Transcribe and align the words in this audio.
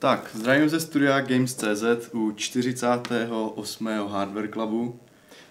Tak, 0.00 0.30
zdravím 0.34 0.68
ze 0.68 0.80
studia 0.80 1.20
Games.cz 1.20 1.84
u 2.12 2.32
48. 2.32 3.88
Hardware 4.08 4.48
Clubu. 4.48 5.00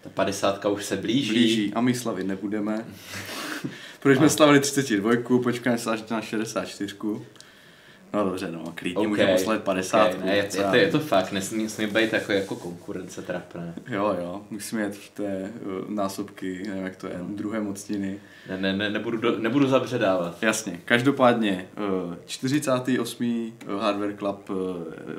Ta 0.04 0.09
50 0.09 0.66
už 0.66 0.86
se 0.86 0.98
blíží. 0.98 1.30
Blíží 1.30 1.73
a 1.73 1.81
my 1.81 1.93
slavit 1.93 2.27
nebudeme. 2.27 2.86
Protože 3.99 4.18
jsme 4.18 4.30
slavili 4.30 4.59
32, 4.59 5.12
počkáme 5.44 5.77
se 5.77 5.91
až 5.91 6.04
na 6.09 6.21
64. 6.21 6.95
No 8.13 8.23
dobře, 8.23 8.51
no, 8.51 8.73
klidně 8.75 8.97
okay, 8.97 9.07
můžeme 9.07 9.34
poslat 9.34 9.63
50. 9.63 10.07
Okay, 10.07 10.25
ne, 10.25 10.35
je, 10.35 10.49
je, 10.55 10.63
to, 10.63 10.75
je 10.75 10.91
to 10.91 10.99
fakt, 10.99 11.31
nesmí, 11.31 11.63
nesmí 11.63 11.88
být 11.88 12.13
jako, 12.13 12.31
jako 12.31 12.55
konkurence 12.55 13.21
trapné. 13.21 13.73
Jo, 13.89 14.15
jo, 14.20 14.41
musíme 14.49 14.85
jít 14.85 14.95
v 14.95 15.09
té 15.09 15.52
uh, 15.65 15.89
násobky, 15.89 16.63
nevím 16.67 16.84
jak 16.84 16.95
to 16.95 17.07
je, 17.07 17.15
no. 17.17 17.25
druhé 17.29 17.59
mocniny. 17.59 18.20
Ne, 18.49 18.57
ne, 18.57 18.73
ne 18.73 18.89
nebudu, 18.89 19.17
do, 19.17 19.39
nebudu 19.39 19.67
zabředávat. 19.67 20.43
Jasně, 20.43 20.79
každopádně 20.85 21.67
uh, 22.07 22.15
48. 22.25 23.51
Hardware 23.79 24.15
Club 24.17 24.49
uh, 24.49 24.57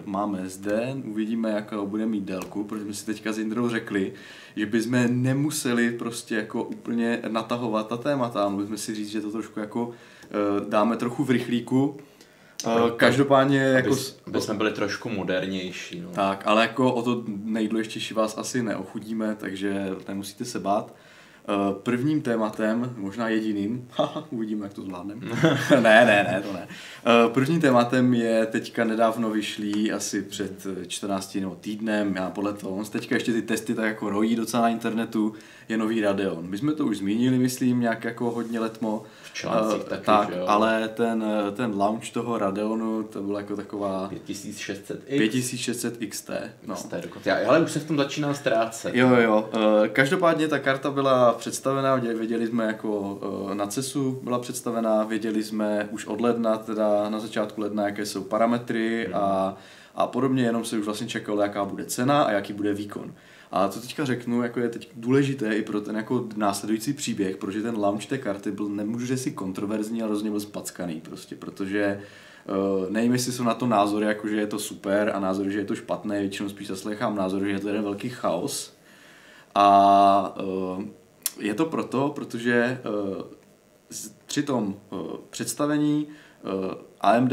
máme 0.05 0.49
zde, 0.49 0.97
uvidíme, 1.05 1.51
jakou 1.51 1.87
bude 1.87 2.07
mít 2.07 2.25
délku, 2.25 2.65
protože 2.65 2.85
jsme 2.85 2.95
si 2.95 3.07
teďka 3.07 3.33
s 3.33 3.39
Indrou 3.39 3.69
řekli, 3.69 4.13
že 4.57 4.67
bychom 4.67 5.23
nemuseli 5.23 5.91
prostě 5.91 6.35
jako 6.35 6.65
úplně 6.65 7.21
natahovat 7.29 7.89
ta 7.89 7.97
témata, 7.97 8.49
mohli 8.49 8.67
jsme 8.67 8.77
si 8.77 8.95
říct, 8.95 9.09
že 9.09 9.21
to 9.21 9.31
trošku 9.31 9.61
jako 9.61 9.91
dáme 10.69 10.97
trochu 10.97 11.25
v 11.25 11.31
rychlíku, 11.31 11.97
Uh, 12.67 12.91
každopádně 12.91 13.59
jako... 13.59 13.97
Aby 14.27 14.41
jsme 14.41 14.55
byli 14.55 14.71
trošku 14.73 15.09
modernější. 15.09 16.01
No. 16.01 16.09
Tak, 16.09 16.43
ale 16.47 16.63
jako 16.63 16.93
o 16.93 17.03
to 17.03 17.25
nejdůležitější 17.27 18.15
vás 18.15 18.39
asi 18.39 18.63
neochudíme, 18.63 19.37
takže 19.41 19.91
nemusíte 20.09 20.45
se 20.45 20.61
bát. 20.61 20.95
Uh, 21.49 21.75
prvním 21.75 22.23
tématem, 22.23 22.95
možná 22.97 23.29
jediným, 23.29 23.89
uvidíme, 24.31 24.67
jak 24.67 24.75
to 24.75 24.83
zvládneme. 24.83 25.27
ne, 25.71 25.81
ne, 25.81 26.27
ne, 26.31 26.43
to 26.47 26.53
ne. 26.53 26.69
Uh, 27.27 27.33
prvním 27.33 27.61
tématem 27.61 28.15
je 28.15 28.47
teďka 28.47 28.85
nedávno 28.85 29.31
vyšlý, 29.31 29.93
asi 29.93 30.23
před 30.23 30.67
14 30.87 31.35
nebo 31.35 31.55
týdnem, 31.55 32.17
já 32.17 32.31
podle 32.31 32.53
toho, 32.53 32.77
on 32.77 32.85
teďka 32.85 33.15
ještě 33.15 33.33
ty 33.33 33.43
testy 33.43 33.75
tak 33.75 33.85
jako 33.85 34.11
rojí 34.11 34.37
docela 34.37 34.63
na 34.63 34.69
internetu, 34.69 35.35
je 35.69 35.77
nový 35.77 36.01
Radeon. 36.01 36.47
My 36.49 36.59
jsme 36.59 36.73
to 36.73 36.87
už 36.87 36.99
zmínili, 36.99 37.39
myslím, 37.39 37.81
nějak 37.81 38.05
jako 38.05 38.31
hodně 38.31 38.61
letmo. 38.61 39.03
V 39.23 39.35
článcích 39.35 39.83
uh, 39.83 39.89
taky, 39.89 40.05
tak, 40.07 40.29
jo. 40.29 40.45
ale 40.47 40.89
ten, 40.89 41.25
ten 41.57 41.73
launch 41.77 42.11
toho 42.11 42.39
Radeonu, 42.39 43.03
to 43.03 43.23
byla 43.23 43.41
jako 43.41 43.57
taková... 43.57 44.09
5600 44.27 45.03
X. 45.07 45.19
5600 45.19 45.99
XT. 46.09 46.31
No. 46.67 46.75
XT 46.75 46.95
Já, 47.25 47.49
ale 47.49 47.61
už 47.61 47.73
se 47.73 47.81
v 47.81 47.87
tom 47.87 47.97
začínám 47.97 48.35
ztrácet. 48.35 48.95
Jo, 48.95 49.09
jo. 49.17 49.51
Uh, 49.55 49.87
každopádně 49.89 50.49
ta 50.49 50.59
karta 50.59 50.91
byla 50.91 51.33
představená, 51.33 51.97
věděli 51.97 52.47
jsme 52.47 52.65
jako 52.65 52.99
uh, 53.01 53.55
na 53.55 53.67
CESu 53.67 54.21
byla 54.23 54.39
představená, 54.39 55.05
věděli 55.05 55.43
jsme 55.43 55.89
už 55.91 56.07
od 56.07 56.21
ledna, 56.21 56.57
teda 56.57 57.11
na 57.11 57.21
začátku 57.21 57.61
ledna, 57.61 57.87
jaké 57.87 58.07
jsou 58.07 58.23
parametry 58.23 59.05
hmm. 59.05 59.15
a, 59.17 59.57
a 59.95 60.07
podobně, 60.07 60.43
jenom 60.43 60.65
se 60.65 60.79
už 60.79 60.85
vlastně 60.85 61.07
čekalo, 61.07 61.43
jaká 61.43 61.65
bude 61.65 61.85
cena 61.85 62.23
a 62.23 62.33
jaký 62.33 62.53
bude 62.53 62.75
výkon. 62.75 63.13
A 63.51 63.69
to 63.69 63.81
teďka 63.81 64.05
řeknu, 64.05 64.43
jako 64.43 64.61
je 64.61 64.69
teď 64.69 64.91
důležité 64.97 65.55
i 65.55 65.63
pro 65.63 65.81
ten 65.81 65.97
jako 65.97 66.29
následující 66.37 66.93
příběh, 66.93 67.37
protože 67.37 67.63
ten 67.63 67.79
launch 67.79 68.07
té 68.07 68.19
karty 68.19 68.51
byl, 68.51 68.69
nemůžu 68.69 69.07
říct 69.07 69.23
si 69.23 69.31
kontroverzní, 69.31 70.03
ale 70.03 70.11
hrozně 70.11 70.31
byl 70.31 70.41
spackaný 70.41 71.01
prostě, 71.01 71.37
protože 71.37 72.01
Uh, 72.81 72.91
nevím, 72.91 73.13
jestli 73.13 73.33
jsou 73.33 73.43
na 73.43 73.55
to 73.55 73.67
názory, 73.67 74.07
jako 74.07 74.29
že 74.29 74.37
je 74.37 74.47
to 74.47 74.59
super 74.59 75.13
a 75.15 75.21
názory, 75.21 75.53
že 75.53 75.59
je 75.59 75.65
to 75.65 75.75
špatné, 75.75 76.21
většinou 76.21 76.49
spíš 76.49 76.69
zaslechám 76.69 77.17
názory, 77.17 77.47
že 77.47 77.53
je 77.53 77.61
to 77.61 77.69
jeden 77.69 77.83
velký 77.83 78.09
chaos. 78.09 78.77
A 79.55 80.37
uh, 80.43 80.85
je 81.41 81.55
to 81.55 81.65
proto, 81.65 82.13
protože 82.15 82.81
uh, 83.17 83.23
při 84.27 84.43
tom 84.43 84.77
představení 85.31 86.07
AMD 87.01 87.33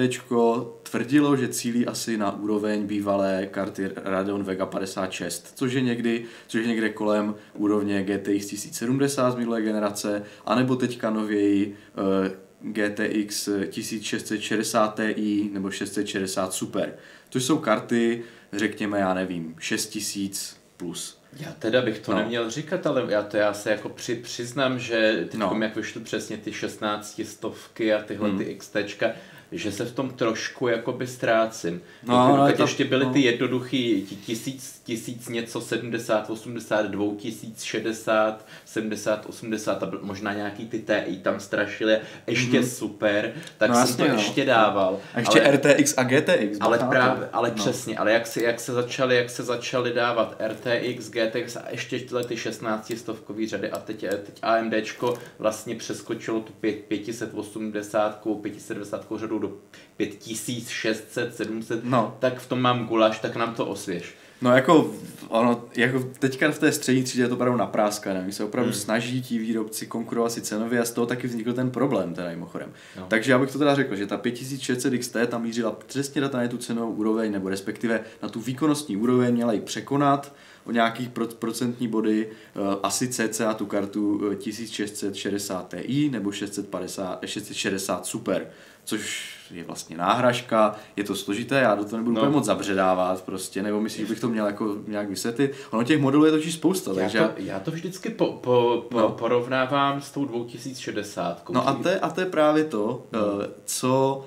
tvrdilo, 0.84 1.36
že 1.36 1.48
cílí 1.48 1.86
asi 1.86 2.18
na 2.18 2.36
úroveň 2.36 2.88
bývalé 2.88 3.48
karty 3.52 3.92
Radeon 3.96 4.44
Vega 4.44 4.66
56, 4.66 5.52
což 5.56 5.74
je 5.74 5.82
někdy, 5.82 6.26
což 6.48 6.62
je 6.62 6.68
někde 6.68 6.90
kolem 6.90 7.36
úrovně 7.54 8.04
GTX 8.04 8.46
1070 8.46 9.32
z 9.32 9.36
minulé 9.36 9.62
generace, 9.62 10.24
anebo 10.46 10.76
teďka 10.76 11.10
nověji 11.10 11.78
uh, 11.98 12.72
GTX 12.72 13.50
1660 13.70 15.00
Ti 15.16 15.50
nebo 15.54 15.72
660 15.72 16.54
Super, 16.54 16.94
což 17.30 17.44
jsou 17.44 17.58
karty, 17.58 18.24
řekněme, 18.54 19.00
já 19.00 19.14
nevím, 19.14 19.56
6000 19.60 20.58
plus. 20.78 21.25
Já 21.40 21.52
teda 21.60 21.82
bych 21.82 22.00
to 22.00 22.12
no. 22.12 22.18
neměl 22.18 22.50
říkat, 22.50 22.88
ale 22.88 23.06
já 23.08 23.24
to 23.24 23.38
já 23.38 23.54
se 23.54 23.72
jako 23.72 23.90
při, 23.90 24.16
přiznám, 24.16 24.80
že 24.80 25.26
teď 25.32 25.40
no. 25.40 25.58
jak 25.62 25.76
vyšly 25.76 26.02
přesně 26.02 26.38
ty 26.38 26.54
16 26.54 27.22
stovky 27.26 27.94
a 27.94 28.04
tyhle 28.04 28.30
hmm. 28.30 28.38
ty 28.38 28.56
XTčka, 28.56 29.12
že 29.52 29.72
se 29.72 29.86
v 29.86 29.92
tom 29.92 30.10
trošku 30.10 30.68
jakoby 30.68 31.08
ztrácím. 31.08 31.82
No, 32.04 32.38
no, 32.38 32.54
to, 32.54 32.62
ještě 32.62 32.86
byly 32.86 33.06
no. 33.06 33.14
ty 33.14 33.22
jednoduchý 33.22 34.02
tisíc, 34.26 34.82
tisíc 34.84 35.30
něco, 35.30 35.62
70, 35.62 36.30
80, 36.30 36.86
2060, 36.86 38.46
70, 38.66 39.26
80 39.26 39.84
a 39.84 39.92
možná 40.02 40.34
nějaký 40.34 40.66
ty 40.66 40.80
TI 40.80 41.18
tam 41.18 41.40
strašily, 41.40 42.00
ještě 42.28 42.60
mm-hmm. 42.60 42.78
super, 42.78 43.34
tak 43.58 43.70
no, 43.70 43.76
jsem 43.76 43.88
jasně, 43.88 44.06
to 44.06 44.12
no. 44.12 44.18
ještě 44.18 44.46
dával. 44.46 45.00
A 45.14 45.20
ještě 45.20 45.42
ale, 45.42 45.52
RTX 45.52 45.94
a 45.98 46.04
GTX. 46.04 46.58
Ale 46.60 46.80
právě, 46.80 47.30
ale 47.34 47.50
no. 47.50 47.56
přesně, 47.56 47.98
ale 47.98 48.12
jak 48.12 48.28
se, 48.28 48.44
jak 48.44 48.60
se 48.60 48.74
začaly, 48.74 49.16
jak 49.16 49.30
se 49.30 49.44
začaly 49.44 49.94
dávat 49.94 50.42
RTX, 50.48 51.10
GTX 51.10 51.56
a 51.56 51.64
ještě 51.72 52.00
tyhle 52.00 52.24
ty 52.24 52.38
16 52.38 52.92
stovkový 52.98 53.48
řady 53.48 53.72
a 53.72 53.80
teď, 53.80 54.02
teď 54.02 54.40
AMDčko 54.42 55.14
vlastně 55.40 55.76
přeskočilo 55.76 56.40
tu 56.40 56.54
580, 56.88 58.24
590 58.42 59.06
řadu 59.16 59.35
do 59.40 59.52
5600, 59.98 61.36
700, 61.36 61.84
no. 61.84 62.18
tak 62.20 62.40
v 62.40 62.48
tom 62.48 62.62
mám 62.62 62.88
gulaš, 62.88 63.20
tak 63.20 63.36
nám 63.36 63.56
to 63.56 63.66
osvěž. 63.66 64.16
No 64.42 64.56
jako, 64.56 64.92
ono, 65.28 65.64
jako 65.76 66.00
teďka 66.20 66.52
v 66.52 66.60
té 66.60 66.72
střední 66.72 67.04
třídě 67.04 67.24
je 67.24 67.28
to 67.28 67.36
opravdu 67.36 67.58
napráskané. 67.58 68.24
My 68.26 68.32
se 68.32 68.44
opravdu 68.44 68.72
hmm. 68.72 68.80
snaží 68.80 69.22
ti 69.22 69.40
výrobci 69.40 69.88
konkurovat 69.88 70.32
si 70.32 70.42
cenově 70.42 70.80
a 70.80 70.86
z 70.86 70.92
toho 70.92 71.08
taky 71.08 71.28
vznikl 71.28 71.54
ten 71.54 71.72
problém, 71.72 72.14
teda 72.14 72.30
mimochodem. 72.30 72.74
No. 72.98 73.06
Takže 73.08 73.32
já 73.32 73.40
bych 73.40 73.52
to 73.52 73.60
teda 73.60 73.76
řekl, 73.76 73.96
že 73.96 74.08
ta 74.08 74.18
5600 74.18 75.00
XT 75.00 75.18
tam 75.28 75.42
mířila 75.42 75.72
přesně 75.72 76.22
na 76.22 76.48
tu 76.48 76.58
cenovou 76.58 76.92
úroveň, 76.92 77.32
nebo 77.32 77.50
respektive 77.50 78.00
na 78.24 78.30
tu 78.30 78.40
výkonnostní 78.40 78.98
úroveň 78.98 79.34
měla 79.34 79.54
ji 79.54 79.62
překonat 79.62 80.34
o 80.66 80.72
nějakých 80.72 81.10
procentní 81.40 81.88
body, 81.88 82.28
uh, 82.28 82.74
asi 82.84 83.08
cca 83.08 83.54
tu 83.54 83.66
kartu 83.66 84.36
1660 84.36 85.74
eh, 85.74 85.84
Ti 85.84 86.10
nebo 86.10 86.32
650, 86.32 87.20
660 87.26 88.06
Super 88.06 88.48
což 88.86 89.36
je 89.52 89.64
vlastně 89.64 89.98
náhražka, 89.98 90.76
je 90.96 91.04
to 91.04 91.16
složité, 91.16 91.56
já 91.56 91.76
do 91.76 91.84
toho 91.84 91.98
nebudu 91.98 92.16
no. 92.16 92.22
úplně 92.22 92.34
moc 92.34 92.46
zabředávat 92.46 93.22
prostě, 93.22 93.64
nebo 93.64 93.82
myslím, 93.82 94.06
že 94.06 94.10
bych 94.10 94.20
to 94.20 94.30
měl 94.30 94.46
jako 94.46 94.76
nějak 94.88 95.10
vysvětlit. 95.10 95.54
Ono 95.72 95.84
těch 95.84 96.00
modelů 96.00 96.26
je 96.26 96.32
totiž 96.32 96.54
spousta, 96.54 96.92
já 96.92 96.96
takže... 96.96 97.20
To, 97.20 97.30
já 97.38 97.60
to 97.60 97.72
vždycky 97.72 98.10
po, 98.10 98.26
po, 98.26 98.86
po, 98.90 99.00
no. 99.00 99.10
porovnávám 99.10 100.02
s 100.02 100.12
tou 100.12 100.26
2060. 100.26 101.50
No 101.50 101.68
a 101.68 101.74
to, 101.74 101.90
je, 101.90 102.00
a 102.00 102.10
to 102.10 102.22
je 102.22 102.26
právě 102.26 102.64
to, 102.64 103.04
no. 103.12 103.20
Eh, 103.42 103.48
co 103.66 104.26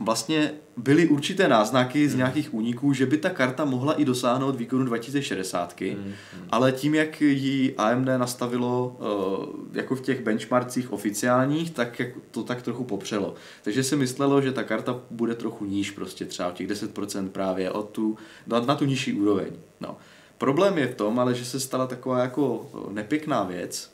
vlastně 0.00 0.52
byly 0.76 1.08
určité 1.08 1.48
náznaky 1.48 2.08
z 2.08 2.10
hmm. 2.10 2.18
nějakých 2.18 2.54
úniků, 2.54 2.92
že 2.92 3.06
by 3.06 3.18
ta 3.18 3.30
karta 3.30 3.64
mohla 3.64 3.92
i 3.92 4.04
dosáhnout 4.04 4.56
výkonu 4.56 4.84
2060, 4.84 5.80
mm, 5.80 5.86
mm. 5.86 6.12
ale 6.50 6.72
tím, 6.72 6.94
jak 6.94 7.20
ji 7.20 7.74
AMD 7.76 8.08
nastavilo 8.16 8.96
uh, 8.98 9.76
jako 9.76 9.96
v 9.96 10.00
těch 10.00 10.22
benchmarkcích 10.22 10.92
oficiálních, 10.92 11.70
tak 11.70 12.00
to 12.30 12.42
tak 12.42 12.62
trochu 12.62 12.84
popřelo. 12.84 13.34
Takže 13.62 13.82
si 13.82 13.96
myslelo, 13.96 14.40
že 14.40 14.52
ta 14.52 14.62
karta 14.62 15.00
bude 15.10 15.34
trochu 15.34 15.64
níž, 15.64 15.90
prostě 15.90 16.24
třeba 16.24 16.48
o 16.48 16.52
těch 16.52 16.68
10% 16.68 17.28
právě 17.28 17.70
od 17.70 17.90
tu, 17.90 18.16
na, 18.46 18.60
na 18.60 18.74
tu 18.74 18.84
nižší 18.84 19.12
úroveň. 19.12 19.50
No. 19.80 19.96
Problém 20.38 20.78
je 20.78 20.86
v 20.86 20.94
tom, 20.94 21.18
ale 21.18 21.34
že 21.34 21.44
se 21.44 21.60
stala 21.60 21.86
taková 21.86 22.18
jako 22.18 22.70
nepěkná 22.92 23.42
věc, 23.42 23.90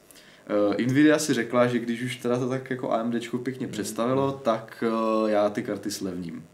Uh, 0.69 0.87
Nvidia 0.87 1.19
si 1.19 1.35
řekla, 1.35 1.67
že 1.67 1.79
když 1.79 2.03
už 2.03 2.17
teda 2.17 2.39
to 2.39 2.49
tak 2.49 2.71
jako 2.71 2.91
AMD 2.91 3.15
pěkně 3.43 3.69
představilo, 3.69 4.33
tak 4.33 4.85
uh, 4.87 5.31
já 5.31 5.51
ty 5.51 5.63
karty 5.63 5.91
slevním. 5.91 6.45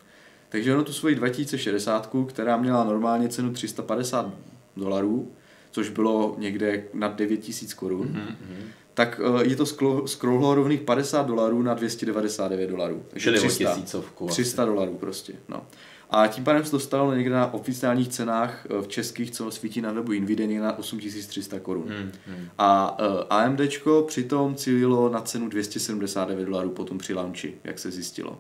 Takže 0.49 0.75
ono 0.75 0.85
tu 0.85 0.93
svoji 0.93 1.15
2060, 1.15 2.11
která 2.27 2.57
měla 2.57 2.85
normálně 2.85 3.29
cenu 3.29 3.53
350 3.53 4.33
dolarů, 4.77 5.33
což 5.71 5.89
bylo 5.89 6.35
někde 6.39 6.85
nad 6.95 7.17
9000 7.17 7.75
korun, 7.75 8.09
mm-hmm. 8.09 8.65
tak 8.95 9.21
uh, 9.25 9.41
je 9.41 9.57
to 9.57 9.67
skrouhlo 10.07 10.55
rovných 10.55 10.81
50 10.81 11.27
dolarů 11.27 11.63
na 11.63 11.75
299 11.75 12.71
dolarů. 12.71 13.03
Takže 13.09 13.33
300, 13.33 13.75
tisícovku 13.75 14.27
300 14.27 14.65
dolarů 14.65 14.95
prostě, 14.95 15.33
no. 15.49 15.67
A 16.13 16.27
tím 16.27 16.45
pádem 16.45 16.65
se 16.65 16.71
to 16.71 16.81
stalo 16.81 17.15
někde 17.15 17.35
na 17.35 17.55
oficiálních 17.55 18.09
cenách 18.09 18.67
eh, 18.67 18.83
v 18.83 18.89
českých, 18.89 19.31
co 19.31 19.51
svítí 19.51 19.81
na 19.81 19.93
webu 19.93 20.13
Nvidia, 20.13 20.49
někde 20.49 20.65
na 20.65 20.79
8300 20.79 21.61
korun. 21.61 21.85
Hmm, 21.89 22.13
hmm. 22.27 22.49
A 22.59 22.97
eh, 23.01 23.25
AMD 23.31 23.61
přitom 24.07 24.55
cílilo 24.55 25.09
na 25.09 25.21
cenu 25.21 25.49
279 25.49 26.45
dolarů 26.45 26.71
potom 26.71 26.99
při 26.99 27.15
launchi, 27.15 27.55
jak 27.65 27.79
se 27.79 27.91
zjistilo. 27.91 28.39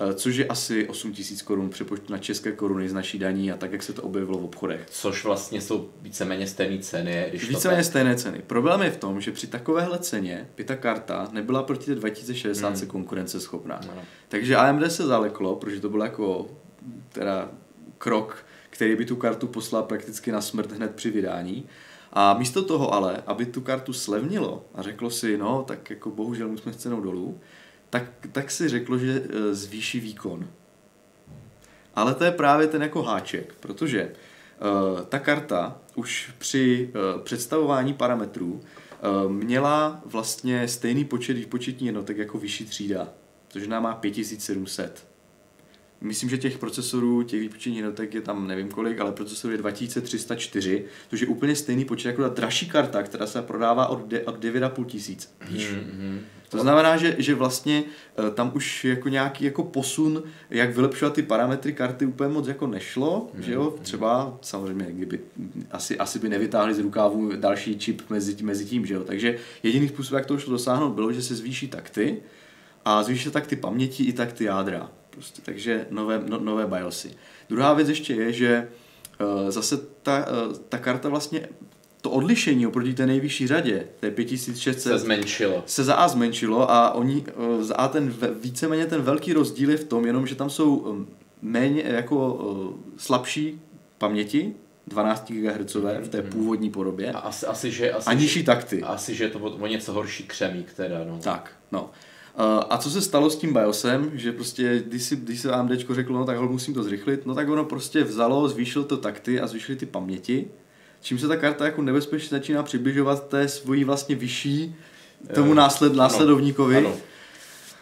Uh, 0.00 0.12
což 0.12 0.36
je 0.36 0.46
asi 0.46 0.88
8000 0.88 1.42
korun 1.42 1.70
přepočtu 1.70 2.12
na 2.12 2.18
české 2.18 2.52
koruny 2.52 2.88
z 2.88 2.92
naší 2.92 3.18
daní 3.18 3.52
a 3.52 3.56
tak, 3.56 3.72
jak 3.72 3.82
se 3.82 3.92
to 3.92 4.02
objevilo 4.02 4.38
v 4.38 4.44
obchodech. 4.44 4.86
Což 4.90 5.24
vlastně 5.24 5.60
jsou 5.60 5.90
víceméně 6.02 6.46
stejné 6.46 6.78
ceny. 6.78 7.26
Když 7.30 7.48
víceméně 7.48 7.82
to 7.82 7.88
stejné 7.88 8.16
ceny. 8.16 8.42
Problém 8.46 8.82
je 8.82 8.90
v 8.90 8.96
tom, 8.96 9.20
že 9.20 9.32
při 9.32 9.46
takovéhle 9.46 9.98
ceně 9.98 10.48
by 10.56 10.64
ta 10.64 10.76
karta 10.76 11.28
nebyla 11.32 11.62
proti 11.62 11.86
té 11.86 11.94
2060 11.94 12.68
hmm. 12.68 12.86
konkurenceschopná. 12.86 13.80
No. 13.86 14.02
Takže 14.28 14.56
AMD 14.56 14.92
se 14.92 15.06
zaleklo, 15.06 15.56
protože 15.56 15.80
to 15.80 15.88
bylo 15.88 16.04
jako 16.04 16.46
teda 17.08 17.50
krok, 17.98 18.46
který 18.70 18.96
by 18.96 19.04
tu 19.04 19.16
kartu 19.16 19.46
poslal 19.46 19.82
prakticky 19.82 20.32
na 20.32 20.40
smrt 20.40 20.72
hned 20.72 20.94
při 20.94 21.10
vydání. 21.10 21.66
A 22.12 22.38
místo 22.38 22.64
toho 22.64 22.94
ale, 22.94 23.22
aby 23.26 23.46
tu 23.46 23.60
kartu 23.60 23.92
slevnilo 23.92 24.64
a 24.74 24.82
řeklo 24.82 25.10
si, 25.10 25.38
no, 25.38 25.64
tak 25.68 25.90
jako 25.90 26.10
bohužel 26.10 26.48
musíme 26.48 26.72
s 26.72 26.76
cenou 26.76 27.00
dolů, 27.00 27.40
tak, 27.90 28.02
tak 28.32 28.50
si 28.50 28.68
řeklo, 28.68 28.98
že 28.98 29.22
e, 29.30 29.54
zvýší 29.54 30.00
výkon. 30.00 30.48
Ale 31.94 32.14
to 32.14 32.24
je 32.24 32.30
právě 32.30 32.66
ten 32.66 32.82
jako 32.82 33.02
háček, 33.02 33.54
protože 33.60 34.12
uh, 34.12 35.00
ta 35.00 35.18
karta 35.18 35.78
už 35.94 36.32
při 36.38 36.90
uh, 36.94 37.20
představování 37.20 37.94
parametrů 37.94 38.60
měla 39.28 40.02
vlastně 40.04 40.68
stejný 40.68 41.04
počet 41.04 41.34
výpočetní 41.34 41.86
jednotek 41.86 42.16
jako 42.18 42.38
vyšší 42.38 42.64
třída, 42.64 43.08
což 43.48 43.66
nám 43.66 43.82
má 43.82 43.94
5700. 43.94 45.13
Myslím, 46.04 46.30
že 46.30 46.38
těch 46.38 46.58
procesorů, 46.58 47.22
těch 47.22 47.40
výpočetních 47.40 47.76
jednotek 47.76 48.14
je 48.14 48.20
tam 48.20 48.46
nevím 48.46 48.68
kolik, 48.68 49.00
ale 49.00 49.12
procesor 49.12 49.50
je 49.50 49.58
2304, 49.58 50.84
což 51.10 51.20
je 51.20 51.26
úplně 51.26 51.56
stejný 51.56 51.84
počet 51.84 52.08
jako 52.08 52.22
ta 52.22 52.28
dražší 52.28 52.68
karta, 52.68 53.02
která 53.02 53.26
se 53.26 53.42
prodává 53.42 53.86
od, 53.86 54.06
de, 54.06 54.24
od 54.24 54.44
9,5 54.44 54.84
tisíc. 54.84 55.34
Mm-hmm. 55.52 56.18
To 56.54 56.60
znamená, 56.60 56.96
že, 56.96 57.16
že 57.18 57.34
vlastně 57.34 57.84
eh, 58.18 58.30
tam 58.30 58.52
už 58.54 58.84
jako 58.84 59.08
nějaký 59.08 59.44
jako 59.44 59.62
posun, 59.62 60.22
jak 60.50 60.74
vylepšovat 60.74 61.14
ty 61.14 61.22
parametry 61.22 61.72
karty 61.72 62.06
úplně 62.06 62.28
moc 62.28 62.48
jako 62.48 62.66
nešlo, 62.66 63.30
mm. 63.34 63.42
že 63.42 63.52
jo, 63.52 63.74
třeba 63.82 64.38
samozřejmě, 64.40 64.86
kdyby, 64.90 65.20
asi, 65.70 65.98
asi 65.98 66.18
by 66.18 66.28
nevytáhli 66.28 66.74
z 66.74 66.78
rukávu 66.78 67.36
další 67.36 67.78
čip 67.78 68.02
mezi, 68.10 68.36
mezi 68.42 68.64
tím, 68.64 68.86
že 68.86 68.94
jo, 68.94 69.04
takže 69.04 69.36
jediný 69.62 69.88
způsob, 69.88 70.14
jak 70.14 70.26
to 70.26 70.38
šlo 70.38 70.52
dosáhnout, 70.52 70.90
bylo, 70.90 71.12
že 71.12 71.22
se 71.22 71.34
zvýší 71.34 71.68
takty 71.68 72.16
a 72.84 73.02
zvýší 73.02 73.30
tak 73.30 73.46
ty 73.46 73.56
paměti 73.56 74.04
i 74.04 74.12
tak 74.12 74.32
ty 74.32 74.44
jádra, 74.44 74.90
prostě, 75.14 75.42
takže 75.44 75.86
nové, 75.90 76.22
no, 76.26 76.40
nové 76.40 76.66
BIOSy. 76.66 77.10
Druhá 77.48 77.74
věc 77.74 77.88
ještě 77.88 78.14
je, 78.14 78.32
že 78.32 78.68
uh, 79.20 79.50
zase 79.50 79.76
ta, 80.02 80.26
uh, 80.46 80.56
ta 80.68 80.78
karta 80.78 81.08
vlastně 81.08 81.48
to 82.04 82.10
odlišení 82.10 82.66
oproti 82.66 82.94
té 82.94 83.06
nejvyšší 83.06 83.46
řadě, 83.46 83.86
té 84.00 84.10
5600, 84.10 84.82
se 84.82 84.98
zmenšilo. 84.98 85.62
Se 85.66 85.84
za 85.84 85.94
A 85.94 86.08
zmenšilo 86.08 86.70
a 86.70 86.94
oni, 86.94 87.24
eh, 87.28 87.64
za 87.64 87.74
A 87.74 87.88
ten, 87.88 88.14
víceméně 88.40 88.86
ten 88.86 89.02
velký 89.02 89.32
rozdíl 89.32 89.70
je 89.70 89.76
v 89.76 89.84
tom, 89.84 90.06
jenom 90.06 90.26
že 90.26 90.34
tam 90.34 90.50
jsou 90.50 90.86
eh, 90.86 91.14
méně 91.42 91.82
jako 91.82 92.34
uh, 92.34 92.72
slabší 92.96 93.60
paměti, 93.98 94.54
12 94.86 95.32
GHz 95.32 95.74
v 95.74 96.08
té 96.08 96.22
mhm. 96.22 96.30
původní 96.30 96.70
podobě. 96.70 97.12
A 97.12 97.18
asi, 97.18 97.46
asi, 97.46 97.70
že, 97.70 97.92
asi, 97.92 98.06
a 98.06 98.12
nižší 98.12 98.44
takty. 98.44 98.82
Asi, 98.82 99.14
že 99.14 99.24
je 99.24 99.30
to 99.30 99.38
o 99.38 99.66
něco 99.66 99.92
horší 99.92 100.24
křemík 100.24 100.72
teda, 100.72 101.04
no. 101.04 101.18
Tak, 101.22 101.52
no. 101.72 101.90
A 102.70 102.78
co 102.78 102.90
se 102.90 103.00
stalo 103.00 103.30
s 103.30 103.36
tím 103.36 103.52
BIOSem, 103.52 104.10
že 104.14 104.32
prostě, 104.32 104.82
když 104.86 105.02
si, 105.02 105.16
když 105.16 105.40
se 105.40 105.52
AMD 105.52 105.70
řeklo, 105.90 106.18
no 106.18 106.24
tak 106.24 106.36
ho 106.36 106.48
musím 106.48 106.74
to 106.74 106.82
zrychlit, 106.82 107.26
no 107.26 107.34
tak 107.34 107.48
ono 107.48 107.64
prostě 107.64 108.04
vzalo, 108.04 108.48
zvýšilo 108.48 108.84
to 108.84 108.96
takty 108.96 109.40
a 109.40 109.46
zvýšili 109.46 109.76
ty 109.76 109.86
paměti 109.86 110.48
čím 111.04 111.18
se 111.18 111.28
ta 111.28 111.36
karta 111.36 111.64
jako 111.64 111.82
nebezpečně 111.82 112.38
začíná 112.38 112.62
přibližovat 112.62 113.28
té 113.28 113.48
svojí 113.48 113.84
vlastně 113.84 114.16
vyšší 114.16 114.74
tomu 115.34 115.52
eh, 115.52 115.54
násled, 115.54 115.94
následovníkovi. 115.94 116.76
Ano. 116.76 116.92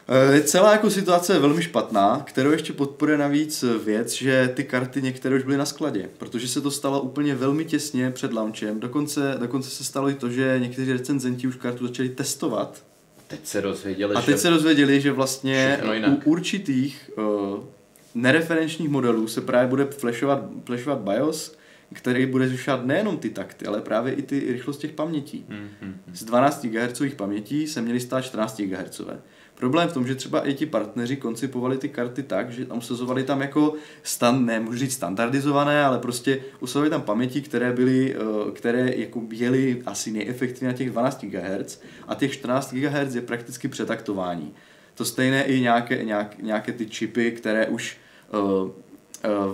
Eh, 0.08 0.40
celá 0.40 0.72
jako 0.72 0.90
situace 0.90 1.32
je 1.32 1.38
velmi 1.38 1.62
špatná, 1.62 2.22
kterou 2.26 2.50
ještě 2.50 2.72
podporuje 2.72 3.18
navíc 3.18 3.64
věc, 3.84 4.12
že 4.12 4.52
ty 4.54 4.64
karty 4.64 5.02
některé 5.02 5.36
už 5.36 5.42
byly 5.42 5.56
na 5.56 5.64
skladě, 5.64 6.08
protože 6.18 6.48
se 6.48 6.60
to 6.60 6.70
stalo 6.70 7.00
úplně 7.00 7.34
velmi 7.34 7.64
těsně 7.64 8.10
před 8.10 8.32
launchem. 8.32 8.80
Dokonce, 8.80 9.34
dokonce 9.38 9.70
se 9.70 9.84
stalo 9.84 10.10
i 10.10 10.14
to, 10.14 10.30
že 10.30 10.56
někteří 10.58 10.92
recenzenti 10.92 11.46
už 11.46 11.56
kartu 11.56 11.86
začali 11.86 12.08
testovat. 12.08 12.84
Teď 13.32 13.46
se 13.46 13.60
dozvěděli, 13.60 14.14
A 14.14 14.20
teď 14.20 14.34
že... 14.34 14.38
se 14.38 14.50
dozvěděli, 14.50 15.00
že 15.00 15.12
vlastně 15.12 15.80
u 16.08 16.30
určitých 16.30 17.10
uh, 17.16 17.64
nereferenčních 18.14 18.88
modelů 18.88 19.28
se 19.28 19.40
právě 19.40 19.68
bude 19.68 19.84
flashovat, 19.84 20.44
flashovat 20.64 20.98
BIOS, 20.98 21.56
který 21.92 22.26
bude 22.26 22.48
zvyšovat 22.48 22.86
nejenom 22.86 23.18
ty 23.18 23.30
takty, 23.30 23.66
ale 23.66 23.80
právě 23.80 24.14
i 24.14 24.22
ty 24.22 24.52
rychlost 24.52 24.78
těch 24.78 24.92
pamětí. 24.92 25.46
Mm-hmm. 25.48 25.92
Z 26.12 26.24
12 26.24 26.66
GHz 26.66 27.02
pamětí 27.16 27.66
se 27.66 27.82
měly 27.82 28.00
stát 28.00 28.20
14 28.20 28.60
GHz. 28.60 29.00
Problém 29.62 29.88
v 29.88 29.92
tom, 29.92 30.06
že 30.06 30.14
třeba 30.14 30.48
i 30.48 30.54
ti 30.54 30.66
partneři 30.66 31.16
koncipovali 31.16 31.78
ty 31.78 31.88
karty 31.88 32.22
tak, 32.22 32.50
že 32.52 32.64
tam 32.64 32.78
usazovali 32.78 33.22
tam 33.22 33.40
jako 33.40 33.74
stan, 34.02 34.46
ne, 34.46 34.60
můžu 34.60 34.78
říct 34.78 34.94
standardizované, 34.94 35.84
ale 35.84 35.98
prostě 35.98 36.40
usazovali 36.60 36.90
tam 36.90 37.02
paměti, 37.02 37.42
které 37.42 37.72
byly, 37.72 38.14
eh, 38.14 38.50
které 38.52 38.94
jako 38.96 39.20
byly 39.20 39.82
asi 39.86 40.10
nejefektivněji 40.10 40.72
na 40.72 40.78
těch 40.78 40.90
12 40.90 41.24
GHz 41.26 41.80
a 42.08 42.14
těch 42.14 42.32
14 42.32 42.74
GHz 42.74 43.14
je 43.14 43.20
prakticky 43.20 43.68
přetaktování. 43.68 44.54
To 44.94 45.04
stejné 45.04 45.44
i 45.44 45.60
nějaké, 45.60 46.04
nějak, 46.04 46.42
nějaké 46.42 46.72
ty 46.72 46.86
čipy, 46.86 47.32
které 47.32 47.66
už 47.66 47.96
Eh, 48.32 48.70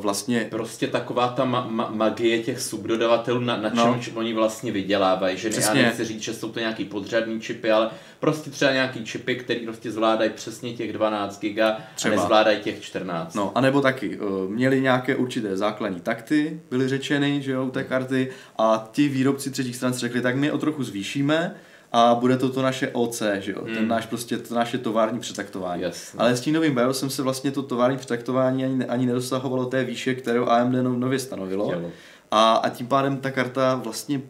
vlastně... 0.00 0.47
Prostě 0.50 0.87
taková 0.87 1.29
ta 1.29 1.44
ma- 1.44 1.70
ma- 1.70 1.94
magie 1.94 2.43
těch 2.43 2.61
subdodavatelů, 2.61 3.41
na, 3.41 3.56
na 3.56 3.70
no. 3.75 3.99
čem 4.00 4.17
oni 4.17 4.35
vlastně 4.35 4.73
vydělávají, 4.73 5.37
že 5.37 5.50
Přesně. 5.50 5.81
já 5.81 5.87
nechci 5.87 6.05
říct, 6.05 6.23
že 6.23 6.35
jsou 6.35 6.53
to 6.53 6.61
nějaký 6.61 6.85
podřadní 6.85 7.41
čipy, 7.41 7.70
ale 7.70 7.91
prostě 8.20 8.50
třeba 8.50 8.73
nějaký 8.73 9.05
čipy, 9.05 9.37
které 9.37 9.61
prostě 9.61 9.91
zvládají 9.91 10.31
přesně 10.31 10.73
těch 10.73 10.93
12 10.93 11.41
giga 11.41 11.79
třeba. 11.94 12.15
a 12.15 12.17
nezvládají 12.17 12.61
těch 12.61 12.81
14. 12.82 13.35
No, 13.35 13.53
anebo 13.55 13.81
taky, 13.81 14.19
uh, 14.19 14.50
měli 14.50 14.81
nějaké 14.81 15.17
určité 15.17 15.56
základní 15.56 16.00
takty, 16.00 16.61
byly 16.71 16.88
řečeny, 16.88 17.43
že 17.43 17.53
jo, 17.53 17.64
u 17.64 17.71
té 17.71 17.85
karty 17.85 18.31
a 18.59 18.88
ti 18.93 19.09
výrobci 19.09 19.50
třetích 19.50 19.76
stran 19.76 19.94
si 19.94 20.00
řekli, 20.00 20.21
tak 20.21 20.37
my 20.37 20.50
o 20.50 20.59
trochu 20.59 20.85
zvýšíme, 20.85 21.55
a 21.93 22.14
bude 22.14 22.37
to 22.37 22.49
to 22.49 22.62
naše 22.62 22.88
OC, 22.88 23.23
že 23.38 23.52
jo? 23.52 23.64
Hmm. 23.64 23.75
Ten 23.75 23.88
náš 23.88 24.06
prostě, 24.06 24.38
to 24.38 24.55
naše 24.55 24.79
tovární 24.79 25.20
přetaktování. 25.20 25.82
Yes. 25.82 26.14
Ale 26.19 26.37
s 26.37 26.40
tím 26.40 26.55
novým 26.55 26.75
BIOSem 26.75 27.11
se 27.11 27.23
vlastně 27.23 27.50
to 27.50 27.62
tovární 27.62 27.99
přetaktování 27.99 28.64
ani, 28.64 28.85
ani 28.85 29.06
nedosahovalo 29.06 29.67
té 29.67 29.85
výše, 29.85 30.14
kterou 30.14 30.46
AMD 30.46 30.75
nově 30.75 31.19
stanovilo. 31.19 31.82
A, 32.31 32.55
a 32.55 32.69
tím 32.69 32.87
pádem 32.87 33.17
ta 33.17 33.31
karta 33.31 33.75
vlastně 33.75 34.23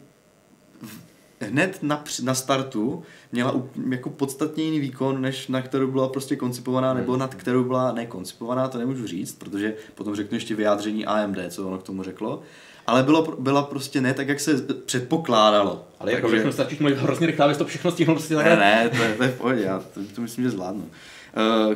hned 1.41 1.79
na, 1.81 2.03
na 2.23 2.33
startu 2.33 3.03
měla 3.31 3.55
jako 3.89 4.09
podstatně 4.09 4.63
jiný 4.63 4.79
výkon, 4.79 5.21
než 5.21 5.47
na 5.47 5.61
kterou 5.61 5.87
byla 5.87 6.07
prostě 6.07 6.35
koncipovaná, 6.35 6.93
nebo 6.93 7.11
hmm. 7.11 7.19
nad 7.19 7.35
kterou 7.35 7.63
byla 7.63 7.91
nekoncipovaná, 7.91 8.67
to 8.67 8.77
nemůžu 8.77 9.07
říct, 9.07 9.33
protože 9.33 9.73
potom 9.95 10.15
řeknu 10.15 10.35
ještě 10.35 10.55
vyjádření 10.55 11.05
AMD, 11.05 11.37
co 11.49 11.67
ono 11.67 11.77
k 11.77 11.83
tomu 11.83 12.03
řeklo 12.03 12.41
ale 12.89 13.03
bylo, 13.03 13.35
byla 13.39 13.63
prostě 13.63 14.01
ne 14.01 14.13
tak, 14.13 14.27
jak 14.27 14.39
se 14.39 14.61
předpokládalo. 14.85 15.85
Ale 15.99 16.11
jako 16.11 16.27
všechno 16.27 16.51
stačí 16.51 16.77
mluvit 16.79 16.97
hrozně 16.97 17.27
rychle, 17.27 17.45
abys 17.45 17.57
to 17.57 17.65
všechno 17.65 17.91
stihnul 17.91 18.15
prostě 18.15 18.35
Ne, 18.35 18.55
ne, 18.55 18.89
to 18.89 19.03
je, 19.03 19.13
to 19.13 19.23
je 19.23 19.29
v 19.29 19.37
pohodě, 19.37 19.61
já 19.61 19.83
to, 19.93 19.99
to 20.15 20.21
myslím, 20.21 20.43
že 20.43 20.49
zvládnu. 20.49 20.81
Uh, 20.83 21.75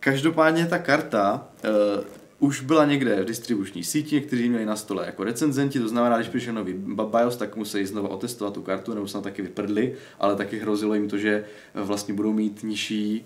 každopádně 0.00 0.66
ta 0.66 0.78
karta 0.78 1.46
uh, 1.64 2.04
už 2.38 2.60
byla 2.60 2.84
někde 2.84 3.22
v 3.22 3.24
distribuční 3.24 3.84
síti, 3.84 4.20
kteří 4.20 4.48
měli 4.48 4.66
na 4.66 4.76
stole 4.76 5.06
jako 5.06 5.24
recenzenti, 5.24 5.80
to 5.80 5.88
znamená, 5.88 6.16
když 6.16 6.28
přišel 6.28 6.54
nový 6.54 6.74
BIOS, 7.04 7.36
tak 7.36 7.56
museli 7.56 7.86
znovu 7.86 8.08
otestovat 8.08 8.54
tu 8.54 8.62
kartu, 8.62 8.94
nebo 8.94 9.08
se 9.08 9.20
taky 9.20 9.42
vyprdli, 9.42 9.94
ale 10.20 10.36
taky 10.36 10.58
hrozilo 10.58 10.94
jim 10.94 11.08
to, 11.08 11.18
že 11.18 11.44
vlastně 11.74 12.14
budou 12.14 12.32
mít 12.32 12.62
nižší, 12.62 13.24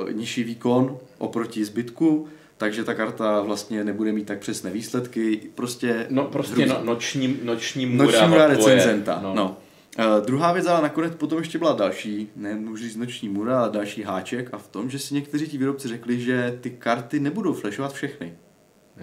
uh, 0.00 0.12
nižší 0.12 0.44
výkon 0.44 0.98
oproti 1.18 1.64
zbytku, 1.64 2.28
takže 2.58 2.84
ta 2.84 2.94
karta 2.94 3.40
vlastně 3.40 3.84
nebude 3.84 4.12
mít 4.12 4.26
tak 4.26 4.38
přesné 4.38 4.70
výsledky. 4.70 5.40
Prostě, 5.54 6.06
no, 6.10 6.24
prostě 6.24 6.66
no, 6.66 6.80
noční, 6.84 7.38
noční 7.42 7.86
můra, 7.86 8.04
noční 8.04 8.28
můra 8.28 8.46
recenzenta. 8.46 9.20
No. 9.22 9.34
no. 9.34 9.56
Uh, 9.98 10.26
druhá 10.26 10.52
věc, 10.52 10.66
ale 10.66 10.82
nakonec 10.82 11.14
potom 11.14 11.38
ještě 11.38 11.58
byla 11.58 11.72
další, 11.72 12.28
ne 12.36 12.54
můžu 12.54 12.82
říct 12.82 12.96
noční 12.96 13.28
můra, 13.28 13.60
ale 13.60 13.70
další 13.70 14.02
háček 14.02 14.48
a 14.52 14.58
v 14.58 14.68
tom, 14.68 14.90
že 14.90 14.98
si 14.98 15.14
někteří 15.14 15.48
ti 15.48 15.58
výrobci 15.58 15.88
řekli, 15.88 16.20
že 16.20 16.58
ty 16.60 16.70
karty 16.70 17.20
nebudou 17.20 17.52
flashovat 17.52 17.92
všechny. 17.92 18.34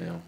Jo. 0.08 0.22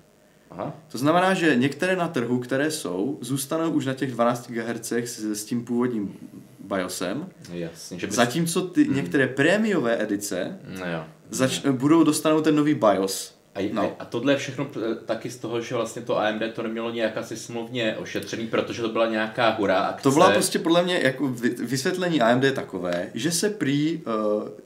Aha. 0.51 0.73
To 0.91 0.97
znamená, 0.97 1.33
že 1.33 1.55
některé 1.55 1.95
na 1.95 2.07
trhu, 2.07 2.39
které 2.39 2.71
jsou, 2.71 3.17
zůstanou 3.21 3.71
už 3.71 3.85
na 3.85 3.93
těch 3.93 4.11
12 4.11 4.51
GHz 4.51 4.91
s, 4.91 5.19
s 5.19 5.45
tím 5.45 5.65
původním 5.65 6.15
BIOSem. 6.59 7.29
Jasně, 7.51 7.99
že 7.99 8.07
bys... 8.07 8.15
Zatímco 8.15 8.61
ty 8.61 8.83
hmm. 8.83 8.95
některé 8.95 9.27
prémiové 9.27 10.03
edice 10.03 10.59
no 10.79 10.91
jo. 10.91 11.05
Zač- 11.29 11.65
budou 11.71 12.03
dostanou 12.03 12.41
ten 12.41 12.55
nový 12.55 12.73
BIOS. 12.73 13.37
A, 13.57 13.69
no. 13.73 13.95
a 13.99 14.05
tohle 14.05 14.33
je 14.33 14.37
všechno 14.37 14.67
taky 15.05 15.29
z 15.29 15.37
toho, 15.37 15.61
že 15.61 15.75
vlastně 15.75 16.01
to 16.01 16.17
AMD 16.17 16.41
to 16.53 16.63
nemělo 16.63 16.91
nějak 16.91 17.17
asi 17.17 17.37
smluvně 17.37 17.97
ošetřený, 17.97 18.47
protože 18.47 18.81
to 18.81 18.89
byla 18.89 19.09
nějaká 19.09 19.49
hurá 19.49 19.77
akce. 19.77 20.03
To 20.03 20.11
byla 20.11 20.31
prostě 20.31 20.59
podle 20.59 20.83
mě 20.83 20.99
jako 21.03 21.27
vysvětlení 21.63 22.21
AMD 22.21 22.43
takové, 22.53 23.09
že 23.13 23.31
se 23.31 23.49
prý 23.49 24.01
uh, 24.05 24.13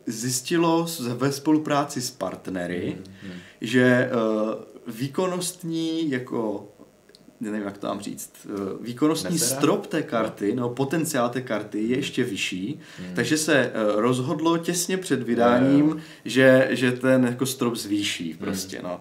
zjistilo 0.06 0.88
ve 1.00 1.32
spolupráci 1.32 2.02
s 2.02 2.12
partnery, 2.12 2.96
hmm, 2.98 3.16
hmm. 3.32 3.40
že 3.62 4.10
uh, 4.14 4.54
výkonnostní 4.88 6.12
jako 6.12 6.68
nevím, 7.42 7.62
jak 7.66 7.78
to 7.78 7.88
mám 7.88 8.00
říct, 8.00 8.34
eh, 8.46 8.50
výkonnostní 8.82 9.34
Nesera? 9.34 9.62
strop 9.62 9.88
té 9.88 10.04
karty, 10.04 10.56
no. 10.56 10.62
no 10.62 10.70
potenciál 10.70 11.30
té 11.30 11.42
karty 11.42 11.84
je 11.84 11.98
ještě 11.98 12.24
vyšší, 12.24 12.80
hmm. 13.00 13.16
takže 13.16 13.38
se 13.38 13.56
eh, 13.56 13.72
rozhodlo 13.96 14.58
těsně 14.58 14.98
před 14.98 15.24
vydáním, 15.24 15.90
no, 15.90 15.98
že, 16.26 16.68
že 16.72 16.92
ten 16.92 17.24
jako 17.26 17.46
strop 17.46 17.76
zvýší 17.76 18.30
hmm. 18.30 18.38
prostě, 18.38 18.78
hmm. 18.78 18.88
no. 18.88 19.00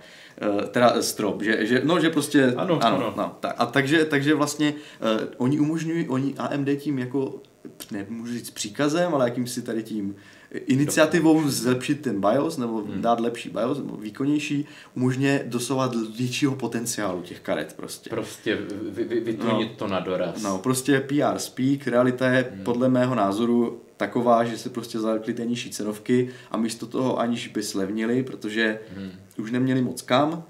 Teda 0.70 1.02
strop, 1.02 1.42
že, 1.42 1.66
že, 1.66 1.82
no, 1.84 2.00
že 2.00 2.10
prostě, 2.10 2.44
ano, 2.44 2.78
ano, 2.82 2.96
ano. 2.96 3.14
No, 3.16 3.36
tak, 3.40 3.54
a 3.58 3.66
takže, 3.66 4.04
takže 4.04 4.34
vlastně 4.34 4.72
uh, 4.72 5.28
oni 5.36 5.60
umožňují, 5.60 6.08
oni 6.08 6.34
AMD 6.38 6.68
tím 6.76 6.98
jako, 6.98 7.42
nemůžu 7.90 8.32
říct 8.32 8.50
příkazem, 8.50 9.14
ale 9.14 9.24
jakým 9.24 9.46
si 9.46 9.62
tady 9.62 9.82
tím 9.82 10.16
iniciativou 10.50 11.48
zlepšit 11.48 12.00
ten 12.00 12.20
BIOS 12.20 12.56
nebo 12.56 12.82
hmm. 12.82 13.02
dát 13.02 13.20
lepší 13.20 13.50
BIOS 13.50 13.78
nebo 13.78 13.96
výkonnější 13.96 14.66
umožňuje 14.96 15.44
dosovat 15.46 15.94
většího 16.18 16.56
potenciálu 16.56 17.22
těch 17.22 17.40
karet 17.40 17.72
prostě. 17.76 18.10
Prostě 18.10 18.58
vy, 18.90 19.04
vy, 19.04 19.20
vytunit 19.20 19.68
no, 19.70 19.76
to 19.76 19.86
na 19.86 20.00
doraz. 20.00 20.42
No, 20.42 20.58
prostě 20.58 21.00
PR 21.00 21.38
speak, 21.38 21.86
realita 21.86 22.28
je 22.28 22.50
hmm. 22.52 22.64
podle 22.64 22.88
mého 22.88 23.14
názoru 23.14 23.80
taková, 23.96 24.44
že 24.44 24.58
se 24.58 24.70
prostě 24.70 24.98
zalekli 24.98 25.34
té 25.34 25.46
nižší 25.46 25.70
cenovky 25.70 26.30
a 26.50 26.56
místo 26.56 26.86
toho 26.86 27.18
aniž 27.18 27.48
by 27.48 27.62
slevnili, 27.62 28.22
protože 28.22 28.80
hmm. 28.96 29.10
už 29.38 29.50
neměli 29.50 29.82
moc 29.82 30.02
kam, 30.02 30.44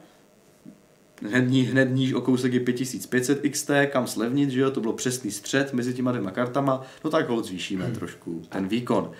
hned, 1.23 1.51
ní, 1.51 1.63
hned 1.63 1.85
níž 1.85 2.13
o 2.13 2.21
kousek 2.21 2.53
je 2.53 2.61
5500 2.61 3.41
XT, 3.51 3.71
kam 3.87 4.07
slevnit, 4.07 4.51
že 4.51 4.61
jo, 4.61 4.71
to 4.71 4.81
bylo 4.81 4.93
přesný 4.93 5.31
střed 5.31 5.73
mezi 5.73 5.95
těma 5.95 6.13
dvěma 6.13 6.31
kartama, 6.31 6.83
no 7.05 7.11
tak 7.11 7.29
ho 7.29 7.43
zvýšíme 7.43 7.85
hmm. 7.85 7.95
trošku, 7.95 8.43
ten 8.49 8.69
výkon. 8.69 9.13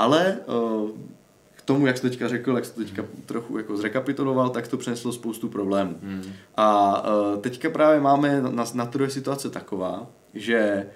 Ale 0.00 0.38
uh, 0.46 0.90
k 1.56 1.62
tomu, 1.62 1.86
jak 1.86 1.96
jsi 1.96 2.02
teďka 2.02 2.28
řekl, 2.28 2.56
jak 2.56 2.64
jsi 2.64 2.72
teďka 2.72 3.04
trochu 3.26 3.58
jako 3.58 3.76
zrekapituloval, 3.76 4.50
tak 4.50 4.68
to 4.68 4.76
přineslo 4.76 5.12
spoustu 5.12 5.48
problémů. 5.48 5.98
Hmm. 6.02 6.32
A 6.56 7.02
uh, 7.02 7.40
teďka 7.40 7.70
právě 7.70 8.00
máme 8.00 8.42
na, 8.42 8.64
na 8.74 8.86
trhu 8.86 9.10
situace 9.10 9.50
taková, 9.50 10.06
že 10.34 10.86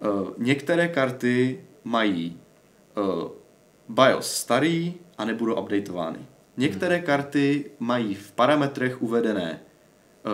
uh, 0.00 0.28
některé 0.38 0.88
karty 0.88 1.64
mají 1.84 2.36
BIOS 3.88 4.32
starý 4.32 4.94
a 5.18 5.24
nebudou 5.24 5.54
updateovány. 5.54 6.18
Některé 6.56 6.96
hmm. 6.96 7.06
karty 7.06 7.70
mají 7.78 8.14
v 8.14 8.32
parametrech 8.32 9.02
uvedené 9.02 9.60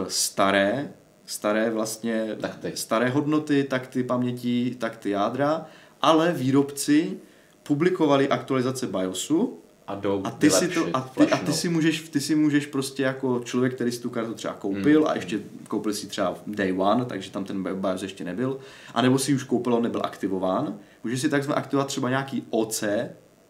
staré, 0.09 0.93
staré 1.27 1.71
vlastně, 1.71 2.37
takty. 2.41 2.73
staré 2.75 3.09
hodnoty, 3.09 3.65
takty 3.65 4.03
paměti, 4.03 4.77
takty 4.79 5.11
jádra, 5.11 5.67
ale 6.03 6.33
výrobci 6.33 7.19
publikovali 7.67 8.29
aktualizace 8.29 8.87
BIOSu 8.87 9.59
a, 9.87 9.95
jdou 9.95 10.23
a 10.25 10.31
ty, 10.31 10.51
si 10.51 10.69
to, 10.69 10.87
a, 10.93 11.01
ty, 11.01 11.31
a 11.31 11.37
ty, 11.37 11.53
si 11.53 11.69
můžeš, 11.69 12.01
ty 12.01 12.21
si 12.21 12.35
můžeš 12.35 12.67
prostě 12.67 13.03
jako 13.03 13.41
člověk, 13.45 13.75
který 13.75 13.93
si 13.93 14.01
tu 14.01 14.11
kartu 14.11 14.35
třeba 14.35 14.55
koupil 14.55 15.01
hmm. 15.01 15.11
a 15.11 15.15
ještě 15.15 15.41
koupil 15.69 15.95
si 15.95 16.07
třeba 16.07 16.35
day 16.47 16.73
one, 16.79 17.05
takže 17.05 17.31
tam 17.31 17.45
ten 17.45 17.63
BIOS 17.63 18.03
ještě 18.03 18.25
nebyl, 18.25 18.59
anebo 18.95 19.19
si 19.19 19.35
už 19.35 19.45
koupil, 19.45 19.75
on 19.75 19.83
nebyl 19.83 20.01
aktivován, 20.05 20.79
můžeš 21.05 21.21
si 21.21 21.29
takzvaně 21.29 21.59
aktivovat 21.59 21.89
třeba 21.89 22.09
nějaký 22.09 22.47
OC 22.51 22.85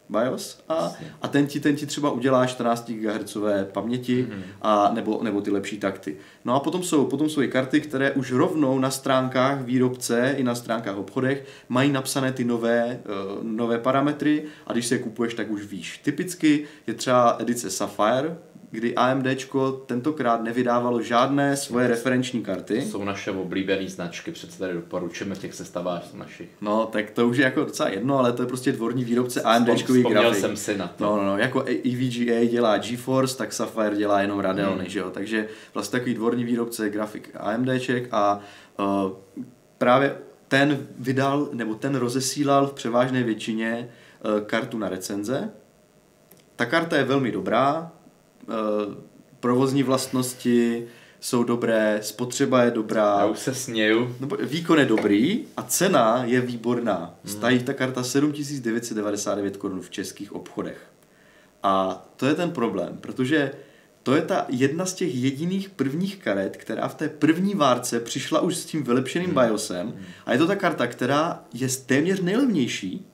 BIOS 0.08 0.64
a, 0.68 0.92
a 1.22 1.28
ten, 1.28 1.46
ti, 1.46 1.60
ten 1.60 1.76
ti 1.76 1.86
třeba 1.86 2.10
udělá 2.10 2.46
14 2.46 2.90
GHz 2.90 3.36
paměti 3.72 4.28
mm-hmm. 4.30 4.42
a, 4.62 4.90
nebo, 4.94 5.20
nebo 5.22 5.40
ty 5.40 5.50
lepší 5.50 5.78
takty. 5.78 6.16
No 6.44 6.54
a 6.54 6.60
potom 6.60 6.82
jsou, 6.82 7.06
potom 7.06 7.28
jsou 7.28 7.42
i 7.42 7.48
karty, 7.48 7.80
které 7.80 8.12
už 8.12 8.32
rovnou 8.32 8.78
na 8.78 8.90
stránkách 8.90 9.62
výrobce 9.62 10.34
i 10.36 10.44
na 10.44 10.54
stránkách 10.54 10.96
obchodech 10.96 11.46
mají 11.68 11.92
napsané 11.92 12.32
ty 12.32 12.44
nové, 12.44 13.00
uh, 13.04 13.44
nové 13.44 13.78
parametry 13.78 14.44
a 14.66 14.72
když 14.72 14.86
se 14.86 14.94
je 14.94 14.98
kupuješ, 14.98 15.34
tak 15.34 15.50
už 15.50 15.66
víš. 15.66 15.98
Typicky 15.98 16.64
je 16.86 16.94
třeba 16.94 17.36
edice 17.40 17.70
Sapphire, 17.70 18.36
kdy 18.70 18.94
AMD 18.94 19.26
tentokrát 19.86 20.42
nevydávalo 20.42 21.02
žádné 21.02 21.56
svoje 21.56 21.88
referenční 21.88 22.42
karty. 22.42 22.82
To 22.82 22.88
jsou 22.88 23.04
naše 23.04 23.30
oblíbené 23.30 23.88
značky, 23.88 24.32
přece 24.32 24.58
tady 24.58 24.74
doporučujeme 24.74 25.36
těch 25.36 25.54
sestavách 25.54 26.14
našich. 26.14 26.48
No, 26.60 26.86
tak 26.86 27.10
to 27.10 27.28
už 27.28 27.36
je 27.36 27.44
jako 27.44 27.64
docela 27.64 27.88
jedno, 27.88 28.18
ale 28.18 28.32
to 28.32 28.42
je 28.42 28.46
prostě 28.46 28.72
dvorní 28.72 29.04
výrobce 29.04 29.42
AMD 29.42 29.68
grafik. 30.08 30.40
jsem 30.40 30.56
si 30.56 30.78
na 30.78 30.88
to. 30.88 31.04
No, 31.04 31.16
no, 31.16 31.24
no, 31.24 31.38
jako 31.38 31.62
EVGA 31.62 32.44
dělá 32.44 32.78
GeForce, 32.78 33.36
tak 33.36 33.52
Sapphire 33.52 33.96
dělá 33.96 34.20
jenom 34.20 34.40
Radeony, 34.40 34.80
hmm. 34.80 34.90
že 34.90 34.98
jo, 34.98 35.10
takže 35.10 35.48
vlastně 35.74 35.98
takový 35.98 36.14
dvorní 36.14 36.44
výrobce 36.44 36.90
grafik 36.90 37.30
AMD 37.36 37.68
a 38.12 38.40
uh, 38.78 39.12
právě 39.78 40.16
ten 40.48 40.86
vydal, 40.98 41.48
nebo 41.52 41.74
ten 41.74 41.94
rozesílal 41.94 42.66
v 42.66 42.72
převážné 42.72 43.22
většině 43.22 43.88
uh, 44.24 44.40
kartu 44.40 44.78
na 44.78 44.88
recenze. 44.88 45.50
Ta 46.56 46.66
karta 46.66 46.96
je 46.96 47.04
velmi 47.04 47.32
dobrá, 47.32 47.92
provozní 49.40 49.82
vlastnosti 49.82 50.86
jsou 51.20 51.44
dobré, 51.44 51.98
spotřeba 52.02 52.62
je 52.62 52.70
dobrá. 52.70 53.16
Já 53.18 53.26
už 53.26 53.38
se 53.38 53.54
směju. 53.54 54.16
Výkon 54.42 54.78
je 54.78 54.84
dobrý 54.84 55.44
a 55.56 55.62
cena 55.62 56.24
je 56.24 56.40
výborná. 56.40 56.96
Hmm. 57.24 57.34
Stají 57.34 57.62
ta 57.62 57.72
karta 57.72 58.02
7999 58.02 59.56
korun 59.56 59.80
v 59.80 59.90
českých 59.90 60.32
obchodech. 60.32 60.78
A 61.62 62.06
to 62.16 62.26
je 62.26 62.34
ten 62.34 62.50
problém, 62.50 62.98
protože 63.00 63.52
to 64.02 64.14
je 64.14 64.22
ta 64.22 64.46
jedna 64.48 64.86
z 64.86 64.94
těch 64.94 65.14
jediných 65.14 65.68
prvních 65.68 66.16
karet, 66.16 66.56
která 66.56 66.88
v 66.88 66.94
té 66.94 67.08
první 67.08 67.54
várce 67.54 68.00
přišla 68.00 68.40
už 68.40 68.56
s 68.56 68.64
tím 68.64 68.82
vylepšeným 68.82 69.30
hmm. 69.30 69.44
BIOSem 69.44 69.86
hmm. 69.86 70.04
a 70.26 70.32
je 70.32 70.38
to 70.38 70.46
ta 70.46 70.56
karta, 70.56 70.86
která 70.86 71.44
je 71.54 71.68
téměř 71.86 72.20
nejlevnější 72.20 73.06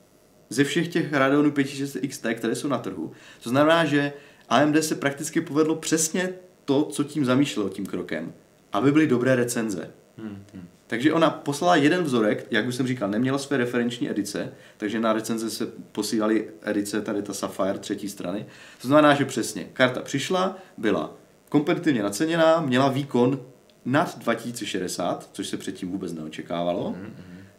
ze 0.48 0.64
všech 0.64 0.88
těch 0.88 1.12
Radeonů 1.12 1.50
5600 1.50 2.02
XT, 2.08 2.26
které 2.34 2.54
jsou 2.54 2.68
na 2.68 2.78
trhu. 2.78 3.12
To 3.42 3.50
znamená, 3.50 3.84
že 3.84 4.12
AMD 4.48 4.84
se 4.84 4.94
prakticky 4.94 5.40
povedlo 5.40 5.76
přesně 5.76 6.34
to, 6.64 6.84
co 6.84 7.04
tím 7.04 7.24
zamýšlelo 7.24 7.68
tím 7.68 7.86
krokem, 7.86 8.32
aby 8.72 8.92
byly 8.92 9.06
dobré 9.06 9.36
recenze. 9.36 9.90
Hmm, 10.18 10.44
hmm. 10.54 10.68
Takže 10.86 11.12
ona 11.12 11.30
poslala 11.30 11.76
jeden 11.76 12.04
vzorek, 12.04 12.46
jak 12.50 12.66
už 12.66 12.74
jsem 12.74 12.86
říkal, 12.86 13.10
neměla 13.10 13.38
své 13.38 13.56
referenční 13.56 14.10
edice, 14.10 14.52
takže 14.76 15.00
na 15.00 15.12
recenze 15.12 15.50
se 15.50 15.66
posílali 15.92 16.48
edice, 16.62 17.00
tady 17.00 17.22
ta 17.22 17.34
Sapphire 17.34 17.78
třetí 17.78 18.08
strany. 18.08 18.46
To 18.82 18.88
znamená, 18.88 19.14
že 19.14 19.24
přesně, 19.24 19.64
karta 19.72 20.00
přišla, 20.00 20.58
byla 20.78 21.16
kompetitivně 21.48 22.02
naceněná, 22.02 22.60
měla 22.60 22.88
výkon 22.88 23.40
nad 23.84 24.18
2060, 24.18 25.28
což 25.32 25.48
se 25.48 25.56
předtím 25.56 25.90
vůbec 25.90 26.12
neočekávalo, 26.12 26.90
hmm, 26.90 27.14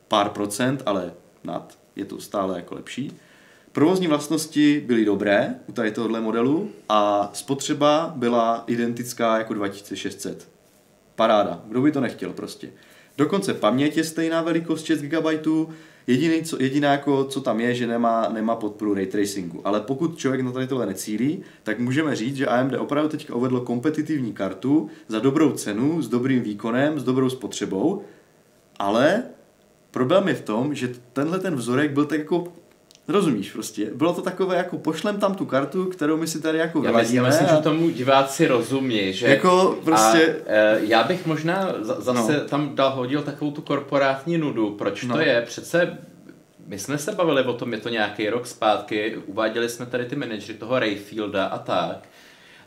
pár 0.07 0.29
procent, 0.29 0.83
ale 0.85 1.13
nad, 1.43 1.77
je 1.95 2.05
to 2.05 2.21
stále 2.21 2.55
jako 2.55 2.75
lepší. 2.75 3.11
Provozní 3.73 4.07
vlastnosti 4.07 4.83
byly 4.85 5.05
dobré 5.05 5.55
u 5.67 5.71
tady 5.71 5.91
tohohle 5.91 6.21
modelu 6.21 6.69
a 6.89 7.29
spotřeba 7.33 8.13
byla 8.15 8.63
identická 8.67 9.37
jako 9.37 9.53
2600. 9.53 10.49
Paráda, 11.15 11.61
kdo 11.67 11.81
by 11.81 11.91
to 11.91 12.01
nechtěl 12.01 12.33
prostě. 12.33 12.69
Dokonce 13.17 13.53
paměť 13.53 13.97
je 13.97 14.03
stejná 14.03 14.41
velikost 14.41 14.85
6 14.85 15.01
GB, 15.01 15.47
Jediný, 16.07 16.43
co, 16.43 16.63
jediná, 16.63 16.91
jako, 16.91 17.23
co 17.23 17.41
tam 17.41 17.59
je, 17.59 17.75
že 17.75 17.87
nemá, 17.87 18.29
nemá 18.29 18.55
podporu 18.55 18.93
ray 18.93 19.07
tracingu. 19.07 19.61
Ale 19.63 19.81
pokud 19.81 20.17
člověk 20.17 20.41
na 20.41 20.51
tady 20.51 20.67
tohle 20.67 20.85
necílí, 20.85 21.43
tak 21.63 21.79
můžeme 21.79 22.15
říct, 22.15 22.35
že 22.35 22.47
AMD 22.47 22.73
opravdu 22.73 23.09
teďka 23.09 23.35
uvedlo 23.35 23.61
kompetitivní 23.61 24.33
kartu 24.33 24.89
za 25.07 25.19
dobrou 25.19 25.51
cenu, 25.51 26.01
s 26.01 26.09
dobrým 26.09 26.43
výkonem, 26.43 26.99
s 26.99 27.03
dobrou 27.03 27.29
spotřebou, 27.29 28.03
ale 28.79 29.23
problém 29.91 30.27
je 30.27 30.33
v 30.33 30.41
tom, 30.41 30.75
že 30.75 30.89
tenhle 31.13 31.39
ten 31.39 31.55
vzorek 31.55 31.91
byl 31.91 32.05
tak 32.05 32.19
jako 32.19 32.53
Rozumíš 33.07 33.51
prostě. 33.51 33.91
Bylo 33.95 34.13
to 34.13 34.21
takové 34.21 34.57
jako 34.57 34.77
pošlem 34.77 35.19
tam 35.19 35.35
tu 35.35 35.45
kartu, 35.45 35.85
kterou 35.85 36.17
my 36.17 36.27
si 36.27 36.41
tady 36.41 36.57
jako 36.57 36.81
vyladíme. 36.81 37.17
Já 37.17 37.23
myslím, 37.23 37.47
a... 37.47 37.55
že 37.55 37.61
tomu 37.61 37.89
diváci 37.89 38.47
rozumí, 38.47 39.13
že... 39.13 39.27
Jako 39.27 39.77
prostě... 39.83 40.35
A, 40.47 40.51
e, 40.51 40.79
já 40.81 41.03
bych 41.03 41.25
možná 41.25 41.73
zase 41.81 42.33
no. 42.33 42.39
tam 42.49 42.75
dal 42.75 42.91
hodil 42.95 43.21
takovou 43.21 43.51
tu 43.51 43.61
korporátní 43.61 44.37
nudu. 44.37 44.69
Proč 44.69 45.03
no. 45.03 45.15
to 45.15 45.21
je? 45.21 45.41
Přece 45.41 45.97
my 46.67 46.79
jsme 46.79 46.97
se 46.97 47.11
bavili 47.11 47.43
o 47.43 47.53
tom, 47.53 47.73
je 47.73 47.79
to 47.79 47.89
nějaký 47.89 48.29
rok 48.29 48.47
zpátky, 48.47 49.17
uváděli 49.25 49.69
jsme 49.69 49.85
tady 49.85 50.05
ty 50.05 50.15
manažery 50.15 50.59
toho 50.59 50.79
Rayfielda 50.79 51.45
a 51.45 51.57
tak. 51.57 52.09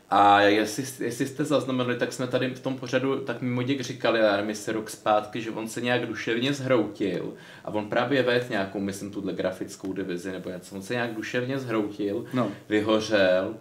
A 0.09 0.41
jestli, 0.41 1.05
jestli 1.05 1.27
jste 1.27 1.45
zaznamenali, 1.45 1.95
tak 1.95 2.13
jsme 2.13 2.27
tady 2.27 2.49
v 2.49 2.59
tom 2.59 2.77
pořadu 2.77 3.19
tak 3.19 3.41
mimo 3.41 3.63
děk 3.63 3.81
říkali, 3.81 4.19
já 4.19 4.31
nevím, 4.31 4.49
jestli 4.49 4.73
rok 4.73 4.89
zpátky, 4.89 5.41
že 5.41 5.51
on 5.51 5.67
se 5.67 5.81
nějak 5.81 6.05
duševně 6.05 6.53
zhroutil 6.53 7.33
a 7.65 7.71
on 7.71 7.89
právě 7.89 8.23
vedl 8.23 8.45
nějakou, 8.49 8.79
myslím, 8.79 9.11
tuhle 9.11 9.33
grafickou 9.33 9.93
divizi 9.93 10.31
nebo 10.31 10.49
něco, 10.49 10.75
on 10.75 10.81
se 10.81 10.93
nějak 10.93 11.13
duševně 11.13 11.59
zhroutil, 11.59 12.25
no. 12.33 12.51
vyhořel 12.69 13.55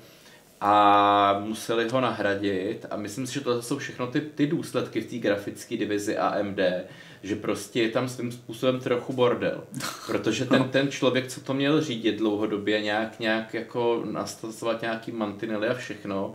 a 0.60 1.42
museli 1.44 1.88
ho 1.88 2.00
nahradit 2.00 2.86
a 2.90 2.96
myslím 2.96 3.26
si, 3.26 3.34
že 3.34 3.40
to 3.40 3.62
jsou 3.62 3.78
všechno 3.78 4.06
ty, 4.06 4.20
ty 4.20 4.46
důsledky 4.46 5.00
v 5.00 5.10
té 5.10 5.16
grafické 5.16 5.76
divizi 5.76 6.16
AMD, 6.16 6.58
že 7.22 7.36
prostě 7.36 7.82
je 7.82 7.88
tam 7.88 8.08
svým 8.08 8.32
způsobem 8.32 8.80
trochu 8.80 9.12
bordel. 9.12 9.64
Protože 10.06 10.44
ten, 10.44 10.64
ten 10.70 10.90
člověk, 10.90 11.26
co 11.28 11.40
to 11.40 11.54
měl 11.54 11.80
řídit 11.80 12.16
dlouhodobě, 12.16 12.82
nějak, 12.82 13.20
nějak 13.20 13.54
jako 13.54 14.02
nastavovat 14.10 14.82
nějaký 14.82 15.12
mantinely 15.12 15.68
a 15.68 15.74
všechno, 15.74 16.34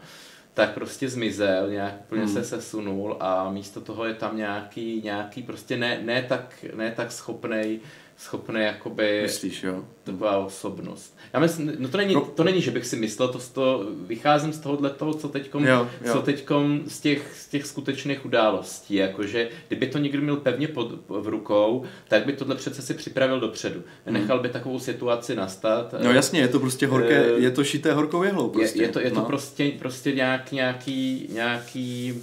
tak 0.54 0.74
prostě 0.74 1.10
zmizel, 1.10 1.70
nějak 1.70 1.94
úplně 2.00 2.24
hmm. 2.24 2.34
se 2.34 2.44
sesunul 2.44 3.18
a 3.20 3.52
místo 3.52 3.82
toho 3.82 4.06
je 4.06 4.14
tam 4.14 4.38
nějaký, 4.38 5.02
nějaký 5.04 5.44
prostě 5.44 5.78
ne, 5.78 6.02
ne 6.04 6.26
tak, 6.30 6.66
ne 6.76 6.94
tak 6.96 7.12
schopnej 7.12 7.80
schopný 8.22 8.62
jakoby... 8.62 9.20
Myslíš, 9.22 9.64
jo? 9.64 9.86
Taková 10.04 10.38
osobnost. 10.38 11.18
Já 11.34 11.40
myslím, 11.40 11.72
no 11.80 11.88
to 11.88 11.98
není, 11.98 12.14
no. 12.14 12.22
to 12.22 12.44
není, 12.44 12.62
že 12.62 12.72
bych 12.72 12.86
si 12.86 12.96
myslel, 12.96 13.28
to, 13.28 13.40
to 13.54 13.88
vycházím 14.08 14.54
z 14.54 14.60
tohohle 14.60 14.90
toho, 14.90 15.14
co 15.14 15.30
teďkom, 15.30 15.66
jo, 15.66 15.88
jo. 16.06 16.14
co 16.14 16.22
teďkom 16.22 16.82
z 16.88 17.00
těch, 17.00 17.34
z 17.38 17.48
těch 17.48 17.66
skutečných 17.66 18.26
událostí, 18.26 18.96
jakože 18.96 19.50
kdyby 19.68 19.88
to 19.88 19.98
někdo 19.98 20.22
měl 20.22 20.36
pevně 20.36 20.68
pod, 20.68 20.92
v 21.08 21.28
rukou, 21.28 21.86
tak 22.08 22.26
by 22.26 22.34
tohle 22.34 22.56
přece 22.56 22.82
si 22.82 22.94
připravil 22.94 23.40
dopředu. 23.40 23.82
Hmm. 24.06 24.14
Nechal 24.14 24.40
by 24.40 24.50
takovou 24.50 24.80
situaci 24.80 25.36
nastat. 25.36 25.96
No 26.04 26.12
jasně, 26.12 26.40
je 26.40 26.48
to 26.48 26.60
prostě 26.60 26.88
horké, 26.88 27.32
uh, 27.32 27.40
je 27.40 27.52
to 27.52 27.64
šité 27.64 27.94
horkou 27.94 28.24
jehlou 28.24 28.50
prostě. 28.50 28.80
Je, 28.80 28.86
je 28.86 28.92
to, 28.92 29.00
je 29.00 29.12
to 29.12 29.20
no. 29.20 29.26
prostě, 29.26 29.72
prostě 29.80 30.12
nějak, 30.12 30.52
nějaký, 30.52 31.28
nějaký 31.34 32.22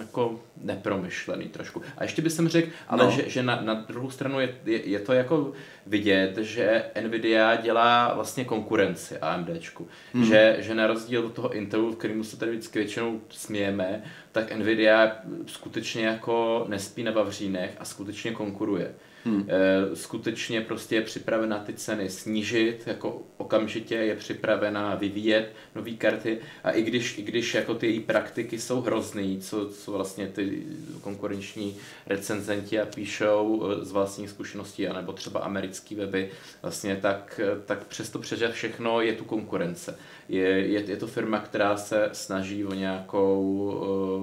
jako 0.00 0.40
nepromyšlený 0.62 1.48
trošku. 1.48 1.82
A 1.98 2.02
ještě 2.02 2.22
bych 2.22 2.32
řekl, 2.32 2.70
ale 2.88 3.04
no. 3.04 3.10
že, 3.10 3.30
že 3.30 3.42
na, 3.42 3.60
na 3.60 3.74
druhou 3.74 4.10
stranu 4.10 4.40
je, 4.40 4.54
je, 4.64 4.88
je 4.88 4.98
to 4.98 5.12
jako 5.12 5.52
vidět, 5.86 6.38
že 6.38 6.84
Nvidia 7.00 7.56
dělá 7.56 8.14
vlastně 8.14 8.44
konkurenci 8.44 9.18
AMDčku. 9.18 9.88
Hmm. 10.14 10.24
Že, 10.24 10.56
že 10.58 10.74
na 10.74 10.86
rozdíl 10.86 11.26
od 11.26 11.32
toho 11.32 11.54
Intelu, 11.54 11.94
kterému 11.94 12.24
se 12.24 12.36
tady 12.36 12.50
vždycky 12.50 12.78
většinou 12.78 13.20
smějeme, 13.30 14.02
tak 14.32 14.52
Nvidia 14.56 15.16
skutečně 15.46 16.06
jako 16.06 16.64
nespí 16.68 17.02
na 17.02 17.12
vavřínech 17.12 17.76
a 17.78 17.84
skutečně 17.84 18.30
konkuruje. 18.30 18.94
Hmm. 19.24 19.46
E, 19.48 19.96
skutečně 19.96 20.60
prostě 20.60 20.94
je 20.94 21.02
připravena 21.02 21.58
ty 21.58 21.72
ceny 21.72 22.10
snížit, 22.10 22.82
jako 22.86 23.22
okamžitě 23.36 23.94
je 23.94 24.16
připravena 24.16 24.94
vyvíjet 24.94 25.52
nové 25.74 25.90
karty 25.90 26.38
a 26.64 26.70
i 26.70 26.82
když, 26.82 27.18
i 27.18 27.22
když 27.22 27.54
jako 27.54 27.74
ty 27.74 27.86
její 27.86 28.00
praktiky 28.00 28.58
jsou 28.58 28.80
hrozný, 28.80 29.40
co, 29.40 29.68
co 29.68 29.92
vlastně 29.92 30.28
ty 30.28 30.62
konkurenční 31.00 31.76
recenzenti 32.06 32.80
a 32.80 32.86
píšou 32.86 33.70
e, 33.70 33.84
z 33.84 33.92
vlastních 33.92 34.30
zkušeností, 34.30 34.88
anebo 34.88 35.12
třeba 35.12 35.40
americký 35.40 35.94
weby, 35.94 36.30
vlastně 36.62 36.96
tak, 36.96 37.40
tak 37.66 37.84
přesto 37.86 38.18
přeže 38.18 38.48
všechno 38.48 39.00
je 39.00 39.12
tu 39.12 39.24
konkurence 39.24 39.98
je, 40.32 40.48
je, 40.48 40.82
je 40.86 40.96
to 40.96 41.06
firma, 41.06 41.38
která 41.38 41.76
se 41.76 42.08
snaží 42.12 42.64
o 42.64 42.74
nějakou 42.74 43.40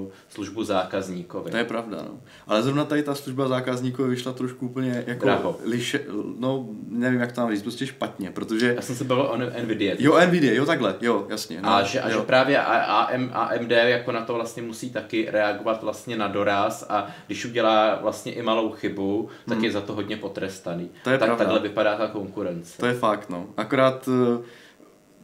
uh, 0.05 0.11
službu 0.29 0.63
zákazníkovi. 0.63 1.51
To 1.51 1.57
je 1.57 1.63
pravda, 1.63 1.97
no. 2.01 2.19
Ale 2.47 2.63
zrovna 2.63 2.85
tady 2.85 3.03
ta 3.03 3.15
služba 3.15 3.47
zákazníkovi 3.47 4.09
vyšla 4.09 4.33
trošku 4.33 4.65
úplně 4.65 5.03
jako 5.07 5.25
Draho. 5.25 5.57
liše, 5.65 5.99
no 6.39 6.67
nevím 6.87 7.19
jak 7.19 7.31
to 7.31 7.41
mám 7.41 7.51
říct, 7.51 7.61
prostě 7.61 7.87
špatně, 7.87 8.31
protože... 8.31 8.73
Já 8.75 8.81
jsem 8.81 8.95
se 8.95 9.03
bavil 9.03 9.23
o 9.23 9.37
Nvidia. 9.63 9.95
Jo, 9.99 10.19
Nvidia, 10.27 10.53
jo 10.53 10.65
takhle, 10.65 10.95
jo, 11.01 11.25
jasně. 11.29 11.61
No, 11.61 11.69
a 11.69 11.83
že, 11.83 12.01
a 12.01 12.09
že 12.09 12.17
právě 12.17 12.59
AM, 12.59 13.31
AMD 13.33 13.71
jako 13.71 14.11
na 14.11 14.21
to 14.21 14.33
vlastně 14.33 14.63
musí 14.63 14.89
taky 14.89 15.27
reagovat 15.31 15.83
vlastně 15.83 16.17
na 16.17 16.27
doraz 16.27 16.85
a 16.89 17.07
když 17.27 17.45
udělá 17.45 17.99
vlastně 18.01 18.33
i 18.33 18.41
malou 18.41 18.71
chybu, 18.71 19.29
tak 19.45 19.57
hmm. 19.57 19.65
je 19.65 19.71
za 19.71 19.81
to 19.81 19.93
hodně 19.93 20.17
potrestaný. 20.17 20.89
To 21.03 21.09
je 21.09 21.17
tak 21.17 21.27
pravda. 21.27 21.45
takhle 21.45 21.59
vypadá 21.59 21.97
ta 21.97 22.07
konkurence. 22.07 22.77
To 22.77 22.85
je 22.85 22.93
fakt, 22.93 23.29
no. 23.29 23.47
Akorát 23.57 24.07
uh, 24.07 24.45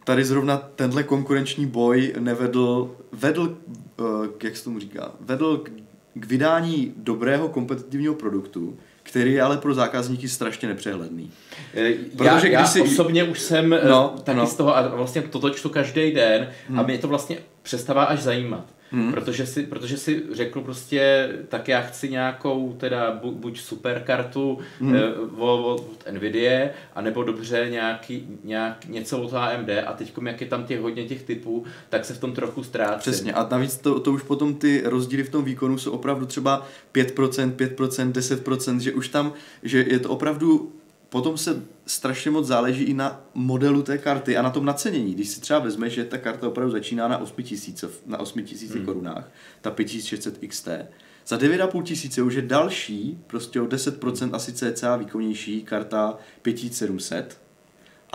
tady 0.06 0.26
zrovna 0.26 0.58
tenhle 0.58 1.04
konkurenční 1.04 1.66
boj 1.66 2.14
nevedl, 2.20 2.96
vedl, 3.12 3.58
uh, 4.00 4.28
jak 4.44 4.58
se 4.58 4.64
tomu 4.64 4.80
říká, 4.80 5.12
vedl 5.20 5.58
k, 5.58 5.72
k 6.14 6.26
vydání 6.26 6.94
dobrého 6.98 7.50
kompetitivního 7.50 8.14
produktu, 8.14 8.78
který 9.04 9.34
je 9.34 9.42
ale 9.42 9.58
pro 9.58 9.74
zákazníky 9.74 10.30
strašně 10.30 10.68
nepřehledný. 10.68 11.32
Eh, 11.74 11.94
Protože 12.18 12.48
já, 12.50 12.60
já 12.60 12.68
si... 12.68 12.82
osobně 12.82 13.24
už 13.24 13.40
jsem 13.40 13.74
eh, 13.74 13.82
no, 13.90 14.16
taky 14.24 14.38
no. 14.38 14.48
z 14.48 14.56
toho 14.56 14.78
a 14.78 14.88
vlastně 14.88 15.22
toto 15.22 15.50
čtu 15.50 15.70
každý 15.70 16.12
den 16.12 16.50
hmm. 16.70 16.80
a 16.80 16.84
mě 16.84 16.98
to 16.98 17.08
vlastně 17.08 17.38
přestává 17.62 18.04
až 18.04 18.22
zajímat. 18.22 18.66
Hmm. 18.96 19.12
Protože, 19.12 19.46
si, 19.46 19.64
protože 19.64 19.98
si 19.98 20.24
řeknu 20.32 20.64
prostě, 20.64 21.30
tak 21.50 21.68
já 21.68 21.82
chci 21.82 22.10
nějakou 22.10 22.76
teda 22.80 23.12
bu, 23.12 23.32
buď 23.32 23.60
superkartu 23.60 24.60
hmm. 24.80 24.96
eh, 24.96 25.14
od, 25.38 25.74
od 25.74 26.12
Nvidia, 26.12 26.70
anebo 26.96 27.24
dobře 27.24 27.68
nějaký, 27.70 28.28
nějak, 28.44 28.86
něco 28.86 29.22
od 29.22 29.34
AMD 29.34 29.70
a 29.86 29.94
teď 29.94 30.14
jak 30.26 30.42
je 30.42 30.48
tam 30.48 30.64
těch 30.64 30.80
hodně 30.80 31.06
těch 31.06 31.24
typů, 31.24 31.66
tak 31.90 32.06
se 32.06 32.14
v 32.14 32.20
tom 32.20 32.34
trochu 32.34 32.64
ztrácím. 32.64 33.00
Přesně 33.00 33.34
a 33.34 33.48
navíc 33.52 33.78
to, 33.78 34.00
to 34.00 34.12
už 34.12 34.24
potom 34.24 34.56
ty 34.56 34.82
rozdíly 34.86 35.24
v 35.24 35.30
tom 35.30 35.44
výkonu 35.44 35.78
jsou 35.78 35.92
opravdu 35.92 36.26
třeba 36.26 36.68
5%, 36.94 37.52
5%, 37.52 38.12
10%, 38.12 38.80
že 38.80 38.94
už 38.94 39.08
tam, 39.08 39.34
že 39.64 39.86
je 39.88 40.00
to 40.00 40.10
opravdu 40.10 40.72
potom 41.16 41.38
se 41.38 41.64
strašně 41.86 42.32
moc 42.32 42.48
záleží 42.48 42.84
i 42.84 42.94
na 42.94 43.22
modelu 43.34 43.84
té 43.84 43.98
karty 43.98 44.38
a 44.38 44.42
na 44.42 44.50
tom 44.50 44.66
nacenění. 44.66 45.14
Když 45.14 45.30
si 45.30 45.42
třeba 45.42 45.60
vezmeš, 45.60 45.94
že 45.94 46.06
ta 46.06 46.18
karta 46.18 46.48
opravdu 46.48 46.72
začíná 46.72 47.08
na 47.08 47.18
8000, 47.18 47.86
na 48.06 48.20
8000 48.20 48.76
hmm. 48.76 48.86
korunách, 48.86 49.32
ta 49.62 49.72
5600 49.72 50.38
XT, 50.48 50.68
za 51.28 51.38
9,5 51.38 51.84
tisíce 51.84 52.22
už 52.22 52.34
je 52.34 52.42
další, 52.42 53.20
prostě 53.28 53.62
o 53.62 53.66
10% 53.66 54.36
asi 54.36 54.54
cca 54.54 54.96
výkonnější 54.96 55.64
karta 55.64 56.18
5700, 56.42 57.38